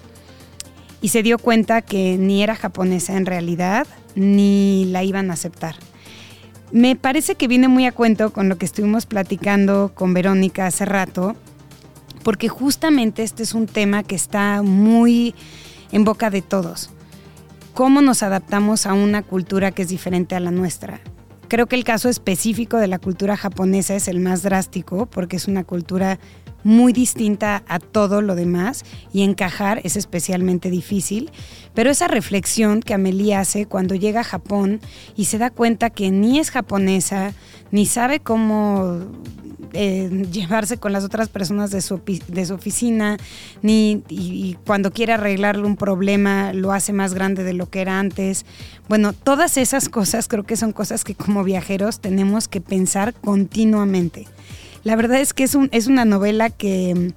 y 1.02 1.10
se 1.10 1.22
dio 1.22 1.38
cuenta 1.38 1.82
que 1.82 2.18
ni 2.18 2.44
era 2.44 2.56
japonesa 2.56 3.18
en 3.18 3.26
realidad 3.26 3.88
ni 4.16 4.86
la 4.86 5.04
iban 5.04 5.32
a 5.32 5.34
aceptar. 5.34 5.76
Me 6.74 6.96
parece 6.96 7.36
que 7.36 7.48
viene 7.48 7.68
muy 7.68 7.86
a 7.86 7.92
cuento 7.92 8.34
con 8.34 8.50
lo 8.50 8.58
que 8.58 8.66
estuvimos 8.66 9.06
platicando 9.06 9.92
con 9.94 10.16
Verónica 10.16 10.66
hace 10.66 10.86
rato, 10.86 11.36
porque 12.24 12.50
justamente 12.50 13.22
este 13.22 13.44
es 13.44 13.54
un 13.54 13.68
tema 13.68 14.02
que 14.02 14.16
está 14.16 14.64
muy 14.64 15.36
en 15.92 16.04
boca 16.04 16.32
de 16.32 16.42
todos. 16.42 16.90
¿Cómo 17.76 18.02
nos 18.02 18.24
adaptamos 18.24 18.88
a 18.88 18.94
una 18.94 19.22
cultura 19.22 19.70
que 19.70 19.84
es 19.84 19.90
diferente 19.90 20.34
a 20.34 20.40
la 20.40 20.50
nuestra? 20.50 21.00
Creo 21.48 21.68
que 21.68 21.76
el 21.76 21.84
caso 21.84 22.10
específico 22.10 22.78
de 22.78 22.88
la 22.88 22.98
cultura 22.98 23.38
japonesa 23.38 23.94
es 23.94 24.08
el 24.08 24.20
más 24.20 24.42
drástico 24.42 25.06
porque 25.06 25.36
es 25.36 25.48
una 25.48 25.64
cultura 25.64 26.18
muy 26.64 26.94
distinta 26.94 27.64
a 27.68 27.80
todo 27.80 28.22
lo 28.22 28.36
demás 28.36 28.84
y 29.12 29.24
encajar 29.24 29.82
es 29.84 29.96
especialmente 29.96 30.70
difícil. 30.70 31.32
Pero 31.74 31.90
esa 31.90 32.08
reflexión 32.08 32.82
que 32.82 32.94
Amelie 32.94 33.36
hace 33.36 33.66
cuando 33.66 33.96
llega 33.96 34.22
a 34.22 34.26
Japón 34.26 34.80
y 35.16 35.26
se 35.26 35.38
da 35.38 35.50
cuenta 35.50 35.90
que 35.90 36.12
ni 36.12 36.40
es 36.40 36.52
japonesa, 36.52 37.34
ni 37.72 37.86
sabe 37.86 38.20
cómo 38.20 39.02
eh, 39.76 40.28
llevarse 40.32 40.78
con 40.78 40.94
las 40.94 41.04
otras 41.04 41.30
personas 41.30 41.72
de 41.72 41.82
su, 41.82 42.00
de 42.28 42.46
su 42.46 42.54
oficina, 42.54 43.18
ni 43.64 44.04
y, 44.08 44.56
cuando 44.68 44.92
quiere 44.92 45.14
arreglarle 45.14 45.66
un 45.66 45.78
problema 45.78 46.54
lo 46.54 46.74
hace 46.74 46.94
más 46.94 47.16
grande 47.16 47.44
de 47.44 47.54
lo 47.54 47.68
que 47.70 47.82
era 47.82 48.00
antes. 48.00 48.46
Bueno, 48.88 49.14
todas 49.14 49.58
esas 49.58 49.90
cosas 49.90 50.28
creo 50.28 50.44
que 50.44 50.58
son 50.58 50.74
cosas 50.74 51.04
que 51.04 51.16
como 51.16 51.44
viajeros 51.44 52.02
tenemos 52.02 52.48
que 52.48 52.62
pensar 52.62 53.16
continuamente. 53.16 54.28
La 54.84 54.96
verdad 54.96 55.20
es 55.20 55.34
que 55.34 55.44
es, 55.44 55.56
un, 55.56 55.70
es 55.72 55.88
una 55.88 56.06
novela 56.06 56.50
que 56.50 56.94
mm, 56.96 57.08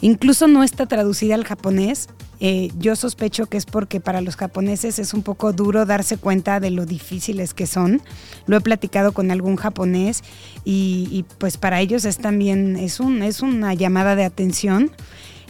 incluso 0.00 0.46
no 0.48 0.62
está 0.64 0.86
traducida 0.86 1.34
al 1.34 1.44
japonés, 1.44 2.08
eh, 2.44 2.72
yo 2.76 2.96
sospecho 2.96 3.46
que 3.46 3.56
es 3.56 3.66
porque 3.66 4.00
para 4.00 4.20
los 4.20 4.34
japoneses 4.34 4.98
es 4.98 5.14
un 5.14 5.22
poco 5.22 5.52
duro 5.52 5.86
darse 5.86 6.16
cuenta 6.16 6.58
de 6.58 6.72
lo 6.72 6.86
difíciles 6.86 7.54
que 7.54 7.68
son. 7.68 8.02
Lo 8.46 8.56
he 8.56 8.60
platicado 8.60 9.12
con 9.12 9.30
algún 9.30 9.54
japonés 9.54 10.24
y, 10.64 11.24
pues 11.38 11.56
para 11.56 11.80
ellos 11.80 12.04
es 12.04 12.18
también 12.18 12.74
es, 12.74 12.98
un, 12.98 13.22
es 13.22 13.42
una 13.42 13.74
llamada 13.74 14.16
de 14.16 14.24
atención. 14.24 14.90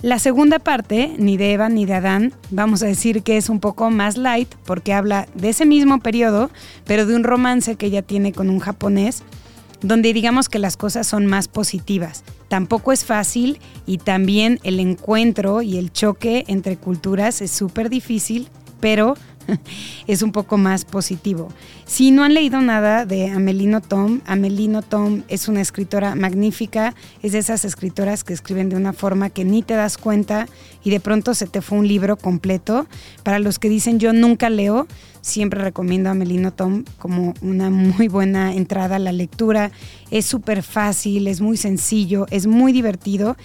La 0.03 0.19
segunda 0.19 0.59
parte, 0.59 1.15
ni 1.17 1.39
de 1.39 1.55
Eva 1.55 1.71
ni 1.71 1.87
de 1.87 1.95
Adán, 1.95 2.35
vamos 2.51 2.83
a 2.83 2.87
decir 2.87 3.23
que 3.23 3.39
es 3.39 3.49
un 3.49 3.59
poco 3.59 3.91
más 3.91 4.19
light 4.19 4.55
porque 4.67 4.93
habla 4.93 5.27
de 5.35 5.49
ese 5.49 5.65
mismo 5.65 5.99
periodo, 6.01 6.51
pero 6.85 7.07
de 7.07 7.17
un 7.17 7.25
romance 7.25 7.77
que 7.77 7.87
ella 7.87 8.03
tiene 8.03 8.33
con 8.33 8.51
un 8.51 8.59
japonés 8.59 9.23
donde 9.83 10.13
digamos 10.13 10.49
que 10.49 10.59
las 10.59 10.77
cosas 10.77 11.07
son 11.07 11.27
más 11.27 11.49
positivas. 11.49 12.25
Tampoco 12.49 12.93
es 12.93 13.05
fácil 13.05 13.59
y 13.87 13.99
también 13.99 14.61
el 14.63 14.81
encuentro 14.81 15.63
y 15.63 15.79
el 15.79 15.93
choque 15.93 16.45
entre 16.49 16.77
culturas 16.77 17.41
es 17.41 17.51
súper 17.51 17.91
difícil, 17.91 18.49
pero 18.81 19.15
es 20.07 20.23
un 20.23 20.33
poco 20.33 20.59
más 20.59 20.85
positivo. 20.85 21.49
Si 21.85 22.11
no 22.11 22.25
han 22.25 22.35
leído 22.35 22.61
nada 22.61 23.07
de 23.07 23.31
Amelino 23.31 23.81
Tom, 23.81 24.21
Amelino 24.27 24.83
Tom 24.83 25.23
es 25.29 25.49
una 25.49 25.61
escritora 25.61 26.15
magnífica, 26.15 26.95
es 27.23 27.33
de 27.33 27.39
esas 27.39 27.65
escritoras 27.65 28.25
que 28.25 28.33
escriben 28.33 28.69
de 28.69 28.77
una 28.77 28.93
forma 28.93 29.31
que 29.31 29.45
ni 29.45 29.63
te 29.63 29.75
das 29.75 29.99
cuenta 29.99 30.47
y 30.85 30.91
de 30.91 31.01
pronto 31.01 31.35
se 31.35 31.47
te 31.47 31.63
fue 31.63 31.79
un 31.79 31.89
libro 31.89 32.17
completo. 32.17 32.87
Para 33.23 33.39
los 33.39 33.59
que 33.59 33.69
dicen 33.69 33.99
yo 33.99 34.13
nunca 34.13 34.51
leo, 34.51 34.87
siempre 35.23 35.63
recomiendo 35.63 36.11
a 36.11 36.13
Amelino 36.13 36.53
Tom 36.53 36.85
como 36.99 37.33
una 37.41 37.71
muy 37.71 38.09
buena 38.09 38.55
entrada 38.55 38.97
a 38.97 38.99
la 38.99 39.13
lectura. 39.13 39.71
Es 40.11 40.27
súper 40.27 40.63
fácil, 40.63 41.27
es 41.29 41.41
muy 41.41 41.57
sencillo, 41.57 42.27
es 42.31 42.47
muy 42.47 42.73
divertido 42.73 43.37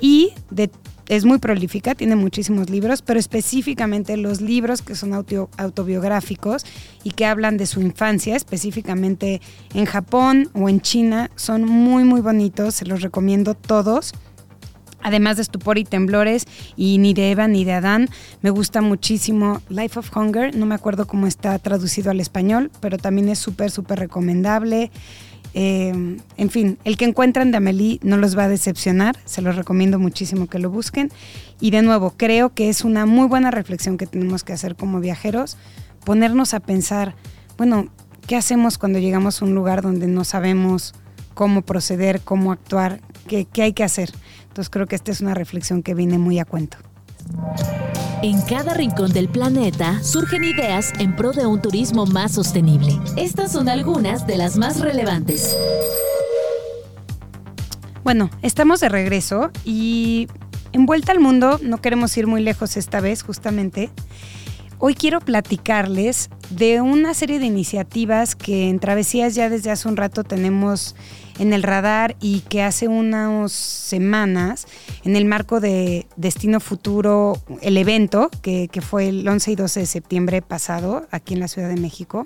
y 0.00 0.32
de 0.50 0.70
es 1.08 1.24
muy 1.24 1.38
prolífica, 1.38 1.94
tiene 1.94 2.16
muchísimos 2.16 2.70
libros, 2.70 3.02
pero 3.02 3.20
específicamente 3.20 4.16
los 4.16 4.40
libros 4.40 4.82
que 4.82 4.94
son 4.94 5.12
autobiográficos 5.12 6.64
y 7.02 7.10
que 7.10 7.26
hablan 7.26 7.56
de 7.56 7.66
su 7.66 7.80
infancia, 7.82 8.36
específicamente 8.36 9.40
en 9.74 9.84
Japón 9.84 10.48
o 10.54 10.68
en 10.68 10.80
China, 10.80 11.30
son 11.36 11.64
muy, 11.66 12.04
muy 12.04 12.20
bonitos, 12.20 12.74
se 12.74 12.86
los 12.86 13.02
recomiendo 13.02 13.54
todos. 13.54 14.14
Además 15.04 15.36
de 15.36 15.42
Estupor 15.42 15.76
y 15.76 15.84
Temblores 15.84 16.46
y 16.76 16.96
ni 16.96 17.12
de 17.12 17.30
Eva 17.30 17.46
ni 17.46 17.64
de 17.64 17.74
Adán, 17.74 18.08
me 18.40 18.48
gusta 18.48 18.80
muchísimo 18.80 19.60
Life 19.68 19.98
of 19.98 20.16
Hunger, 20.16 20.56
no 20.56 20.64
me 20.64 20.74
acuerdo 20.74 21.06
cómo 21.06 21.26
está 21.26 21.58
traducido 21.58 22.10
al 22.10 22.20
español, 22.20 22.70
pero 22.80 22.96
también 22.96 23.28
es 23.28 23.38
súper, 23.38 23.70
súper 23.70 23.98
recomendable. 23.98 24.90
Eh, 25.52 25.92
en 26.38 26.50
fin, 26.50 26.78
el 26.84 26.96
que 26.96 27.04
encuentran 27.04 27.50
de 27.50 27.58
Amelie 27.58 28.00
no 28.02 28.16
los 28.16 28.36
va 28.36 28.44
a 28.44 28.48
decepcionar, 28.48 29.16
se 29.26 29.42
los 29.42 29.56
recomiendo 29.56 29.98
muchísimo 29.98 30.46
que 30.48 30.58
lo 30.58 30.70
busquen. 30.70 31.10
Y 31.60 31.70
de 31.70 31.82
nuevo, 31.82 32.14
creo 32.16 32.54
que 32.54 32.70
es 32.70 32.82
una 32.82 33.04
muy 33.04 33.28
buena 33.28 33.50
reflexión 33.50 33.98
que 33.98 34.06
tenemos 34.06 34.42
que 34.42 34.54
hacer 34.54 34.74
como 34.74 35.00
viajeros, 35.00 35.58
ponernos 36.06 36.54
a 36.54 36.60
pensar, 36.60 37.14
bueno, 37.58 37.88
¿qué 38.26 38.36
hacemos 38.36 38.78
cuando 38.78 38.98
llegamos 39.00 39.42
a 39.42 39.44
un 39.44 39.54
lugar 39.54 39.82
donde 39.82 40.06
no 40.06 40.24
sabemos 40.24 40.94
cómo 41.34 41.60
proceder, 41.60 42.22
cómo 42.22 42.52
actuar, 42.52 43.02
qué, 43.28 43.44
qué 43.44 43.62
hay 43.62 43.74
que 43.74 43.84
hacer? 43.84 44.10
Entonces 44.54 44.70
creo 44.70 44.86
que 44.86 44.94
esta 44.94 45.10
es 45.10 45.20
una 45.20 45.34
reflexión 45.34 45.82
que 45.82 45.94
viene 45.94 46.16
muy 46.16 46.38
a 46.38 46.44
cuento. 46.44 46.76
En 48.22 48.40
cada 48.42 48.72
rincón 48.72 49.12
del 49.12 49.28
planeta 49.28 50.00
surgen 50.00 50.44
ideas 50.44 50.92
en 51.00 51.16
pro 51.16 51.32
de 51.32 51.44
un 51.44 51.60
turismo 51.60 52.06
más 52.06 52.30
sostenible. 52.30 52.96
Estas 53.16 53.50
son 53.50 53.68
algunas 53.68 54.28
de 54.28 54.36
las 54.36 54.56
más 54.56 54.78
relevantes. 54.78 55.56
Bueno, 58.04 58.30
estamos 58.42 58.78
de 58.78 58.90
regreso 58.90 59.50
y 59.64 60.28
en 60.70 60.86
Vuelta 60.86 61.10
al 61.10 61.18
Mundo 61.18 61.58
no 61.60 61.78
queremos 61.78 62.16
ir 62.16 62.28
muy 62.28 62.40
lejos 62.40 62.76
esta 62.76 63.00
vez, 63.00 63.24
justamente. 63.24 63.90
Hoy 64.78 64.94
quiero 64.94 65.18
platicarles 65.18 66.30
de 66.50 66.80
una 66.80 67.14
serie 67.14 67.40
de 67.40 67.46
iniciativas 67.46 68.36
que 68.36 68.68
en 68.68 68.78
Travesías 68.78 69.34
ya 69.34 69.50
desde 69.50 69.72
hace 69.72 69.88
un 69.88 69.96
rato 69.96 70.22
tenemos 70.22 70.94
en 71.38 71.52
el 71.52 71.62
radar 71.62 72.16
y 72.20 72.40
que 72.40 72.62
hace 72.62 72.88
unas 72.88 73.52
semanas, 73.52 74.66
en 75.04 75.16
el 75.16 75.24
marco 75.24 75.60
de 75.60 76.06
Destino 76.16 76.60
Futuro, 76.60 77.38
el 77.60 77.76
evento 77.76 78.30
que, 78.42 78.68
fue 78.80 79.08
el 79.08 79.26
11 79.26 79.52
y 79.52 79.56
12 79.56 79.80
de 79.80 79.86
septiembre 79.86 80.42
pasado 80.42 81.06
aquí 81.10 81.34
en 81.34 81.40
la 81.40 81.48
Ciudad 81.48 81.68
de 81.68 81.80
México, 81.80 82.24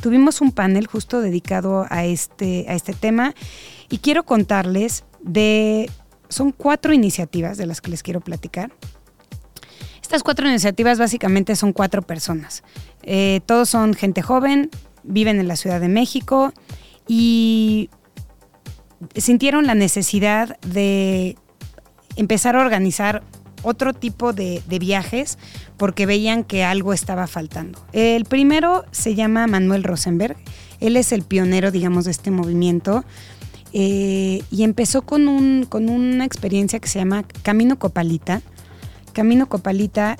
tuvimos 0.00 0.40
un 0.40 0.52
panel 0.52 0.86
justo 0.86 1.20
dedicado 1.20 1.86
a 1.90 2.04
este, 2.04 2.66
a 2.68 2.74
este 2.74 2.92
tema 2.92 3.34
y 3.90 3.98
quiero 3.98 4.24
contarles 4.24 5.04
de, 5.20 5.90
son 6.28 6.52
cuatro 6.52 6.92
iniciativas 6.92 7.58
de 7.58 7.66
las 7.66 7.80
que 7.80 7.90
les 7.90 8.02
quiero 8.02 8.20
platicar. 8.20 8.72
Estas 10.00 10.22
cuatro 10.22 10.48
iniciativas 10.48 10.98
básicamente 10.98 11.56
son 11.56 11.72
cuatro 11.72 12.00
personas. 12.00 12.62
Eh, 13.02 13.40
todos 13.44 13.68
son 13.68 13.94
gente 13.94 14.22
joven, 14.22 14.70
viven 15.02 15.40
en 15.40 15.48
la 15.48 15.56
Ciudad 15.56 15.80
de 15.80 15.88
México 15.88 16.52
y 17.08 17.90
sintieron 19.16 19.66
la 19.66 19.74
necesidad 19.74 20.58
de 20.60 21.36
empezar 22.16 22.56
a 22.56 22.60
organizar 22.60 23.22
otro 23.62 23.92
tipo 23.92 24.32
de, 24.32 24.62
viajes 24.68 25.38
porque 25.76 26.06
veían 26.06 26.44
que 26.44 26.64
algo 26.64 26.92
estaba 26.92 27.26
faltando. 27.26 27.84
El 27.92 28.24
primero 28.24 28.84
se 28.92 29.14
llama 29.14 29.46
Manuel 29.46 29.82
Rosenberg. 29.82 30.36
Él 30.80 30.96
es 30.96 31.12
el 31.12 31.22
pionero, 31.22 31.70
digamos, 31.70 32.04
de 32.04 32.12
este 32.12 32.30
movimiento. 32.30 33.04
Eh, 33.72 34.42
y 34.50 34.62
empezó 34.62 35.02
con, 35.02 35.28
un, 35.28 35.66
con 35.68 35.88
una 35.88 36.24
experiencia 36.24 36.78
que 36.78 36.88
se 36.88 36.98
llama 36.98 37.24
Camino 37.42 37.78
Copalita. 37.78 38.40
Camino 39.12 39.48
Copalita, 39.48 40.16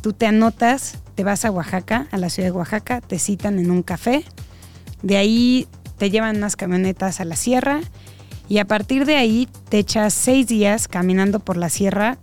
tú 0.00 0.12
te 0.12 0.26
anotas, 0.26 0.98
te 1.14 1.22
vas 1.22 1.44
a 1.44 1.50
Oaxaca, 1.50 2.08
a 2.10 2.18
la 2.18 2.30
ciudad 2.30 2.48
de 2.48 2.52
Oaxaca, 2.52 3.00
te 3.00 3.18
citan 3.18 3.58
en 3.58 3.70
un 3.70 3.82
café. 3.82 4.24
De 5.02 5.16
ahí 5.16 5.68
te 5.98 6.10
llevan 6.10 6.36
unas 6.36 6.56
camionetas 6.56 7.20
a 7.20 7.24
la 7.24 7.36
sierra 7.36 7.80
y 8.48 8.58
a 8.58 8.66
partir 8.66 9.06
de 9.06 9.16
ahí 9.16 9.48
te 9.68 9.78
echas 9.78 10.12
seis 10.14 10.46
días 10.46 10.88
caminando 10.88 11.40
por 11.40 11.56
la 11.56 11.68
sierra 11.68 12.18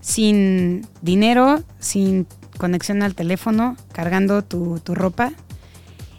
sin 0.00 0.86
dinero, 1.02 1.62
sin 1.78 2.26
conexión 2.56 3.02
al 3.02 3.14
teléfono, 3.14 3.76
cargando 3.92 4.42
tu, 4.42 4.80
ropa 4.86 5.32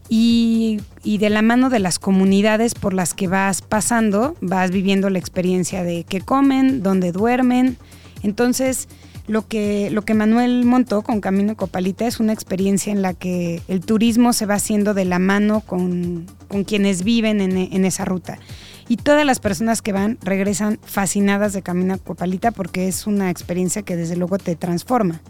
y, 0.07 0.79
de 1.03 1.29
la 1.29 1.41
mano 1.41 1.69
de 1.69 1.79
las 1.79 1.99
comunidades 1.99 2.75
por 2.75 2.93
las 2.93 3.13
que 3.13 3.27
vas 3.27 3.61
pasando, 3.61 4.35
vas 4.41 4.71
viviendo 4.71 5.09
la 5.09 5.19
experiencia 5.19 5.83
de 5.83 6.03
qué 6.03 6.21
comen, 6.21 6.81
dónde 6.81 7.11
duermen. 7.11 7.77
Entonces, 8.23 8.87
lo 9.29 9.47
que, 9.47 9.91
lo 9.91 10.01
que 10.01 10.15
Manuel 10.15 10.65
montó 10.65 11.03
con 11.03 11.21
Camino 11.21 11.55
Copalita 11.55 12.07
es 12.07 12.19
una 12.19 12.33
experiencia 12.33 12.91
en 12.91 13.03
la 13.03 13.13
que 13.13 13.61
el 13.67 13.81
turismo 13.81 14.33
se 14.33 14.47
va 14.47 14.55
haciendo 14.55 14.95
de 14.95 15.05
la 15.05 15.19
mano 15.19 15.61
con, 15.61 16.25
quienes 16.65 17.03
viven 17.03 17.39
en, 17.39 17.55
en, 17.55 17.85
esa 17.85 18.05
ruta. 18.05 18.39
Y 18.87 18.97
todas 18.97 19.27
las 19.27 19.39
personas 19.39 19.83
que 19.83 19.91
van 19.91 20.17
regresan 20.23 20.79
fascinadas 20.83 21.53
de 21.53 21.61
Camino 21.61 21.99
Copalita 21.99 22.49
porque 22.49 22.87
es 22.87 23.05
una 23.05 23.29
experiencia 23.29 23.83
que 23.83 23.95
desde 23.95 24.15
luego 24.15 24.39
te 24.39 24.55
transforma. 24.55 25.21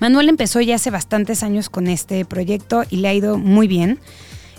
Manuel 0.00 0.28
empezó 0.28 0.60
ya 0.60 0.74
hace 0.74 0.90
bastantes 0.90 1.44
años 1.44 1.70
con 1.70 1.86
este 1.86 2.24
proyecto 2.24 2.82
y 2.90 2.96
le 2.96 3.06
ha 3.06 3.14
ido 3.14 3.38
muy 3.38 3.68
bien. 3.68 4.00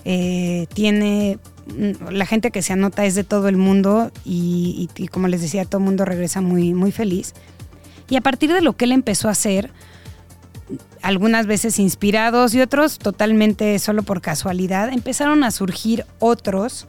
Eh, 0.06 0.68
tiene 0.74 1.40
mm, 1.68 2.10
la 2.10 2.26
gente 2.26 2.52
que 2.52 2.62
se 2.62 2.72
anota 2.72 3.04
es 3.04 3.16
de 3.16 3.26
todo 3.26 3.50
el 3.50 3.58
mundo 3.58 4.14
y, 4.24 4.90
y, 4.96 5.08
como 5.10 5.28
les 5.28 5.42
decía, 5.42 5.66
todo 5.66 5.80
el 5.80 5.86
mundo 5.86 6.06
regresa 6.06 6.40
muy, 6.40 6.74
muy 6.74 6.94
feliz. 6.94 7.34
Y 8.14 8.16
a 8.16 8.22
partir 8.22 8.54
de 8.54 8.62
lo 8.62 8.74
que 8.74 8.86
él 8.86 8.92
empezó 8.92 9.28
a 9.28 9.32
hacer, 9.32 9.72
algunas 11.02 11.48
veces 11.48 11.80
inspirados 11.80 12.54
y 12.54 12.62
otros 12.62 13.00
totalmente 13.00 13.80
solo 13.80 14.04
por 14.04 14.22
casualidad, 14.22 14.94
empezaron 14.94 15.44
a 15.44 15.50
surgir 15.50 16.06
otros, 16.20 16.86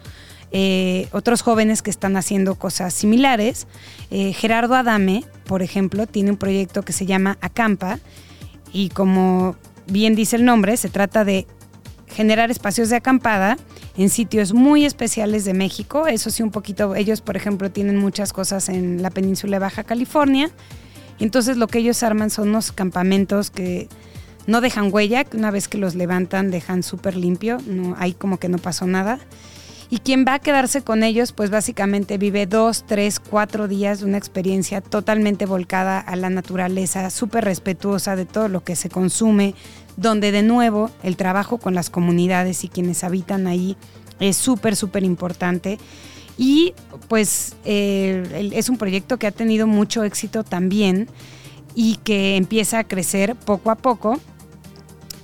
eh, 0.52 1.08
otros 1.12 1.40
jóvenes 1.40 1.80
que 1.80 1.88
están 1.88 2.18
haciendo 2.18 2.56
cosas 2.56 2.92
similares. 2.92 3.66
Eh, 4.10 4.34
Gerardo 4.34 4.74
Adame, 4.74 5.24
por 5.46 5.62
ejemplo, 5.62 6.06
tiene 6.06 6.30
un 6.30 6.36
proyecto 6.36 6.82
que 6.82 6.92
se 6.92 7.06
llama 7.06 7.38
Acampa 7.40 8.00
y 8.70 8.90
como 8.90 9.56
bien 9.86 10.14
dice 10.14 10.36
el 10.36 10.44
nombre, 10.44 10.76
se 10.76 10.90
trata 10.90 11.24
de 11.24 11.46
generar 12.06 12.50
espacios 12.50 12.90
de 12.90 12.96
acampada 12.96 13.56
en 13.96 14.10
sitios 14.10 14.52
muy 14.52 14.84
especiales 14.84 15.46
de 15.46 15.54
México. 15.54 16.06
Eso 16.06 16.28
sí, 16.28 16.42
un 16.42 16.50
poquito, 16.50 16.94
ellos 16.94 17.22
por 17.22 17.38
ejemplo 17.38 17.70
tienen 17.70 17.96
muchas 17.96 18.34
cosas 18.34 18.68
en 18.68 19.00
la 19.00 19.08
península 19.08 19.56
de 19.56 19.60
Baja 19.60 19.84
California 19.84 20.50
entonces 21.18 21.56
lo 21.56 21.66
que 21.68 21.78
ellos 21.78 22.02
arman 22.02 22.30
son 22.30 22.48
unos 22.48 22.72
campamentos 22.72 23.50
que 23.50 23.88
no 24.46 24.60
dejan 24.60 24.92
huella, 24.92 25.24
que 25.24 25.36
una 25.36 25.50
vez 25.50 25.68
que 25.68 25.78
los 25.78 25.94
levantan 25.94 26.50
dejan 26.50 26.82
súper 26.82 27.16
limpio, 27.16 27.58
no, 27.66 27.94
hay 27.98 28.12
como 28.12 28.38
que 28.38 28.48
no 28.48 28.58
pasó 28.58 28.86
nada. 28.86 29.18
Y 29.90 29.98
quien 29.98 30.24
va 30.26 30.34
a 30.34 30.38
quedarse 30.38 30.82
con 30.82 31.02
ellos, 31.02 31.32
pues 31.32 31.50
básicamente 31.50 32.18
vive 32.18 32.46
dos, 32.46 32.84
tres, 32.86 33.20
cuatro 33.20 33.68
días 33.68 34.00
de 34.00 34.06
una 34.06 34.18
experiencia 34.18 34.80
totalmente 34.80 35.46
volcada 35.46 36.00
a 36.00 36.16
la 36.16 36.30
naturaleza, 36.30 37.08
súper 37.10 37.44
respetuosa 37.44 38.16
de 38.16 38.24
todo 38.24 38.48
lo 38.48 38.64
que 38.64 38.76
se 38.76 38.88
consume, 38.88 39.54
donde 39.96 40.32
de 40.32 40.42
nuevo 40.42 40.90
el 41.02 41.16
trabajo 41.16 41.58
con 41.58 41.74
las 41.74 41.90
comunidades 41.90 42.64
y 42.64 42.68
quienes 42.68 43.04
habitan 43.04 43.46
ahí 43.46 43.76
es 44.20 44.36
súper, 44.36 44.74
súper 44.74 45.04
importante. 45.04 45.78
Y 46.36 46.74
pues 47.08 47.56
eh, 47.64 48.50
es 48.54 48.68
un 48.68 48.76
proyecto 48.76 49.18
que 49.18 49.26
ha 49.26 49.30
tenido 49.30 49.66
mucho 49.66 50.02
éxito 50.02 50.42
también 50.42 51.08
y 51.74 51.96
que 51.96 52.36
empieza 52.36 52.80
a 52.80 52.84
crecer 52.84 53.36
poco 53.36 53.70
a 53.70 53.76
poco. 53.76 54.20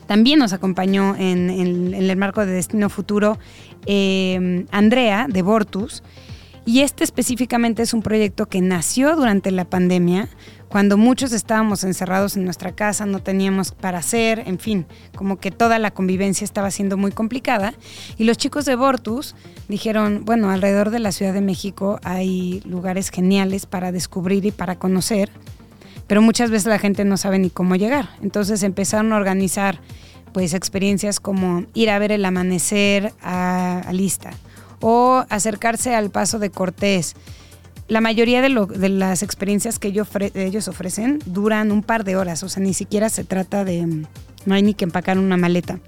También 0.06 0.38
nos 0.38 0.52
acompañó 0.52 1.14
en, 1.16 1.94
el 1.94 2.16
marco 2.16 2.44
de 2.44 2.52
Destino 2.52 2.88
Futuro 2.90 3.38
eh, 3.86 4.66
Andrea 4.70 5.26
de 5.28 5.42
Bortus. 5.42 6.02
Y 6.66 6.80
este 6.80 7.04
específicamente 7.04 7.82
es 7.82 7.94
un 7.94 8.02
proyecto 8.02 8.46
que 8.46 8.61
nació 8.61 9.16
durante 9.16 9.50
la 9.50 9.64
pandemia 9.64 10.28
cuando 10.70 10.96
muchos 10.96 11.32
estábamos 11.32 11.82
encerrados 11.82 12.36
en 12.36 12.44
nuestra 12.44 12.70
casa, 12.70 13.04
no 13.04 13.18
teníamos 13.18 13.72
para 13.72 13.98
hacer, 13.98 14.44
en 14.46 14.60
fin, 14.60 14.86
como 15.16 15.36
que 15.40 15.50
toda 15.50 15.80
la 15.80 15.90
convivencia 15.90 16.44
estaba 16.44 16.70
siendo 16.70 16.96
muy 16.96 17.10
complicada. 17.10 17.74
Y 18.18 18.24
los 18.24 18.36
chicos 18.36 18.66
de 18.66 18.76
Bortus 18.76 19.34
dijeron, 19.68 20.24
bueno, 20.24 20.48
alrededor 20.48 20.90
de 20.90 21.00
la 21.00 21.10
Ciudad 21.10 21.34
de 21.34 21.40
México 21.40 21.98
hay 22.04 22.62
lugares 22.64 23.10
geniales 23.10 23.66
para 23.66 23.90
descubrir 23.90 24.46
y 24.46 24.52
para 24.52 24.78
conocer, 24.78 25.32
pero 26.06 26.22
muchas 26.22 26.52
veces 26.52 26.66
la 26.66 26.78
gente 26.78 27.04
no 27.04 27.16
sabe 27.16 27.40
ni 27.40 27.50
cómo 27.50 27.74
llegar. 27.74 28.10
Entonces 28.22 28.62
empezaron 28.62 29.12
a 29.12 29.16
organizar 29.16 29.80
pues 30.32 30.54
experiencias 30.54 31.18
como 31.18 31.64
ir 31.74 31.90
a 31.90 31.98
ver 31.98 32.12
el 32.12 32.24
amanecer 32.24 33.12
a, 33.20 33.80
a 33.80 33.92
Lista 33.92 34.30
o 34.80 35.24
acercarse 35.30 35.96
al 35.96 36.10
Paso 36.10 36.38
de 36.38 36.50
Cortés 36.50 37.16
la 37.91 38.01
mayoría 38.01 38.41
de, 38.41 38.88
las 38.88 39.22
experiencias 39.24 39.80
que 39.80 39.88
ellos, 39.88 40.68
ofrecen 40.68 41.18
duran 41.26 41.72
un 41.72 41.82
par 41.82 42.05
de 42.05 42.14
horas, 42.14 42.45
o 42.45 42.49
sea, 42.49 42.62
ni 42.62 42.72
siquiera 42.72 43.09
se 43.09 43.24
trata 43.24 43.64
de, 43.64 43.84
no 44.47 44.55
hay 44.55 44.62
ni 44.62 44.74
que 44.74 44.84
empacar 44.84 45.18
una 45.18 45.36
maleta. 45.36 45.80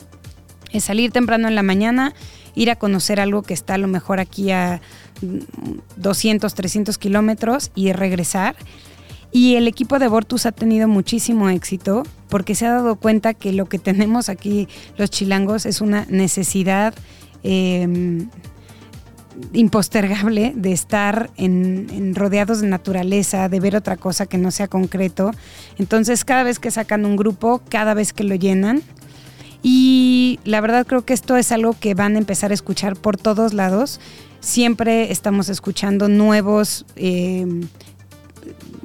Es 0.73 0.83
salir 0.83 1.13
temprano 1.13 1.47
en 1.47 1.55
la 1.55 1.63
mañana, 1.63 2.13
ir 2.57 2.73
a 2.73 2.77
conocer 2.77 3.21
algo 3.21 3.43
que 3.43 3.55
está 3.55 3.75
a 3.75 3.79
lo 3.79 3.87
mejor 3.87 4.19
aquí 4.19 4.51
a 4.51 4.81
200, 5.97 6.53
300 6.53 6.99
kilómetros 6.99 7.71
y 7.77 7.93
regresar. 7.93 8.57
Y 9.31 9.55
el 9.55 9.69
equipo 9.69 10.01
de 10.01 10.09
Bortus 10.09 10.45
ha 10.45 10.53
tenido 10.53 10.89
muchísimo 10.89 11.51
éxito 11.51 12.03
porque 12.29 12.57
se 12.57 12.67
ha 12.67 12.73
dado 12.73 12.97
cuenta 12.97 13.33
que 13.33 13.53
lo 13.53 13.67
que 13.67 13.79
tenemos 13.79 14.29
aquí 14.29 14.67
los 14.97 15.09
chilangos 15.09 15.67
es 15.67 15.81
una 15.81 16.05
necesidad 16.11 16.95
eh, 17.45 18.27
impostergable 19.53 20.53
de 20.55 20.73
estar 20.73 21.31
en, 21.37 22.15
rodeados 22.15 22.61
de 22.61 22.69
naturaleza, 22.69 23.49
de 23.49 23.61
ver 23.61 23.77
otra 23.77 23.97
cosa 23.97 24.27
que 24.27 24.39
no 24.39 24.51
sea 24.51 24.69
concreto. 24.69 25.31
Entonces, 25.79 26.25
cada 26.25 26.43
vez 26.43 26.59
que 26.59 26.71
sacan 26.71 27.05
un 27.05 27.17
grupo, 27.17 27.63
cada 27.69 27.95
vez 27.95 28.13
que 28.13 28.25
lo 28.25 28.35
llenan, 28.35 28.83
y 29.63 30.41
la 30.45 30.61
verdad 30.61 30.87
creo 30.87 31.05
que 31.05 31.15
esto 31.15 31.37
es 31.37 31.53
algo 31.53 31.75
que 31.79 31.95
van 31.95 32.17
a 32.17 32.19
empezar 32.19 32.51
a 32.51 32.55
escuchar 32.55 32.97
por 32.97 33.17
todos 33.17 33.53
lados. 33.55 34.01
Siempre 34.41 35.13
estamos 35.13 35.49
escuchando 35.49 36.09
nuevos 36.09 36.85
eh, 36.97 37.47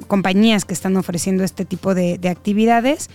compañías 0.06 0.64
que 0.64 0.74
están 0.74 0.96
ofreciendo 0.96 1.42
este 1.42 1.64
tipo 1.64 1.94
de, 1.94 2.18
de 2.18 2.28
actividades. 2.28 3.10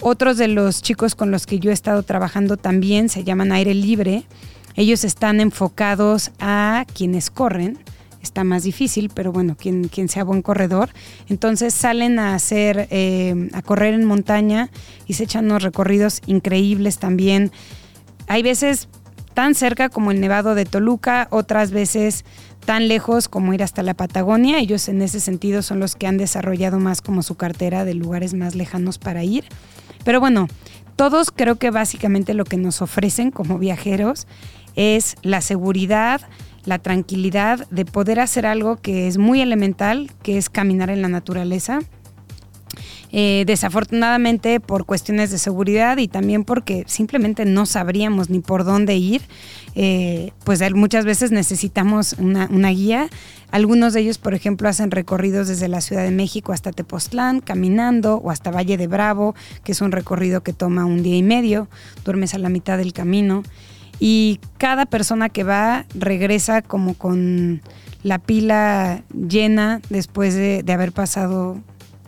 Otros 0.00 0.36
de 0.36 0.48
los 0.48 0.82
chicos 0.82 1.14
con 1.14 1.30
los 1.30 1.46
que 1.46 1.58
yo 1.58 1.70
he 1.70 1.74
estado 1.74 2.02
trabajando 2.02 2.58
también 2.58 3.08
se 3.08 3.24
llaman 3.24 3.52
Aire 3.52 3.74
Libre 3.74 4.24
ellos 4.78 5.02
están 5.02 5.40
enfocados 5.40 6.30
a 6.38 6.86
quienes 6.94 7.30
corren, 7.30 7.80
está 8.22 8.44
más 8.44 8.62
difícil, 8.62 9.10
pero 9.12 9.32
bueno, 9.32 9.56
quien, 9.56 9.88
quien 9.88 10.08
sea 10.08 10.22
buen 10.22 10.40
corredor. 10.40 10.90
Entonces 11.28 11.74
salen 11.74 12.20
a 12.20 12.36
hacer, 12.36 12.86
eh, 12.92 13.50
a 13.54 13.62
correr 13.62 13.94
en 13.94 14.04
montaña 14.04 14.70
y 15.08 15.14
se 15.14 15.24
echan 15.24 15.46
unos 15.46 15.64
recorridos 15.64 16.20
increíbles 16.26 16.98
también. 16.98 17.50
Hay 18.28 18.44
veces 18.44 18.88
tan 19.34 19.56
cerca 19.56 19.88
como 19.88 20.12
el 20.12 20.20
Nevado 20.20 20.54
de 20.54 20.64
Toluca, 20.64 21.26
otras 21.32 21.72
veces 21.72 22.24
tan 22.64 22.86
lejos 22.86 23.26
como 23.26 23.54
ir 23.54 23.64
hasta 23.64 23.82
la 23.82 23.94
Patagonia. 23.94 24.60
Ellos 24.60 24.88
en 24.88 25.02
ese 25.02 25.18
sentido 25.18 25.62
son 25.62 25.80
los 25.80 25.96
que 25.96 26.06
han 26.06 26.18
desarrollado 26.18 26.78
más 26.78 27.02
como 27.02 27.24
su 27.24 27.34
cartera 27.34 27.84
de 27.84 27.94
lugares 27.94 28.32
más 28.32 28.54
lejanos 28.54 28.98
para 28.98 29.24
ir. 29.24 29.44
Pero 30.04 30.20
bueno, 30.20 30.46
todos 30.98 31.30
creo 31.30 31.54
que 31.56 31.70
básicamente 31.70 32.34
lo 32.34 32.44
que 32.44 32.56
nos 32.56 32.82
ofrecen 32.82 33.30
como 33.30 33.58
viajeros 33.58 34.26
es 34.78 35.16
la 35.22 35.40
seguridad, 35.40 36.20
la 36.64 36.78
tranquilidad 36.78 37.68
de 37.70 37.84
poder 37.84 38.20
hacer 38.20 38.46
algo 38.46 38.76
que 38.76 39.08
es 39.08 39.18
muy 39.18 39.40
elemental, 39.40 40.12
que 40.22 40.38
es 40.38 40.48
caminar 40.48 40.88
en 40.88 41.02
la 41.02 41.08
naturaleza. 41.08 41.80
Eh, 43.10 43.44
desafortunadamente 43.46 44.60
por 44.60 44.84
cuestiones 44.84 45.30
de 45.30 45.38
seguridad 45.38 45.96
y 45.96 46.08
también 46.08 46.44
porque 46.44 46.84
simplemente 46.86 47.46
no 47.46 47.64
sabríamos 47.64 48.28
ni 48.28 48.40
por 48.40 48.64
dónde 48.64 48.96
ir, 48.96 49.22
eh, 49.74 50.32
pues 50.44 50.60
muchas 50.74 51.06
veces 51.06 51.32
necesitamos 51.32 52.12
una, 52.18 52.48
una, 52.52 52.68
guía. 52.68 53.08
Algunos 53.50 53.94
de 53.94 54.00
ellos, 54.00 54.18
por 54.18 54.34
ejemplo, 54.34 54.68
hacen 54.68 54.90
recorridos 54.90 55.48
desde 55.48 55.68
la 55.68 55.80
Ciudad 55.80 56.02
de 56.02 56.10
México 56.10 56.52
hasta 56.52 56.70
Tepoztlán, 56.70 57.40
caminando, 57.40 58.16
o 58.16 58.30
hasta 58.30 58.50
Valle 58.50 58.76
de 58.76 58.86
Bravo, 58.86 59.34
que 59.64 59.72
es 59.72 59.80
un 59.80 59.90
recorrido 59.90 60.42
que 60.42 60.52
toma 60.52 60.84
un 60.84 61.02
día 61.02 61.16
y 61.16 61.22
medio, 61.22 61.66
duermes 62.04 62.34
a 62.34 62.38
la 62.38 62.50
mitad 62.50 62.76
del 62.76 62.92
camino 62.92 63.42
y 64.00 64.40
cada 64.58 64.86
persona 64.86 65.28
que 65.28 65.44
va 65.44 65.84
regresa 65.94 66.62
como 66.62 66.94
con 66.94 67.62
la 68.02 68.18
pila 68.18 69.02
llena 69.12 69.80
después 69.90 70.34
de, 70.34 70.64
haber 70.72 70.92
pasado 70.92 71.58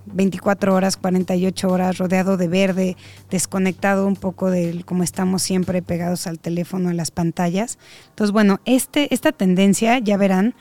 24 0.06 0.74
horas, 0.74 0.96
48 0.96 1.68
horas 1.68 1.98
rodeado 1.98 2.36
de 2.36 2.48
verde, 2.48 2.96
desconectado 3.30 4.06
un 4.06 4.16
poco 4.16 4.50
de 4.50 4.82
como 4.84 5.02
estamos 5.02 5.42
siempre 5.42 5.82
pegados 5.82 6.26
al 6.26 6.38
teléfono, 6.38 6.90
a 6.90 6.94
las 6.94 7.10
pantallas. 7.10 7.78
Entonces, 8.10 8.32
bueno, 8.32 8.60
este, 8.64 9.12
esta 9.12 9.32
tendencia, 9.32 9.98
ya 9.98 10.16
verán, 10.16 10.54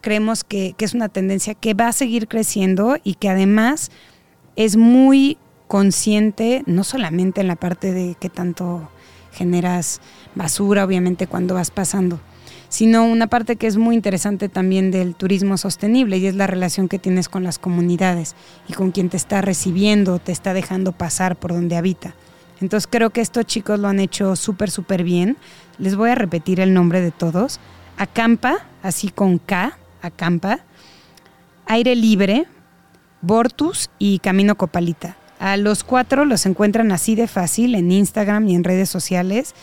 creemos 0.00 0.44
que, 0.44 0.74
que 0.76 0.84
es 0.84 0.94
una 0.94 1.08
tendencia 1.08 1.54
que 1.54 1.74
va 1.74 1.88
a 1.88 1.92
seguir 1.92 2.28
creciendo 2.28 2.96
y 3.02 3.14
que 3.14 3.28
además 3.28 3.90
es 4.56 4.76
muy 4.76 5.36
consciente, 5.66 6.62
no 6.66 6.84
solamente 6.84 7.40
en 7.40 7.48
la 7.48 7.56
parte 7.56 7.92
de 7.92 8.16
qué 8.18 8.28
tanto 8.28 8.88
generas 9.32 10.00
basura, 10.34 10.84
obviamente, 10.84 11.26
cuando 11.26 11.54
vas 11.54 11.70
pasando, 11.70 12.20
sino 12.68 13.04
una 13.04 13.26
parte 13.26 13.56
que 13.56 13.66
es 13.66 13.76
muy 13.76 13.94
interesante 13.94 14.48
también 14.48 14.90
del 14.90 15.14
turismo 15.14 15.56
sostenible 15.56 16.18
y 16.18 16.26
es 16.26 16.34
la 16.34 16.46
relación 16.46 16.88
que 16.88 16.98
tienes 16.98 17.28
con 17.28 17.42
las 17.42 17.58
comunidades 17.58 18.34
y 18.68 18.72
con 18.72 18.92
quien 18.92 19.08
te 19.08 19.16
está 19.16 19.42
recibiendo, 19.42 20.18
te 20.18 20.32
está 20.32 20.54
dejando 20.54 20.92
pasar 20.92 21.36
por 21.36 21.52
donde 21.52 21.76
habita. 21.76 22.14
Entonces 22.60 22.88
creo 22.90 23.10
que 23.10 23.22
estos 23.22 23.46
chicos 23.46 23.78
lo 23.80 23.88
han 23.88 24.00
hecho 24.00 24.36
súper, 24.36 24.70
súper 24.70 25.02
bien. 25.02 25.36
Les 25.78 25.96
voy 25.96 26.10
a 26.10 26.14
repetir 26.14 26.60
el 26.60 26.74
nombre 26.74 27.00
de 27.00 27.10
todos. 27.10 27.58
Acampa, 27.96 28.66
así 28.82 29.08
con 29.08 29.38
K, 29.38 29.78
Acampa. 30.02 30.60
Aire 31.66 31.94
Libre, 31.94 32.46
Bortus 33.22 33.90
y 33.98 34.18
Camino 34.18 34.56
Copalita. 34.56 35.16
A 35.40 35.56
los 35.56 35.84
cuatro 35.84 36.26
los 36.26 36.44
encuentran 36.44 36.92
así 36.92 37.14
de 37.14 37.26
fácil 37.26 37.74
en 37.74 37.90
Instagram 37.90 38.46
y 38.46 38.54
en 38.54 38.62
redes 38.62 38.90
sociales 38.90 39.54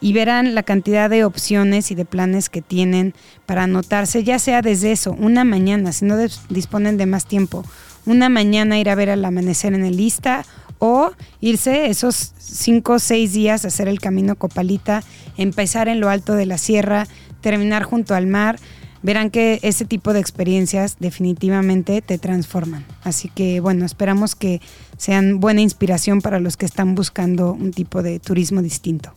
y 0.00 0.14
verán 0.14 0.54
la 0.54 0.62
cantidad 0.62 1.10
de 1.10 1.24
opciones 1.24 1.90
y 1.90 1.94
de 1.94 2.06
planes 2.06 2.48
que 2.48 2.62
tienen 2.62 3.14
para 3.44 3.64
anotarse, 3.64 4.24
ya 4.24 4.38
sea 4.38 4.62
desde 4.62 4.92
eso, 4.92 5.12
una 5.12 5.44
mañana, 5.44 5.92
si 5.92 6.06
no 6.06 6.16
disponen 6.48 6.96
de 6.96 7.04
más 7.04 7.26
tiempo, 7.26 7.64
una 8.06 8.30
mañana 8.30 8.78
ir 8.78 8.88
a 8.88 8.94
ver 8.94 9.10
el 9.10 9.24
amanecer 9.24 9.74
en 9.74 9.84
el 9.84 9.98
lista 9.98 10.46
o 10.78 11.12
irse 11.40 11.90
esos 11.90 12.32
cinco 12.38 12.94
o 12.94 12.98
seis 12.98 13.34
días 13.34 13.64
a 13.64 13.68
hacer 13.68 13.88
el 13.88 14.00
camino 14.00 14.36
Copalita, 14.36 15.02
empezar 15.36 15.88
en 15.88 16.00
lo 16.00 16.08
alto 16.08 16.34
de 16.34 16.46
la 16.46 16.56
sierra, 16.56 17.06
terminar 17.42 17.82
junto 17.82 18.14
al 18.14 18.26
mar. 18.26 18.58
Verán 19.02 19.30
que 19.30 19.58
ese 19.62 19.84
tipo 19.84 20.12
de 20.12 20.20
experiencias 20.20 20.96
definitivamente 20.98 22.02
te 22.02 22.18
transforman. 22.18 22.84
Así 23.02 23.28
que 23.28 23.60
bueno, 23.60 23.84
esperamos 23.84 24.34
que 24.34 24.60
sean 24.96 25.40
buena 25.40 25.60
inspiración 25.60 26.20
para 26.20 26.40
los 26.40 26.56
que 26.56 26.66
están 26.66 26.94
buscando 26.94 27.52
un 27.52 27.72
tipo 27.72 28.02
de 28.02 28.18
turismo 28.18 28.62
distinto. 28.62 29.12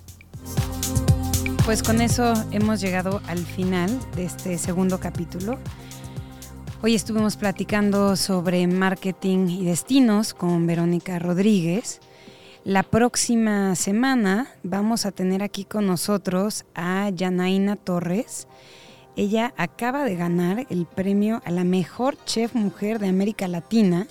Pues 1.65 1.84
con 1.84 2.01
eso 2.01 2.34
hemos 2.51 2.82
llegado 2.82 3.21
al 3.27 3.39
final 3.39 3.99
de 4.15 4.25
este 4.25 4.57
segundo 4.57 4.99
capítulo. 4.99 5.59
Hoy 6.82 6.95
estuvimos 6.95 7.36
platicando 7.36 8.15
sobre 8.15 8.65
marketing 8.65 9.49
y 9.49 9.65
destinos 9.65 10.34
con 10.34 10.65
Verónica 10.65 11.19
Rodríguez. 11.19 11.99
La 12.63 12.84
próxima 12.84 13.75
semana 13.75 14.47
vamos 14.63 15.05
a 15.05 15.11
tener 15.11 15.43
aquí 15.43 15.65
con 15.65 15.86
nosotros 15.88 16.65
a 16.75 17.09
Yanaina 17.09 17.75
Torres. 17.75 18.47
Ella 19.20 19.53
acaba 19.57 20.05
de 20.05 20.15
ganar 20.15 20.65
el 20.70 20.86
premio 20.86 21.41
a 21.43 21.51
la 21.51 21.65
mejor 21.65 22.17
chef 22.24 22.55
mujer 22.55 22.99
de 22.99 23.09
América 23.09 23.49
Latina 23.49 24.07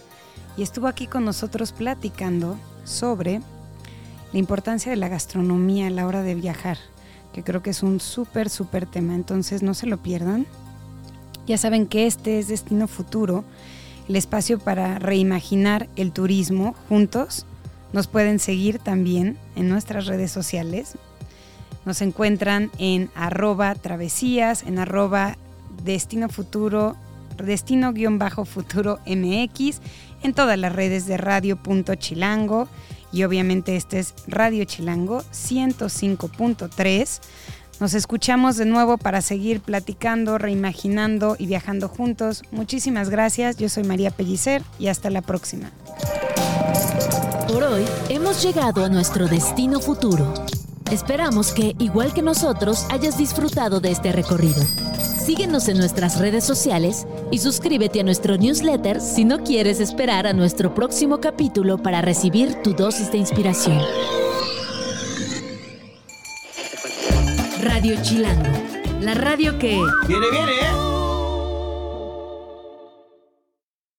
y 0.59 0.62
estuvo 0.62 0.86
aquí 0.86 1.06
con 1.06 1.24
nosotros 1.24 1.72
platicando 1.72 2.59
sobre 2.84 3.40
la 4.34 4.38
importancia 4.38 4.90
de 4.90 4.98
la 4.98 5.09
gastronomía 5.09 5.86
a 5.86 5.90
la 5.90 6.06
hora 6.06 6.22
de 6.22 6.34
viajar, 6.34 6.76
que 7.32 7.42
creo 7.42 7.62
que 7.62 7.70
es 7.70 7.82
un 7.82 8.00
súper, 8.00 8.50
súper 8.50 8.84
tema, 8.84 9.14
entonces 9.14 9.62
no 9.62 9.72
se 9.72 9.86
lo 9.86 9.96
pierdan. 9.96 10.44
Ya 11.46 11.56
saben 11.56 11.86
que 11.86 12.06
este 12.06 12.38
es 12.38 12.48
Destino 12.48 12.86
Futuro, 12.86 13.44
el 14.11 14.16
espacio 14.16 14.59
para 14.59 14.98
reimaginar 14.98 15.88
el 15.96 16.12
turismo 16.12 16.74
juntos. 16.90 17.46
Nos 17.94 18.09
pueden 18.09 18.38
seguir 18.38 18.78
también 18.78 19.38
en 19.56 19.70
nuestras 19.70 20.04
redes 20.04 20.30
sociales. 20.30 20.98
Nos 21.85 22.03
encuentran 22.03 22.70
en 22.79 23.11
arroba 23.14 23.74
travesías, 23.74 24.62
en 24.62 24.79
arroba 24.79 25.37
destino 25.85 26.29
futuro, 26.29 26.97
destino-futuro 27.37 28.99
MX, 29.07 29.81
en 30.22 30.35
todas 30.35 30.59
las 30.59 30.72
redes 30.72 31.07
de 31.07 31.16
radio.chilango 31.16 32.68
y 33.12 33.24
obviamente 33.24 33.76
este 33.76 33.99
es 34.01 34.14
Radio 34.26 34.64
Chilango 34.64 35.22
105.3. 35.33 37.20
Nos 37.81 37.95
escuchamos 37.95 38.57
de 38.57 38.66
nuevo 38.66 38.99
para 38.99 39.22
seguir 39.22 39.61
platicando, 39.61 40.37
reimaginando 40.37 41.37
y 41.39 41.47
viajando 41.47 41.89
juntos. 41.89 42.43
Muchísimas 42.51 43.09
gracias. 43.09 43.57
Yo 43.57 43.68
soy 43.68 43.85
María 43.85 44.11
Pellicer 44.11 44.62
y 44.81 44.89
hasta 44.89 45.11
la 45.11 45.22
próxima. 45.22 45.70
Por 47.47 47.62
hoy 47.62 47.85
hemos 48.09 48.43
llegado 48.43 48.85
a 48.85 48.89
nuestro 48.89 49.29
destino 49.29 49.81
futuro. 49.81 50.35
Esperamos 50.91 51.53
que, 51.53 51.76
igual 51.78 52.14
que 52.14 52.22
nosotros, 52.22 52.86
hayas 52.91 53.18
disfrutado 53.18 53.80
de 53.80 53.91
este 53.91 54.11
recorrido. 54.11 54.62
Síguenos 55.28 55.68
en 55.68 55.76
nuestras 55.76 56.18
redes 56.18 56.45
sociales 56.45 57.07
y 57.30 57.39
suscríbete 57.39 58.01
a 58.01 58.05
nuestro 58.05 58.39
newsletter 58.39 59.03
si 59.03 59.26
no 59.26 59.45
quieres 59.45 59.80
esperar 59.80 60.26
a 60.26 60.32
nuestro 60.32 60.74
próximo 60.74 61.20
capítulo 61.20 61.76
para 61.76 62.01
recibir 62.01 62.62
tu 62.62 62.72
dosis 62.72 63.12
de 63.12 63.18
inspiración. 63.18 63.78
Radio 67.61 67.97
Chilango. 68.03 68.49
La 69.03 69.12
radio 69.12 69.59
que... 69.59 69.78
Viene, 70.09 70.26
viene, 70.30 70.53
¿eh? 70.53 70.97